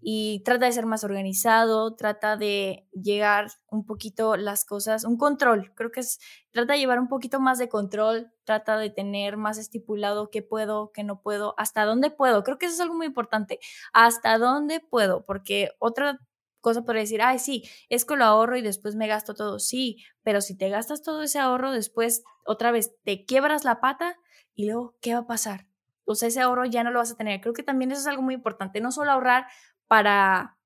y 0.00 0.42
trata 0.44 0.64
de 0.64 0.72
ser 0.72 0.86
más 0.86 1.04
organizado, 1.04 1.94
trata 1.94 2.38
de 2.38 2.88
llegar 2.92 3.48
un 3.68 3.84
poquito 3.84 4.38
las 4.38 4.64
cosas, 4.64 5.04
un 5.04 5.18
control, 5.18 5.74
creo 5.74 5.90
que 5.90 6.00
es, 6.00 6.20
trata 6.50 6.72
de 6.72 6.78
llevar 6.78 6.98
un 6.98 7.08
poquito 7.08 7.38
más 7.38 7.58
de 7.58 7.68
control, 7.68 8.32
trata 8.44 8.78
de 8.78 8.88
tener 8.88 9.36
más 9.36 9.58
estipulado 9.58 10.30
qué 10.30 10.40
puedo, 10.40 10.90
qué 10.90 11.04
no 11.04 11.20
puedo, 11.20 11.54
hasta 11.58 11.84
dónde 11.84 12.10
puedo, 12.10 12.44
creo 12.44 12.56
que 12.56 12.64
eso 12.64 12.76
es 12.76 12.80
algo 12.80 12.94
muy 12.94 13.06
importante, 13.08 13.60
hasta 13.92 14.38
dónde 14.38 14.80
puedo, 14.80 15.22
porque 15.26 15.72
otra 15.80 16.18
cosa 16.64 16.82
podría 16.82 17.02
decir, 17.02 17.22
ay, 17.22 17.38
sí, 17.38 17.62
es 17.90 18.04
que 18.04 18.16
lo 18.16 18.24
ahorro 18.24 18.56
y 18.56 18.62
después 18.62 18.96
me 18.96 19.06
gasto 19.06 19.34
todo, 19.34 19.58
sí, 19.60 20.02
pero 20.22 20.40
si 20.40 20.56
te 20.56 20.70
gastas 20.70 21.02
todo 21.02 21.22
ese 21.22 21.38
ahorro, 21.38 21.70
después 21.70 22.24
otra 22.44 22.72
vez 22.72 22.96
te 23.04 23.26
quiebras 23.26 23.64
la 23.64 23.80
pata 23.80 24.16
y 24.54 24.66
luego, 24.66 24.96
¿qué 25.02 25.12
va 25.12 25.20
a 25.20 25.26
pasar? 25.26 25.68
O 26.06 26.14
sea, 26.14 26.28
ese 26.28 26.40
ahorro 26.40 26.64
ya 26.64 26.82
no 26.82 26.90
lo 26.90 26.98
vas 26.98 27.12
a 27.12 27.16
tener. 27.16 27.40
Creo 27.40 27.54
que 27.54 27.62
también 27.62 27.92
eso 27.92 28.00
es 28.00 28.06
algo 28.06 28.22
muy 28.22 28.34
importante, 28.34 28.80
no 28.80 28.92
solo 28.92 29.12
ahorrar 29.12 29.46
para, 29.86 30.58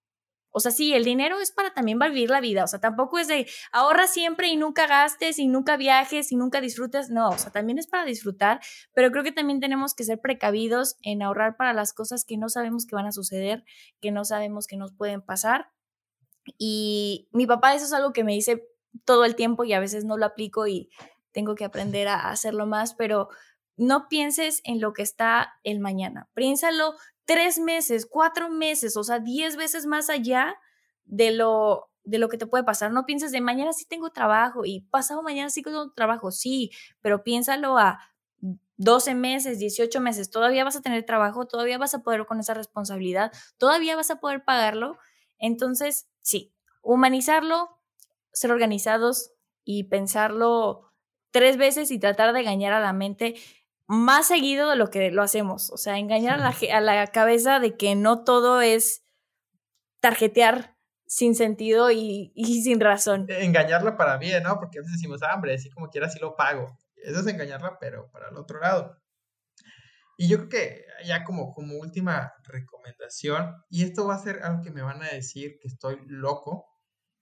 o 0.50 0.60
sea, 0.60 0.72
sí, 0.72 0.94
el 0.94 1.04
dinero 1.04 1.40
es 1.40 1.52
para 1.52 1.74
también 1.74 1.98
vivir 1.98 2.30
la 2.30 2.40
vida, 2.40 2.64
o 2.64 2.66
sea, 2.66 2.80
tampoco 2.80 3.18
es 3.18 3.28
de 3.28 3.46
ahorra 3.72 4.06
siempre 4.06 4.48
y 4.48 4.56
nunca 4.56 4.86
gastes 4.86 5.38
y 5.38 5.46
nunca 5.46 5.76
viajes 5.76 6.32
y 6.32 6.36
nunca 6.36 6.60
disfrutes, 6.60 7.10
no, 7.10 7.28
o 7.28 7.38
sea, 7.38 7.52
también 7.52 7.78
es 7.78 7.86
para 7.86 8.04
disfrutar, 8.04 8.60
pero 8.94 9.10
creo 9.10 9.24
que 9.24 9.32
también 9.32 9.60
tenemos 9.60 9.94
que 9.94 10.04
ser 10.04 10.20
precavidos 10.20 10.96
en 11.02 11.22
ahorrar 11.22 11.56
para 11.56 11.72
las 11.72 11.92
cosas 11.92 12.24
que 12.24 12.38
no 12.38 12.48
sabemos 12.48 12.86
que 12.86 12.96
van 12.96 13.06
a 13.06 13.12
suceder, 13.12 13.64
que 14.00 14.10
no 14.10 14.24
sabemos 14.24 14.66
que 14.66 14.76
nos 14.76 14.92
pueden 14.92 15.22
pasar. 15.22 15.70
Y 16.56 17.28
mi 17.32 17.46
papá 17.46 17.74
eso 17.74 17.84
es 17.84 17.92
algo 17.92 18.12
que 18.12 18.24
me 18.24 18.32
dice 18.32 18.66
todo 19.04 19.24
el 19.24 19.34
tiempo 19.34 19.64
y 19.64 19.72
a 19.72 19.80
veces 19.80 20.04
no 20.04 20.16
lo 20.16 20.26
aplico 20.26 20.66
y 20.66 20.90
tengo 21.32 21.54
que 21.54 21.64
aprender 21.64 22.08
a 22.08 22.30
hacerlo 22.30 22.66
más, 22.66 22.94
pero 22.94 23.28
no 23.76 24.08
pienses 24.08 24.60
en 24.64 24.80
lo 24.80 24.92
que 24.92 25.02
está 25.02 25.54
el 25.62 25.78
mañana. 25.80 26.28
Piénsalo 26.34 26.94
tres 27.24 27.58
meses, 27.58 28.06
cuatro 28.06 28.50
meses, 28.50 28.96
o 28.96 29.04
sea, 29.04 29.20
diez 29.20 29.56
veces 29.56 29.86
más 29.86 30.10
allá 30.10 30.56
de 31.04 31.30
lo, 31.30 31.90
de 32.02 32.18
lo 32.18 32.28
que 32.28 32.38
te 32.38 32.46
puede 32.46 32.64
pasar. 32.64 32.90
No 32.90 33.06
pienses 33.06 33.32
de 33.32 33.40
mañana 33.40 33.72
sí 33.72 33.86
tengo 33.86 34.10
trabajo 34.10 34.64
y 34.64 34.80
pasado 34.80 35.22
mañana 35.22 35.50
sí 35.50 35.62
tengo 35.62 35.92
trabajo, 35.92 36.30
sí, 36.30 36.70
pero 37.00 37.22
piénsalo 37.22 37.78
a 37.78 38.00
12 38.78 39.14
meses, 39.14 39.58
18 39.58 40.00
meses, 40.00 40.30
todavía 40.30 40.64
vas 40.64 40.76
a 40.76 40.82
tener 40.82 41.04
trabajo, 41.04 41.46
todavía 41.46 41.78
vas 41.78 41.94
a 41.94 42.02
poder 42.02 42.26
con 42.26 42.40
esa 42.40 42.54
responsabilidad, 42.54 43.32
todavía 43.58 43.96
vas 43.96 44.10
a 44.10 44.20
poder 44.20 44.44
pagarlo. 44.44 44.98
Entonces, 45.38 46.08
sí, 46.20 46.54
humanizarlo, 46.82 47.78
ser 48.32 48.52
organizados 48.52 49.32
y 49.64 49.84
pensarlo 49.84 50.92
tres 51.30 51.56
veces 51.56 51.90
y 51.90 51.98
tratar 51.98 52.32
de 52.32 52.40
engañar 52.40 52.72
a 52.72 52.80
la 52.80 52.92
mente 52.92 53.34
más 53.86 54.26
seguido 54.28 54.70
de 54.70 54.76
lo 54.76 54.90
que 54.90 55.10
lo 55.10 55.22
hacemos. 55.22 55.70
O 55.70 55.76
sea, 55.76 55.98
engañar 55.98 56.40
a 56.40 56.80
la, 56.80 57.06
cabeza 57.08 57.58
de 57.58 57.76
que 57.76 57.94
no 57.94 58.22
todo 58.24 58.60
es 58.60 59.04
tarjetear 60.00 60.76
sin 61.06 61.34
sentido 61.34 61.90
y, 61.90 62.32
sin 62.62 62.80
razón. 62.80 63.26
Engañarla 63.28 63.96
para 63.96 64.18
bien, 64.18 64.42
¿no? 64.42 64.58
Porque 64.58 64.78
a 64.78 64.82
veces 64.82 64.96
decimos, 64.96 65.22
ah, 65.22 65.34
hombre, 65.34 65.54
así 65.54 65.70
como 65.70 65.88
quiera, 65.88 66.08
sí 66.10 66.18
lo 66.18 66.36
pago. 66.36 66.76
Eso 66.96 67.20
es 67.20 67.26
engañarla, 67.26 67.78
pero 67.80 68.10
para 68.10 68.28
el 68.28 68.36
otro 68.36 68.60
lado. 68.60 68.98
Y 70.20 70.28
yo 70.28 70.36
creo 70.38 70.48
que 70.48 70.84
ya 71.06 71.22
como, 71.22 71.54
como 71.54 71.76
última 71.76 72.32
recomendación, 72.42 73.54
y 73.70 73.84
esto 73.84 74.04
va 74.04 74.16
a 74.16 74.18
ser 74.18 74.42
algo 74.42 74.62
que 74.62 74.72
me 74.72 74.82
van 74.82 75.00
a 75.00 75.10
decir 75.10 75.58
que 75.62 75.68
estoy 75.68 76.00
loco, 76.06 76.66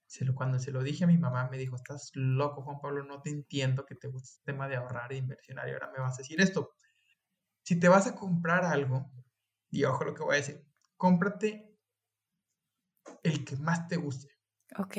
se 0.07 0.25
lo, 0.25 0.33
cuando 0.33 0.57
se 0.57 0.71
lo 0.71 0.81
dije 0.81 1.03
a 1.03 1.07
mi 1.07 1.19
mamá, 1.19 1.47
me 1.47 1.59
dijo, 1.59 1.75
estás 1.75 2.09
loco, 2.15 2.63
Juan 2.63 2.79
Pablo, 2.81 3.03
no 3.03 3.21
te 3.21 3.29
entiendo 3.29 3.85
que 3.85 3.93
te 3.93 4.07
gusta 4.07 4.39
el 4.39 4.45
tema 4.45 4.67
de 4.67 4.77
ahorrar 4.77 5.13
e 5.13 5.17
inversionar 5.17 5.69
y 5.69 5.73
ahora 5.73 5.91
me 5.91 5.99
vas 5.99 6.15
a 6.15 6.23
decir 6.23 6.41
esto. 6.41 6.71
Si 7.63 7.79
te 7.79 7.87
vas 7.87 8.07
a 8.07 8.15
comprar 8.15 8.65
algo, 8.65 9.11
y 9.69 9.83
ojo 9.83 10.03
lo 10.03 10.15
que 10.15 10.23
voy 10.23 10.33
a 10.33 10.37
decir, 10.37 10.65
cómprate 10.97 11.77
el 13.21 13.45
que 13.45 13.57
más 13.57 13.87
te 13.87 13.97
guste. 13.97 14.29
Ok. 14.79 14.97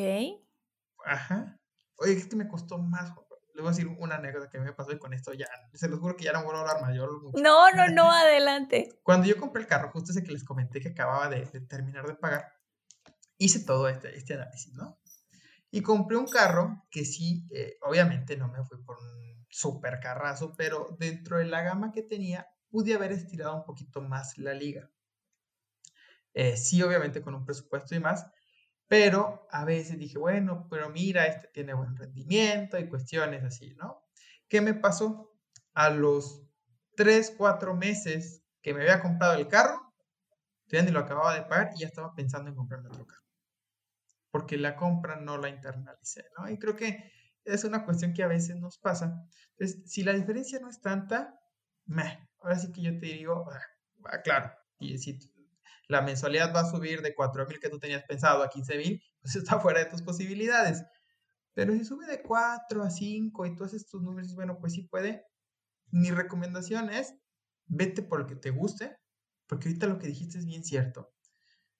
Ajá. 1.05 1.59
Oye, 1.96 2.12
es 2.12 2.28
que 2.28 2.36
me 2.36 2.46
costó 2.46 2.78
más, 2.78 3.12
Le 3.59 3.63
voy 3.63 3.71
a 3.71 3.75
decir 3.75 3.89
una 3.99 4.15
anécdota 4.15 4.49
que 4.49 4.61
me 4.61 4.73
pasó 4.73 4.93
y 4.93 5.01
con 5.01 5.13
esto 5.13 5.33
ya, 5.33 5.49
se 5.75 5.89
los 5.89 5.99
juro 5.99 6.17
que 6.17 6.23
ya 6.23 6.33
no 6.33 6.45
vuelvo 6.45 6.59
a 6.59 6.61
hablar 6.61 6.81
mayor. 6.81 7.11
No, 7.43 7.73
no, 7.73 7.89
no, 7.89 8.09
adelante. 8.09 8.89
Cuando 9.03 9.27
yo 9.27 9.37
compré 9.37 9.63
el 9.63 9.67
carro, 9.67 9.91
justo 9.91 10.13
ese 10.13 10.23
que 10.23 10.31
les 10.31 10.45
comenté 10.45 10.81
que 10.81 10.91
acababa 10.91 11.29
de 11.29 11.45
terminar 11.63 12.07
de 12.07 12.15
pagar, 12.15 12.53
hice 13.37 13.65
todo 13.65 13.89
este, 13.89 14.17
este 14.17 14.35
análisis, 14.35 14.75
¿no? 14.75 15.01
Y 15.73 15.83
compré 15.83 16.17
un 16.17 16.29
carro 16.29 16.87
que 16.89 17.05
sí, 17.05 17.49
eh, 17.51 17.79
obviamente 17.83 18.37
no 18.37 18.47
me 18.47 18.63
fui 18.63 18.81
por 18.85 18.97
un 18.97 19.45
super 19.51 19.99
carrazo, 19.99 20.55
pero 20.57 20.97
dentro 21.01 21.39
de 21.39 21.47
la 21.47 21.63
gama 21.63 21.91
que 21.91 22.05
tenía, 22.05 22.47
pude 22.71 22.95
haber 22.95 23.11
estirado 23.11 23.57
un 23.57 23.65
poquito 23.65 24.01
más 24.01 24.39
la 24.39 24.55
liga. 24.55 24.89
Eh, 26.33 26.57
sí, 26.57 26.81
obviamente 26.81 27.23
con 27.23 27.35
un 27.35 27.45
presupuesto 27.45 27.97
y 27.97 27.99
más, 27.99 28.25
pero 28.89 29.47
a 29.51 29.64
veces 29.64 29.99
dije, 29.99 30.18
bueno, 30.18 30.66
pero 30.70 30.91
mira, 30.91 31.26
este 31.26 31.49
tiene 31.49 31.74
buen 31.74 31.97
rendimiento 31.97 32.78
y 32.78 32.89
cuestiones 32.89 33.45
así, 33.45 33.74
¿no? 33.76 34.09
¿Qué 34.49 34.61
me 34.61 34.74
pasó? 34.74 35.39
A 35.74 35.91
los 35.91 36.43
3, 36.97 37.34
4 37.36 37.74
meses 37.74 38.45
que 38.62 38.74
me 38.74 38.82
había 38.82 39.01
comprado 39.01 39.34
el 39.34 39.49
carro, 39.49 39.95
ya 40.66 40.82
ni 40.82 40.91
lo 40.91 41.01
acababa 41.01 41.34
de 41.34 41.43
pagar 41.43 41.70
y 41.76 41.80
ya 41.80 41.86
estaba 41.86 42.14
pensando 42.14 42.51
en 42.51 42.57
comprarme 42.57 42.89
otro 42.89 43.07
carro 43.07 43.28
porque 44.30 44.57
la 44.57 44.76
compra 44.76 45.16
no 45.16 45.39
la 45.39 45.49
internalicé, 45.49 46.24
¿no? 46.39 46.49
Y 46.51 46.59
creo 46.59 46.76
que 46.76 47.12
es 47.45 47.64
una 47.64 47.84
cuestión 47.84 48.12
que 48.12 48.22
a 48.22 48.28
veces 48.28 48.57
nos 48.57 48.78
pasa. 48.78 49.26
Entonces, 49.57 49.91
si 49.91 50.03
la 50.03 50.12
diferencia 50.12 50.59
no 50.61 50.68
es 50.68 50.80
tanta, 50.80 51.39
meh, 51.86 52.28
ahora 52.41 52.59
sí 52.59 52.70
que 52.72 52.82
yo 52.82 52.99
te 52.99 53.07
digo, 53.07 53.47
ah, 54.05 54.22
claro, 54.22 54.53
y 54.78 54.99
si 54.99 55.18
la 55.89 56.03
mensualidad 56.03 56.55
va 56.55 56.61
a 56.61 56.70
subir 56.70 57.03
de 57.03 57.14
4 57.14 57.47
mil 57.47 57.59
que 57.59 57.70
tú 57.70 57.78
tenías 57.78 58.05
pensado 58.05 58.43
a 58.43 58.51
15 58.51 58.76
mil, 58.78 59.03
pues 59.20 59.36
está 59.36 59.59
fuera 59.59 59.80
de 59.80 59.86
tus 59.86 60.03
posibilidades. 60.03 60.84
Pero 61.55 61.72
si 61.72 61.84
sube 61.84 62.07
de 62.07 62.22
4 62.22 62.82
a 62.82 62.91
5 62.91 63.47
y 63.47 63.57
tú 63.57 63.64
haces 63.64 63.86
tus 63.86 64.03
números, 64.03 64.34
bueno, 64.34 64.59
pues 64.61 64.74
sí 64.74 64.82
puede. 64.82 65.24
Mi 65.91 66.11
recomendación 66.11 66.91
es, 66.91 67.14
vete 67.66 68.03
por 68.03 68.20
el 68.20 68.26
que 68.26 68.36
te 68.36 68.51
guste, 68.51 68.97
porque 69.49 69.68
ahorita 69.68 69.86
lo 69.86 69.99
que 69.99 70.07
dijiste 70.07 70.39
es 70.39 70.47
bien 70.47 70.62
cierto. 70.62 71.12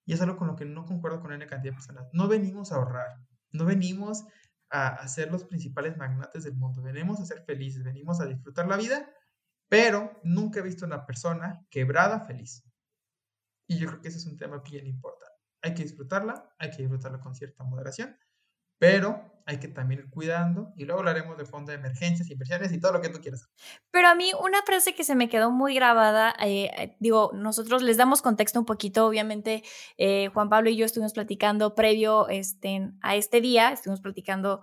Y 0.05 0.15
es 0.15 0.21
algo 0.23 0.39
con 0.39 0.49
lo 0.49 0.57
que 0.57 0.65
no 0.65 0.87
concuerdo 0.87 1.21
con 1.21 1.33
N 1.33 1.47
cantidad 1.47 1.73
de 1.73 1.77
personas. 1.77 2.09
No 2.13 2.29
venimos 2.29 2.73
a 2.73 2.77
ahorrar, 2.77 3.19
no 3.53 3.67
venimos 3.67 4.25
a, 4.71 5.07
ser 5.07 5.31
los 5.31 5.45
principales 5.45 5.97
magnates 5.97 6.45
del 6.45 6.57
mundo, 6.57 6.83
venimos 6.83 7.21
a 7.21 7.27
ser 7.27 7.45
felices, 7.45 7.83
venimos 7.83 8.21
a 8.21 8.27
disfrutar 8.27 8.67
la 8.67 8.77
vida, 8.77 9.09
pero 9.69 10.19
nunca 10.25 10.61
he 10.61 10.63
visto 10.63 10.87
una 10.87 11.07
persona 11.07 11.65
quebrada 11.71 12.25
feliz. 12.27 12.65
Y 13.69 13.79
yo 13.79 13.87
creo 13.87 14.01
que 14.01 14.09
ese 14.09 14.19
es 14.19 14.27
un 14.27 14.37
tema 14.37 14.63
bien 14.69 14.87
importante. 14.87 15.37
Hay 15.63 15.75
que 15.75 15.83
disfrutarla, 15.83 16.55
hay 16.59 16.71
que 16.71 16.79
disfrutarla 16.79 17.21
con 17.21 17.35
cierta 17.35 17.63
moderación, 17.65 18.17
pero 18.79 19.39
hay 19.45 19.59
que 19.59 19.69
también 19.69 20.01
ir 20.01 20.11
cuidando 20.11 20.73
y 20.77 20.85
luego 20.85 21.01
hablaremos 21.01 21.37
de 21.39 21.47
fondo 21.47 21.73
de 21.73 21.79
emergencias, 21.79 22.31
inversiones 22.31 22.71
y 22.71 22.79
todo 22.79 22.93
lo 22.93 23.01
que 23.01 23.09
tú 23.09 23.19
quieras. 23.19 23.49
Pero 23.91 24.09
a 24.09 24.15
mí 24.15 24.31
una 24.43 24.63
frase 24.63 24.95
que 24.95 25.05
se 25.05 25.15
me 25.15 25.31
quedó 25.31 25.51
muy 25.51 25.75
grabada, 25.75 26.35
eh, 26.43 26.71
eh, 26.77 26.97
digo, 27.01 27.31
nosotros 27.35 27.83
les 27.83 27.97
damos 27.97 28.21
contexto 28.21 28.61
un 28.61 28.67
poquito, 28.67 29.07
obviamente 29.07 29.65
eh, 29.97 30.29
Juan 30.35 30.51
Pablo 30.51 30.69
y 30.69 30.77
yo 30.77 30.85
estuvimos 30.85 31.15
platicando 31.15 31.75
previo 31.75 32.29
este, 32.29 32.91
a 33.01 33.17
este 33.17 33.41
día, 33.41 33.73
estuvimos 33.73 34.01
platicando 34.01 34.61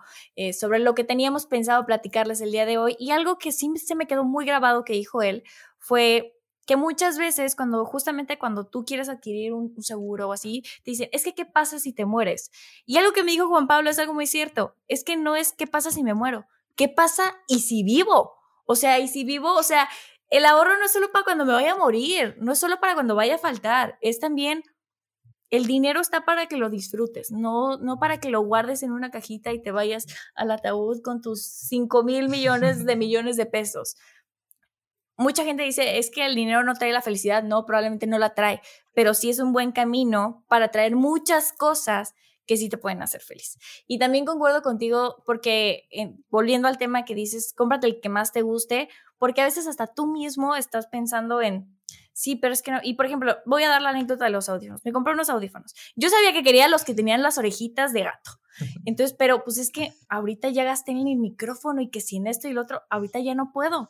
sobre 0.53 0.79
lo 0.79 0.93
que 0.93 1.03
teníamos 1.03 1.47
pensado 1.47 1.85
platicarles 1.85 2.41
el 2.41 2.51
día 2.51 2.65
de 2.65 2.77
hoy 2.77 2.95
y 2.99 3.11
algo 3.11 3.37
que 3.37 3.51
sí 3.51 3.71
se 3.77 3.95
me 3.95 4.05
quedó 4.05 4.23
muy 4.23 4.45
grabado 4.45 4.83
que 4.83 4.93
dijo 4.93 5.23
él 5.23 5.43
fue 5.79 6.34
que 6.66 6.76
muchas 6.76 7.18
veces 7.18 7.55
cuando 7.55 7.86
justamente 7.86 8.38
cuando 8.38 8.66
tú 8.66 8.86
quieres 8.86 9.09
adquirir 9.09 9.53
un, 9.53 9.74
seguro 9.82 10.30
o 10.30 10.34
así, 10.34 10.63
te 10.84 10.91
dicen, 10.91 11.09
es 11.11 11.24
que 11.24 11.34
¿qué 11.34 11.45
pasa 11.45 11.80
si 11.80 11.93
te 11.93 12.05
mueres? 12.05 12.51
Y 12.86 12.97
algo 12.97 13.13
que 13.13 13.24
me 13.24 13.32
dijo 13.32 13.47
Juan 13.47 13.68
Pablo 13.68 13.89
es 13.89 13.99
algo 13.99 14.13
muy 14.13 14.28
cierto, 14.28 14.76
es 14.88 15.03
que 15.03 15.16
no 15.16 15.36
es 15.36 15.53
¿qué 15.53 15.68
pasa 15.68 15.91
si 15.91 16.03
me 16.03 16.13
muero? 16.13 16.45
¿Qué 16.76 16.89
pasa 16.89 17.36
y 17.47 17.59
si 17.59 17.84
vivo? 17.84 18.34
O 18.66 18.76
sea, 18.76 18.99
y 18.99 19.07
si 19.07 19.24
vivo, 19.24 19.53
o 19.53 19.63
sea, 19.63 19.88
el 20.30 20.45
ahorro 20.45 20.78
no 20.78 20.86
es 20.86 20.91
solo 20.91 21.11
para 21.11 21.24
cuando 21.24 21.45
me 21.45 21.53
vaya 21.53 21.74
a 21.74 21.78
morir, 21.78 22.36
no 22.39 22.53
es 22.53 22.59
solo 22.59 22.80
para 22.80 22.95
cuando 22.95 23.16
vaya 23.16 23.36
a 23.36 23.39
faltar, 23.39 23.97
es 24.01 24.20
también 24.20 24.63
el 25.51 25.68
dinero 25.68 26.01
está 26.01 26.26
para 26.26 26.47
que 26.47 26.57
lo 26.57 26.70
disfrutes, 26.70 27.32
no, 27.32 27.78
no 27.78 27.99
para 27.99 28.20
que 28.20 28.30
lo 28.30 28.41
guardes 28.41 28.82
en 28.84 28.91
una 28.91 29.11
cajita 29.11 29.53
y 29.53 29.61
te 29.61 29.72
vayas 29.72 30.07
al 30.34 30.51
ataúd 30.51 31.01
con 31.01 31.22
tus 31.22 31.43
5 31.43 32.03
mil 32.03 32.30
millones 32.30 32.86
de 32.86 32.95
millones 32.95 33.38
de 33.38 33.45
pesos 33.45 33.95
mucha 35.18 35.43
gente 35.43 35.63
dice, 35.63 35.97
es 35.97 36.09
que 36.09 36.26
el 36.26 36.36
dinero 36.36 36.63
no 36.63 36.74
trae 36.74 36.91
la 36.91 37.01
felicidad, 37.01 37.43
no, 37.43 37.66
probablemente 37.66 38.07
no 38.07 38.18
la 38.18 38.34
trae, 38.34 38.61
pero 38.93 39.13
sí 39.13 39.30
es 39.30 39.39
un 39.39 39.53
buen 39.53 39.72
camino 39.72 40.43
para 40.47 40.70
traer 40.70 40.95
muchas 40.95 41.53
cosas 41.53 42.13
que 42.45 42.57
sí 42.57 42.70
te 42.70 42.78
pueden 42.78 43.01
hacer 43.01 43.22
feliz. 43.22 43.57
Y 43.88 43.97
también 43.97 44.26
concuerdo 44.26 44.61
contigo 44.61 45.24
porque, 45.26 45.88
volviendo 46.30 46.68
al 46.68 46.78
tema 46.78 47.05
que 47.05 47.16
dices, 47.16 47.53
cómprate 47.55 47.88
el 47.88 47.99
que 48.01 48.09
más 48.09 48.32
te 48.32 48.41
guste, 48.41 48.89
porque 49.18 49.41
a 49.41 49.45
veces 49.45 49.68
hasta 49.68 49.88
tú 49.88 50.05
mismo 50.07 50.55
estás 50.55 50.88
pensando 50.88 51.41
en, 51.41 51.76
sí, 52.13 52.36
pero 52.36 52.53
es 52.53 52.61
que 52.61 52.72
no. 52.72 52.80
Y 52.84 52.93
por 52.93 53.05
ejemplo, 53.05 53.38
voy 53.45 53.63
a 53.63 53.70
dar 53.70 53.82
la 53.82 53.89
anécdota 53.89 54.26
de 54.26 54.32
los 54.32 54.49
audífonos. 54.49 54.84
Me 54.86 54.91
compré 54.91 55.13
unos 55.13 55.30
audífonos. 55.30 55.74
Yo 55.95 56.09
sabía 56.09 56.34
que 56.34 56.43
quería 56.43 56.68
los 56.68 56.84
que 56.84 56.93
tenían 56.93 57.24
las 57.24 57.38
orejitas 57.38 57.93
de 57.93 58.03
gato. 58.03 58.32
Entonces, 58.86 59.16
pero 59.18 59.43
pues 59.43 59.57
es 59.57 59.70
que 59.72 59.93
ahorita 60.07 60.49
ya 60.49 60.63
gasté 60.63 60.91
en 60.91 61.07
el 61.07 61.18
micrófono 61.18 61.82
y 61.82 61.89
que 61.89 61.99
sin 61.99 62.26
esto 62.26 62.47
y 62.47 62.53
lo 62.53 62.61
otro, 62.61 62.84
ahorita 62.89 63.20
ya 63.20 63.36
no 63.36 63.51
puedo. 63.51 63.89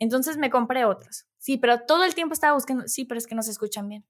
Entonces 0.00 0.36
me 0.36 0.50
compré 0.50 0.84
otros. 0.84 1.26
Sí, 1.38 1.58
pero 1.58 1.82
todo 1.82 2.02
el 2.02 2.16
tiempo 2.16 2.32
estaba 2.32 2.54
buscando, 2.54 2.88
sí, 2.88 3.04
pero 3.04 3.18
es 3.18 3.28
que 3.28 3.36
no 3.36 3.42
se 3.42 3.52
escuchan 3.52 3.88
bien. 3.88 4.04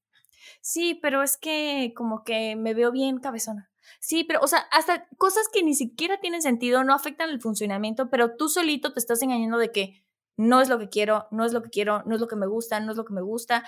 Sí, 0.63 0.99
pero 1.03 1.23
es 1.23 1.37
que 1.37 1.93
como 1.95 2.25
que 2.25 2.57
me 2.57 2.73
veo 2.73 2.91
bien 2.93 3.19
cabezona. 3.19 3.71
Sí, 4.01 4.25
pero, 4.25 4.41
o 4.41 4.47
sea, 4.47 4.61
hasta 4.71 5.09
cosas 5.19 5.49
que 5.53 5.63
ni 5.63 5.75
siquiera 5.75 6.21
tienen 6.21 6.43
sentido, 6.43 6.85
no 6.85 6.95
afectan 6.95 7.29
el 7.29 7.41
funcionamiento, 7.41 8.09
pero 8.09 8.37
tú 8.37 8.49
solito 8.49 8.93
te 8.93 9.01
estás 9.01 9.21
engañando 9.23 9.59
de 9.59 9.73
que 9.73 10.05
no 10.37 10.61
es 10.61 10.69
lo 10.69 10.79
que 10.79 10.89
quiero, 10.89 11.27
no 11.31 11.45
es 11.45 11.53
lo 11.53 11.63
que 11.63 11.71
quiero, 11.71 12.03
no 12.07 12.15
es 12.15 12.21
lo 12.21 12.29
que 12.29 12.37
me 12.37 12.47
gusta, 12.47 12.81
no 12.81 12.93
es 12.93 12.97
lo 12.97 13.05
que 13.05 13.13
me 13.13 13.21
gusta. 13.21 13.65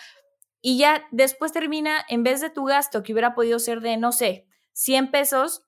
Y 0.60 0.78
ya 0.78 1.02
después 1.10 1.52
termina, 1.52 2.04
en 2.08 2.22
vez 2.22 2.40
de 2.40 2.50
tu 2.50 2.64
gasto 2.64 3.02
que 3.02 3.12
hubiera 3.12 3.34
podido 3.34 3.58
ser 3.58 3.80
de, 3.80 3.96
no 3.96 4.12
sé, 4.12 4.46
100 4.74 5.10
pesos, 5.10 5.66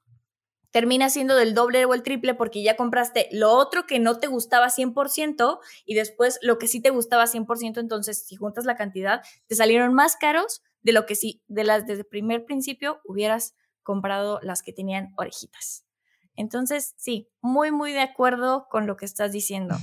termina 0.74 1.08
siendo 1.08 1.36
del 1.36 1.54
doble 1.54 1.84
o 1.84 1.94
el 1.94 2.02
triple 2.02 2.34
porque 2.34 2.64
ya 2.64 2.74
compraste 2.74 3.28
lo 3.30 3.52
otro 3.52 3.86
que 3.86 4.00
no 4.00 4.18
te 4.18 4.26
gustaba 4.26 4.70
100% 4.70 5.60
y 5.86 5.94
después 5.94 6.40
lo 6.42 6.58
que 6.58 6.66
sí 6.66 6.82
te 6.82 6.90
gustaba 6.90 7.26
100%, 7.28 7.78
entonces 7.78 8.26
si 8.26 8.34
juntas 8.34 8.64
la 8.64 8.74
cantidad, 8.74 9.22
te 9.46 9.54
salieron 9.54 9.94
más 9.94 10.16
caros 10.16 10.64
de 10.82 10.90
lo 10.90 11.06
que 11.06 11.14
sí, 11.14 11.44
de 11.46 11.62
las 11.62 11.86
desde 11.86 12.00
el 12.00 12.06
primer 12.06 12.44
principio 12.44 13.00
hubieras 13.04 13.54
comprado 13.84 14.40
las 14.42 14.64
que 14.64 14.72
tenían 14.72 15.12
orejitas. 15.16 15.86
Entonces, 16.34 16.94
sí, 16.96 17.28
muy, 17.40 17.70
muy 17.70 17.92
de 17.92 18.00
acuerdo 18.00 18.66
con 18.68 18.88
lo 18.88 18.96
que 18.96 19.04
estás 19.04 19.30
diciendo. 19.30 19.76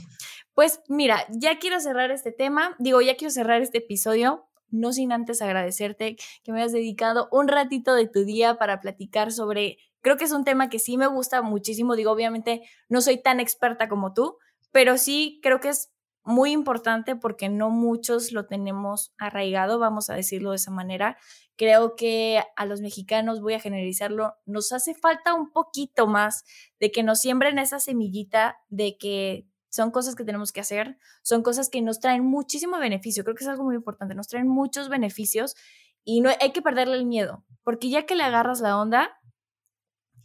Pues 0.53 0.81
mira, 0.89 1.25
ya 1.29 1.57
quiero 1.57 1.79
cerrar 1.79 2.11
este 2.11 2.33
tema, 2.33 2.75
digo, 2.79 2.99
ya 2.99 3.15
quiero 3.15 3.31
cerrar 3.31 3.61
este 3.61 3.77
episodio, 3.77 4.49
no 4.67 4.91
sin 4.91 5.13
antes 5.13 5.41
agradecerte 5.41 6.17
que 6.43 6.51
me 6.51 6.59
hayas 6.59 6.73
dedicado 6.73 7.29
un 7.31 7.47
ratito 7.47 7.93
de 7.95 8.07
tu 8.07 8.25
día 8.25 8.55
para 8.55 8.81
platicar 8.81 9.31
sobre, 9.31 9.77
creo 10.01 10.17
que 10.17 10.25
es 10.25 10.31
un 10.31 10.43
tema 10.43 10.69
que 10.69 10.79
sí 10.79 10.97
me 10.97 11.07
gusta 11.07 11.41
muchísimo, 11.41 11.95
digo, 11.95 12.11
obviamente 12.11 12.61
no 12.89 13.01
soy 13.01 13.21
tan 13.21 13.39
experta 13.39 13.87
como 13.87 14.13
tú, 14.13 14.37
pero 14.71 14.97
sí 14.97 15.39
creo 15.41 15.59
que 15.59 15.69
es 15.69 15.91
muy 16.23 16.51
importante 16.51 17.15
porque 17.15 17.49
no 17.49 17.69
muchos 17.69 18.31
lo 18.31 18.45
tenemos 18.45 19.13
arraigado, 19.17 19.79
vamos 19.79 20.09
a 20.09 20.15
decirlo 20.15 20.51
de 20.51 20.57
esa 20.57 20.71
manera. 20.71 21.17
Creo 21.55 21.95
que 21.95 22.43
a 22.55 22.65
los 22.65 22.81
mexicanos, 22.81 23.41
voy 23.41 23.55
a 23.55 23.59
generalizarlo, 23.59 24.35
nos 24.45 24.71
hace 24.71 24.93
falta 24.93 25.33
un 25.33 25.51
poquito 25.51 26.07
más 26.07 26.43
de 26.79 26.91
que 26.91 27.03
nos 27.03 27.19
siembren 27.19 27.59
esa 27.59 27.79
semillita 27.79 28.57
de 28.69 28.97
que 28.97 29.47
son 29.69 29.89
cosas 29.91 30.15
que 30.15 30.25
tenemos 30.25 30.51
que 30.51 30.59
hacer, 30.59 30.97
son 31.23 31.43
cosas 31.43 31.69
que 31.69 31.81
nos 31.81 31.99
traen 31.99 32.25
muchísimo 32.25 32.77
beneficio, 32.77 33.23
creo 33.23 33.35
que 33.35 33.43
es 33.43 33.49
algo 33.49 33.63
muy 33.63 33.75
importante, 33.75 34.15
nos 34.15 34.27
traen 34.27 34.47
muchos 34.47 34.89
beneficios 34.89 35.55
y 36.03 36.21
no 36.21 36.29
hay 36.29 36.51
que 36.51 36.61
perderle 36.61 36.97
el 36.97 37.05
miedo, 37.05 37.45
porque 37.63 37.89
ya 37.89 38.05
que 38.05 38.15
le 38.15 38.23
agarras 38.23 38.59
la 38.59 38.77
onda, 38.77 39.20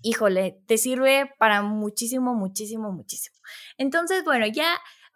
híjole, 0.08 0.60
te 0.66 0.78
sirve 0.78 1.32
para 1.38 1.62
muchísimo, 1.62 2.34
muchísimo, 2.34 2.92
muchísimo. 2.92 3.36
Entonces, 3.78 4.24
bueno, 4.24 4.46
ya 4.46 4.66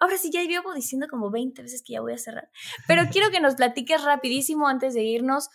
Ahora 0.02 0.16
sí, 0.16 0.30
ya 0.32 0.42
llevo 0.42 0.72
diciendo 0.72 1.08
como 1.10 1.30
20 1.30 1.60
veces 1.60 1.82
que 1.86 1.92
ya 1.92 2.00
voy 2.00 2.14
a 2.14 2.18
cerrar. 2.18 2.48
Pero 2.88 3.02
quiero 3.12 3.30
que 3.30 3.40
nos 3.40 3.54
platiques 3.56 4.02
rapidísimo 4.02 4.66
antes 4.66 4.94
de 4.94 5.02
irnos. 5.02 5.50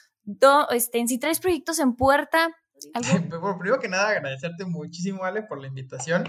este, 0.70 1.06
si 1.08 1.20
traes 1.20 1.40
proyectos 1.40 1.80
en 1.80 1.96
puerta. 1.96 2.56
Bueno, 2.94 3.58
primero 3.58 3.80
que 3.80 3.90
nada, 3.90 4.10
agradecerte 4.10 4.66
muchísimo, 4.66 5.24
Ale, 5.24 5.42
por 5.42 5.60
la 5.60 5.68
invitación. 5.68 6.26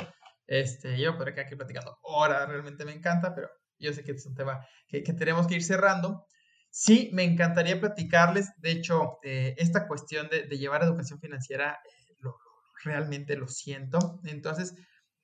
Este, 0.47 0.99
yo 0.99 1.17
podría 1.17 1.35
quedar 1.35 1.47
aquí 1.47 1.57
platicando 1.57 1.99
horas, 2.03 2.49
realmente 2.49 2.85
me 2.85 2.93
encanta, 2.93 3.35
pero 3.35 3.49
yo 3.79 3.93
sé 3.93 4.05
que 4.05 4.13
es 4.13 4.25
un 4.27 4.35
tema 4.35 4.65
que, 4.89 5.03
tenemos 5.03 5.47
que 5.47 5.57
ir 5.57 5.65
cerrando. 5.65 6.25
Sí, 6.71 7.11
me 7.13 7.25
encantaría 7.25 7.81
platicarles, 7.81 8.51
de 8.59 8.71
hecho, 8.71 9.19
eh, 9.25 9.55
esta 9.59 9.89
cuestión 9.89 10.29
de, 10.29 10.47
llevar 10.57 10.83
educación 10.83 11.21
financiera, 11.21 11.79
realmente 12.87 13.37
lo 13.37 13.49
siento. 13.49 14.20
Entonces, 14.24 14.74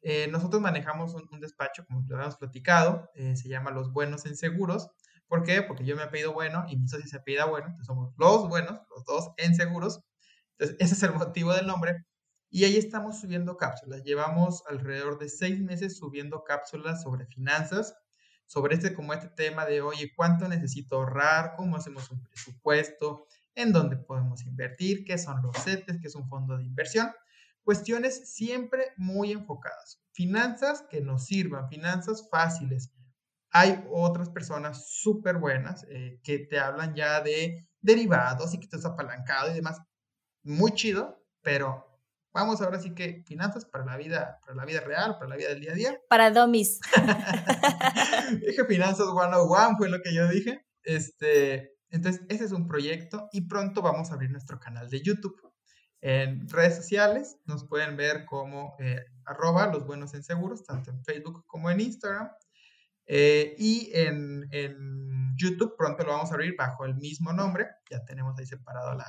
eh, 0.03 0.29
nosotros 0.29 0.61
manejamos 0.61 1.15
un, 1.15 1.41
despacho, 1.41 1.85
como 1.87 2.05
lo 2.09 2.17
habíamos 2.17 2.37
platicado, 2.37 3.11
eh, 3.15 3.37
se 3.37 3.49
llama 3.49 3.71
Los 3.71 3.93
Buenos 3.93 4.27
en 4.27 4.37
Seguros. 4.37 4.91
¿Por 5.29 5.45
qué? 5.45 5.63
Porque 5.63 5.85
yo 5.85 5.97
me 5.97 6.03
apellido 6.03 6.35
bueno 6.35 6.67
y 6.69 6.77
mi 6.77 6.89
socio 6.89 7.07
se 7.07 7.17
apellida 7.17 7.47
bueno, 7.47 7.69
entonces 7.69 7.87
somos 7.87 8.13
los 8.19 8.49
buenos, 8.49 8.81
los 8.95 9.05
dos 9.07 9.31
en 9.39 9.55
seguros. 9.55 10.01
Entonces, 10.59 10.77
ese 10.81 10.95
es 10.95 11.03
el 11.05 11.15
motivo 11.15 11.55
del 11.55 11.67
nombre. 11.67 12.05
Y 12.51 12.65
ahí 12.65 12.77
estamos 12.77 13.21
subiendo 13.21 13.57
cápsulas. 13.57 14.03
Llevamos 14.05 14.63
alrededor 14.69 15.19
de 15.19 15.31
seis 15.31 15.59
meses 15.61 15.97
subiendo 15.97 16.45
cápsulas 16.45 17.03
sobre 17.03 17.25
finanzas, 17.25 17.95
sobre 18.47 18.75
este, 18.75 18.93
como 18.93 19.15
este 19.15 19.29
tema 19.29 19.65
de, 19.65 19.81
oye, 19.81 20.13
¿cuánto 20.15 20.47
necesito 20.49 20.97
ahorrar? 20.97 21.55
¿Cómo 21.57 21.77
hacemos 21.77 22.11
un 22.11 22.23
presupuesto? 22.23 23.27
¿En 23.55 23.73
dónde 23.73 23.97
podemos 23.97 24.45
invertir? 24.45 25.05
¿Qué 25.05 25.17
son 25.17 25.41
los 25.41 25.57
CETES? 25.57 25.99
¿Qué 26.01 26.09
es 26.09 26.15
un 26.15 26.29
fondo 26.29 26.59
de 26.59 26.65
inversión? 26.65 27.11
Cuestiones 27.65 28.35
siempre 28.35 28.93
muy 28.97 29.33
enfocadas. 29.33 30.01
Finanzas 30.13 30.85
que 30.91 31.01
nos 31.01 31.27
sirvan, 31.27 31.69
finanzas 31.69 32.29
fáciles. 32.31 32.93
Hay 33.51 33.85
otras 33.91 34.31
personas 34.31 34.87
súper 34.89 35.39
buenas 35.39 35.85
eh, 35.89 36.21
que 36.25 36.39
te 36.39 36.59
hablan 36.59 36.95
ya 36.95 37.21
de 37.21 37.69
derivados 37.81 38.55
y 38.55 38.59
que 38.59 38.65
estás 38.65 38.85
apalancado 38.85 39.51
y 39.51 39.55
demás. 39.55 39.81
Muy 40.43 40.73
chido, 40.73 41.25
pero 41.43 41.87
vamos 42.33 42.61
ahora 42.63 42.81
sí 42.81 42.95
que 42.95 43.23
finanzas 43.27 43.65
para 43.65 43.85
la 43.85 43.97
vida, 43.97 44.41
para 44.43 44.57
la 44.57 44.65
vida 44.65 44.81
real, 44.81 45.19
para 45.19 45.29
la 45.29 45.37
vida 45.37 45.51
del 45.51 45.61
día 45.61 45.73
a 45.73 45.75
día. 45.75 46.01
Para 46.09 46.31
domis. 46.31 46.81
dije 48.47 48.65
finanzas 48.65 49.07
101 49.07 49.77
fue 49.77 49.89
lo 49.89 50.01
que 50.03 50.15
yo 50.15 50.27
dije. 50.29 50.67
Este, 50.83 51.77
entonces, 51.91 52.23
ese 52.29 52.45
es 52.45 52.53
un 52.53 52.67
proyecto 52.67 53.29
y 53.33 53.43
pronto 53.43 53.83
vamos 53.83 54.11
a 54.11 54.15
abrir 54.15 54.31
nuestro 54.31 54.59
canal 54.59 54.89
de 54.89 55.03
YouTube. 55.03 55.52
En 56.03 56.49
redes 56.49 56.75
sociales 56.75 57.39
nos 57.47 57.65
pueden 57.65 57.97
ver 57.97 58.25
como 58.25 58.75
eh, 58.81 59.05
arroba 59.25 59.69
los 59.69 59.87
buenos 59.87 60.13
en 60.15 60.25
seguros, 60.25 60.65
tanto 60.65 60.91
en 60.91 61.03
Facebook 61.05 61.45
como 61.47 61.71
en 61.71 61.81
Instagram. 61.81 62.29
Eh, 63.07 63.55
y 63.57 63.91
en, 63.95 64.51
YouTube 65.35 65.77
pronto 65.77 66.05
lo 66.05 66.13
vamos 66.13 66.31
a 66.31 66.35
abrir 66.35 66.55
bajo 66.57 66.85
el 66.85 66.95
mismo 66.97 67.33
nombre. 67.33 67.67
Ya 67.91 68.05
tenemos 68.05 68.39
ahí 68.39 68.47
separado 68.47 68.95
la, 68.95 69.07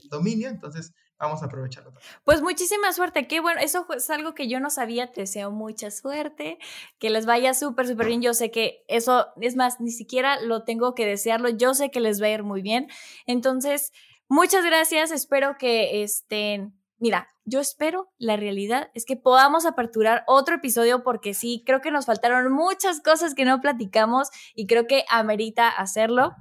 el, 0.00 0.08
dominio, 0.08 0.48
entonces 0.48 0.94
vamos 1.18 1.42
a 1.42 1.46
aprovecharlo. 1.46 1.92
Pues 2.24 2.42
muchísima 2.42 2.92
suerte. 2.92 3.26
Qué 3.26 3.40
bueno, 3.40 3.60
eso 3.60 3.86
es 3.94 4.08
algo 4.10 4.34
que 4.34 4.48
yo 4.48 4.60
no 4.60 4.70
sabía. 4.70 5.12
Te 5.12 5.22
deseo 5.22 5.50
mucha 5.50 5.90
suerte, 5.90 6.58
que 6.98 7.10
les 7.10 7.26
vaya 7.26 7.54
súper, 7.54 7.88
súper 7.88 8.06
bien. 8.06 8.22
Yo 8.22 8.34
sé 8.34 8.50
que 8.50 8.84
eso, 8.86 9.28
es 9.40 9.56
más, 9.56 9.80
ni 9.80 9.90
siquiera 9.90 10.40
lo 10.40 10.64
tengo 10.64 10.94
que 10.94 11.06
desearlo. 11.06 11.48
Yo 11.48 11.74
sé 11.74 11.90
que 11.90 12.00
les 12.00 12.22
va 12.22 12.26
a 12.26 12.30
ir 12.30 12.42
muy 12.44 12.62
bien. 12.62 12.88
Entonces, 13.26 13.92
Muchas 14.34 14.64
gracias, 14.64 15.10
espero 15.10 15.58
que 15.58 16.02
estén, 16.02 16.72
mira, 17.02 17.28
yo 17.44 17.58
espero, 17.58 18.12
la 18.18 18.36
realidad 18.36 18.90
es 18.94 19.04
que 19.04 19.16
podamos 19.16 19.66
aperturar 19.66 20.22
otro 20.28 20.54
episodio 20.54 21.02
porque 21.02 21.34
sí, 21.34 21.64
creo 21.66 21.80
que 21.80 21.90
nos 21.90 22.06
faltaron 22.06 22.52
muchas 22.52 23.00
cosas 23.00 23.34
que 23.34 23.44
no 23.44 23.60
platicamos 23.60 24.28
y 24.54 24.68
creo 24.68 24.86
que 24.86 25.04
amerita 25.10 25.68
hacerlo. 25.68 26.36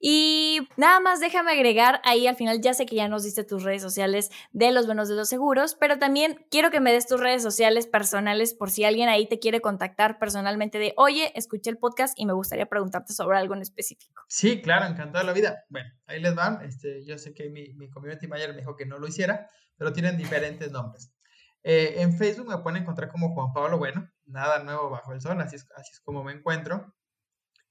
Y 0.00 0.66
nada 0.76 0.98
más 0.98 1.20
déjame 1.20 1.52
agregar 1.52 2.00
ahí 2.02 2.26
al 2.26 2.34
final, 2.34 2.60
ya 2.60 2.74
sé 2.74 2.86
que 2.86 2.96
ya 2.96 3.06
nos 3.06 3.22
diste 3.22 3.44
tus 3.44 3.62
redes 3.62 3.82
sociales 3.82 4.30
de 4.50 4.72
los 4.72 4.86
buenos 4.86 5.08
de 5.08 5.14
los 5.14 5.28
seguros, 5.28 5.76
pero 5.78 6.00
también 6.00 6.44
quiero 6.50 6.72
que 6.72 6.80
me 6.80 6.92
des 6.92 7.06
tus 7.06 7.20
redes 7.20 7.40
sociales 7.40 7.86
personales 7.86 8.52
por 8.52 8.72
si 8.72 8.82
alguien 8.82 9.08
ahí 9.08 9.28
te 9.28 9.38
quiere 9.38 9.60
contactar 9.60 10.18
personalmente 10.18 10.80
de, 10.80 10.92
oye, 10.96 11.30
escuché 11.38 11.70
el 11.70 11.78
podcast 11.78 12.18
y 12.18 12.26
me 12.26 12.32
gustaría 12.32 12.66
preguntarte 12.66 13.12
sobre 13.12 13.38
algo 13.38 13.54
en 13.54 13.62
específico. 13.62 14.24
Sí, 14.26 14.60
claro, 14.60 14.86
encantado 14.86 15.24
de 15.24 15.26
la 15.26 15.32
vida. 15.32 15.62
Bueno, 15.68 15.88
ahí 16.06 16.20
les 16.20 16.34
van. 16.34 16.64
Este, 16.64 17.04
yo 17.04 17.16
sé 17.16 17.32
que 17.32 17.48
mi, 17.48 17.72
mi 17.74 17.88
community 17.88 18.26
manager 18.26 18.54
me 18.54 18.62
dijo 18.62 18.74
que 18.74 18.86
no 18.86 18.98
lo 18.98 19.06
hiciera, 19.06 19.48
pero 19.82 19.92
tienen 19.92 20.16
diferentes 20.16 20.70
nombres. 20.70 21.12
Eh, 21.64 21.94
en 21.96 22.16
Facebook 22.16 22.46
me 22.46 22.58
pueden 22.58 22.82
encontrar 22.82 23.10
como 23.10 23.34
Juan 23.34 23.52
Pablo 23.52 23.78
Bueno, 23.78 24.08
nada 24.26 24.62
nuevo 24.62 24.90
bajo 24.90 25.12
el 25.12 25.20
sol, 25.20 25.40
así 25.40 25.56
es, 25.56 25.68
así 25.74 25.90
es 25.90 25.98
como 25.98 26.22
me 26.22 26.30
encuentro. 26.30 26.94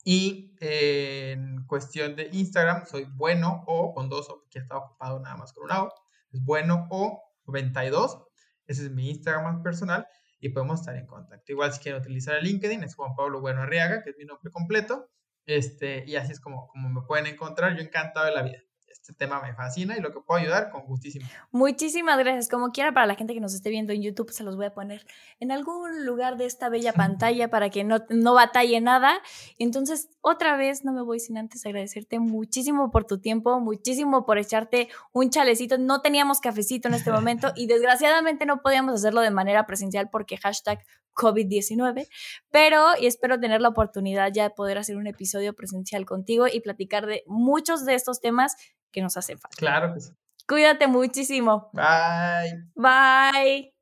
Y 0.03 0.53
en 0.59 1.65
cuestión 1.67 2.17
de 2.17 2.27
Instagram, 2.33 2.85
soy 2.85 3.05
bueno 3.05 3.63
o 3.65 3.93
con 3.93 4.09
dos 4.09 4.29
o, 4.29 4.43
que 4.49 4.59
está 4.59 4.75
ocupado 4.75 5.21
nada 5.21 5.37
más 5.37 5.53
con 5.53 5.63
un 5.63 5.71
O, 5.71 5.93
es 6.33 6.43
bueno 6.43 6.85
o 6.89 7.23
92. 7.45 8.21
Ese 8.67 8.87
es 8.87 8.91
mi 8.91 9.09
Instagram 9.09 9.63
personal 9.63 10.05
y 10.41 10.49
podemos 10.49 10.81
estar 10.81 10.97
en 10.97 11.07
contacto. 11.07 11.49
Igual 11.49 11.71
si 11.71 11.79
quieren 11.79 12.01
utilizar 12.01 12.35
el 12.35 12.43
LinkedIn, 12.43 12.83
es 12.83 12.93
Juan 12.93 13.15
Pablo 13.15 13.39
Bueno 13.39 13.61
Arriaga, 13.61 14.03
que 14.03 14.09
es 14.09 14.17
mi 14.17 14.25
nombre 14.25 14.51
completo. 14.51 15.09
Este, 15.45 16.03
y 16.05 16.17
así 16.17 16.33
es 16.33 16.41
como, 16.41 16.67
como 16.67 16.89
me 16.89 17.07
pueden 17.07 17.27
encontrar. 17.27 17.73
Yo 17.77 17.81
encantado 17.81 18.25
de 18.25 18.33
la 18.33 18.41
vida 18.41 18.59
este 19.01 19.13
tema 19.13 19.41
me 19.41 19.53
fascina 19.55 19.97
y 19.97 19.99
lo 19.99 20.13
que 20.13 20.19
puedo 20.19 20.39
ayudar, 20.39 20.69
con 20.69 20.85
gustísimo. 20.85 21.27
Muchísimas 21.49 22.19
gracias. 22.19 22.47
Como 22.47 22.71
quiera, 22.71 22.93
para 22.93 23.07
la 23.07 23.15
gente 23.15 23.33
que 23.33 23.39
nos 23.39 23.55
esté 23.55 23.71
viendo 23.71 23.93
en 23.93 24.03
YouTube, 24.03 24.29
se 24.29 24.43
los 24.43 24.55
voy 24.55 24.67
a 24.67 24.73
poner 24.73 25.07
en 25.39 25.51
algún 25.51 26.05
lugar 26.05 26.37
de 26.37 26.45
esta 26.45 26.69
bella 26.69 26.93
pantalla 26.93 27.49
para 27.49 27.71
que 27.71 27.83
no, 27.83 27.97
no 28.09 28.35
batalle 28.35 28.79
nada. 28.79 29.19
Entonces, 29.57 30.09
otra 30.21 30.55
vez, 30.55 30.85
no 30.85 30.93
me 30.93 31.01
voy 31.01 31.19
sin 31.19 31.39
antes 31.39 31.65
agradecerte 31.65 32.19
muchísimo 32.19 32.91
por 32.91 33.05
tu 33.05 33.19
tiempo, 33.19 33.59
muchísimo 33.59 34.23
por 34.23 34.37
echarte 34.37 34.89
un 35.13 35.31
chalecito. 35.31 35.79
No 35.79 36.01
teníamos 36.01 36.39
cafecito 36.39 36.87
en 36.87 36.93
este 36.93 37.11
momento 37.11 37.53
y 37.55 37.65
desgraciadamente 37.67 38.45
no 38.45 38.61
podíamos 38.61 38.93
hacerlo 38.93 39.21
de 39.21 39.31
manera 39.31 39.65
presencial 39.65 40.09
porque 40.11 40.37
hashtag 40.37 40.85
COVID-19, 41.13 42.07
pero 42.49 42.85
y 42.99 43.07
espero 43.07 43.39
tener 43.39 43.61
la 43.61 43.69
oportunidad 43.69 44.31
ya 44.33 44.43
de 44.43 44.49
poder 44.51 44.77
hacer 44.77 44.97
un 44.97 45.07
episodio 45.07 45.53
presencial 45.53 46.05
contigo 46.05 46.47
y 46.51 46.61
platicar 46.61 47.05
de 47.05 47.23
muchos 47.27 47.85
de 47.85 47.95
estos 47.95 48.21
temas 48.21 48.55
que 48.91 49.01
nos 49.01 49.17
hacen 49.17 49.39
falta. 49.39 49.57
Claro 49.57 49.93
que 49.93 50.01
sí. 50.01 50.11
Cuídate 50.47 50.87
muchísimo. 50.87 51.69
Bye. 51.73 52.65
Bye. 52.75 53.73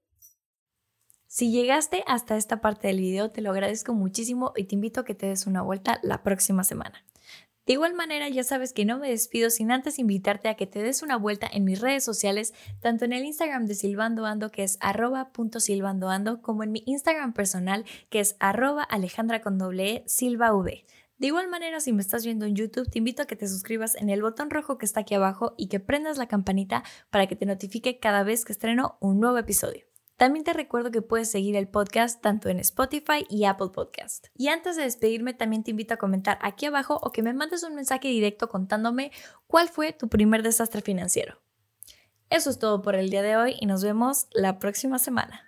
Si 1.28 1.52
llegaste 1.52 2.04
hasta 2.08 2.38
esta 2.38 2.60
parte 2.60 2.88
del 2.88 3.00
video, 3.00 3.32
te 3.32 3.42
lo 3.42 3.52
agradezco 3.52 3.94
muchísimo 3.94 4.52
y 4.56 4.66
te 4.66 4.76
invito 4.76 5.02
a 5.02 5.06
que 5.06 5.16
te 5.16 5.28
des 5.28 5.48
una 5.48 5.62
vuelta 5.62 6.00
la 6.04 6.24
próxima 6.24 6.64
semana. 6.64 7.06
De 7.70 7.74
igual 7.74 7.94
manera, 7.94 8.28
ya 8.30 8.44
sabes 8.44 8.74
que 8.74 8.84
no 8.84 8.98
me 8.98 9.12
despido 9.12 9.52
sin 9.52 9.70
antes 9.70 10.00
invitarte 10.00 10.50
a 10.50 10.56
que 10.56 10.66
te 10.66 10.82
des 10.82 11.04
una 11.04 11.18
vuelta 11.18 11.48
en 11.54 11.66
mis 11.66 11.80
redes 11.80 12.04
sociales, 12.04 12.56
tanto 12.82 13.06
en 13.06 13.14
el 13.14 13.24
Instagram 13.24 13.68
de 13.68 13.76
Silvandoando, 13.76 14.50
que 14.50 14.64
es 14.64 14.80
arroba.silvandoando, 14.82 16.42
como 16.42 16.64
en 16.64 16.72
mi 16.72 16.82
Instagram 16.88 17.32
personal, 17.34 17.86
que 18.10 18.22
es 18.22 18.36
arroba 18.40 18.82
alejandra 18.82 19.42
con 19.42 19.60
doble 19.60 19.98
e, 19.98 20.04
v. 20.08 20.86
De 21.20 21.28
igual 21.28 21.48
manera, 21.48 21.80
si 21.80 21.94
me 21.94 22.02
estás 22.02 22.26
viendo 22.26 22.48
en 22.48 22.56
YouTube, 22.56 22.90
te 22.90 22.98
invito 22.98 23.22
a 23.22 23.28
que 23.28 23.36
te 23.36 23.48
suscribas 23.48 23.94
en 23.98 24.10
el 24.10 24.24
botón 24.24 24.50
rojo 24.50 24.80
que 24.80 24.88
está 24.88 25.02
aquí 25.02 25.14
abajo 25.14 25.54
y 25.56 25.68
que 25.68 25.80
prendas 25.80 26.18
la 26.18 26.28
campanita 26.28 26.84
para 27.12 27.28
que 27.28 27.36
te 27.36 27.46
notifique 27.46 28.00
cada 28.00 28.24
vez 28.24 28.46
que 28.46 28.52
estreno 28.52 28.98
un 29.00 29.20
nuevo 29.20 29.38
episodio. 29.38 29.89
También 30.20 30.44
te 30.44 30.52
recuerdo 30.52 30.92
que 30.92 31.02
puedes 31.02 31.32
seguir 31.32 31.56
el 31.56 31.70
podcast 31.70 32.22
tanto 32.22 32.50
en 32.50 32.60
Spotify 32.60 33.26
y 33.30 33.46
Apple 33.46 33.70
Podcast. 33.74 34.28
Y 34.36 34.50
antes 34.50 34.76
de 34.76 34.84
despedirme, 34.84 35.34
también 35.34 35.64
te 35.64 35.72
invito 35.72 35.94
a 35.94 35.98
comentar 35.98 36.38
aquí 36.42 36.66
abajo 36.66 37.00
o 37.02 37.14
que 37.14 37.24
me 37.24 37.34
mandes 37.34 37.64
un 37.64 37.74
mensaje 37.74 38.10
directo 38.10 38.50
contándome 38.50 39.14
cuál 39.48 39.70
fue 39.70 39.94
tu 39.94 40.10
primer 40.10 40.44
desastre 40.44 40.82
financiero. 40.82 41.40
Eso 42.30 42.50
es 42.50 42.60
todo 42.60 42.82
por 42.82 42.96
el 42.96 43.10
día 43.10 43.22
de 43.22 43.38
hoy 43.38 43.56
y 43.62 43.66
nos 43.66 43.82
vemos 43.82 44.28
la 44.34 44.60
próxima 44.60 45.00
semana. 45.00 45.42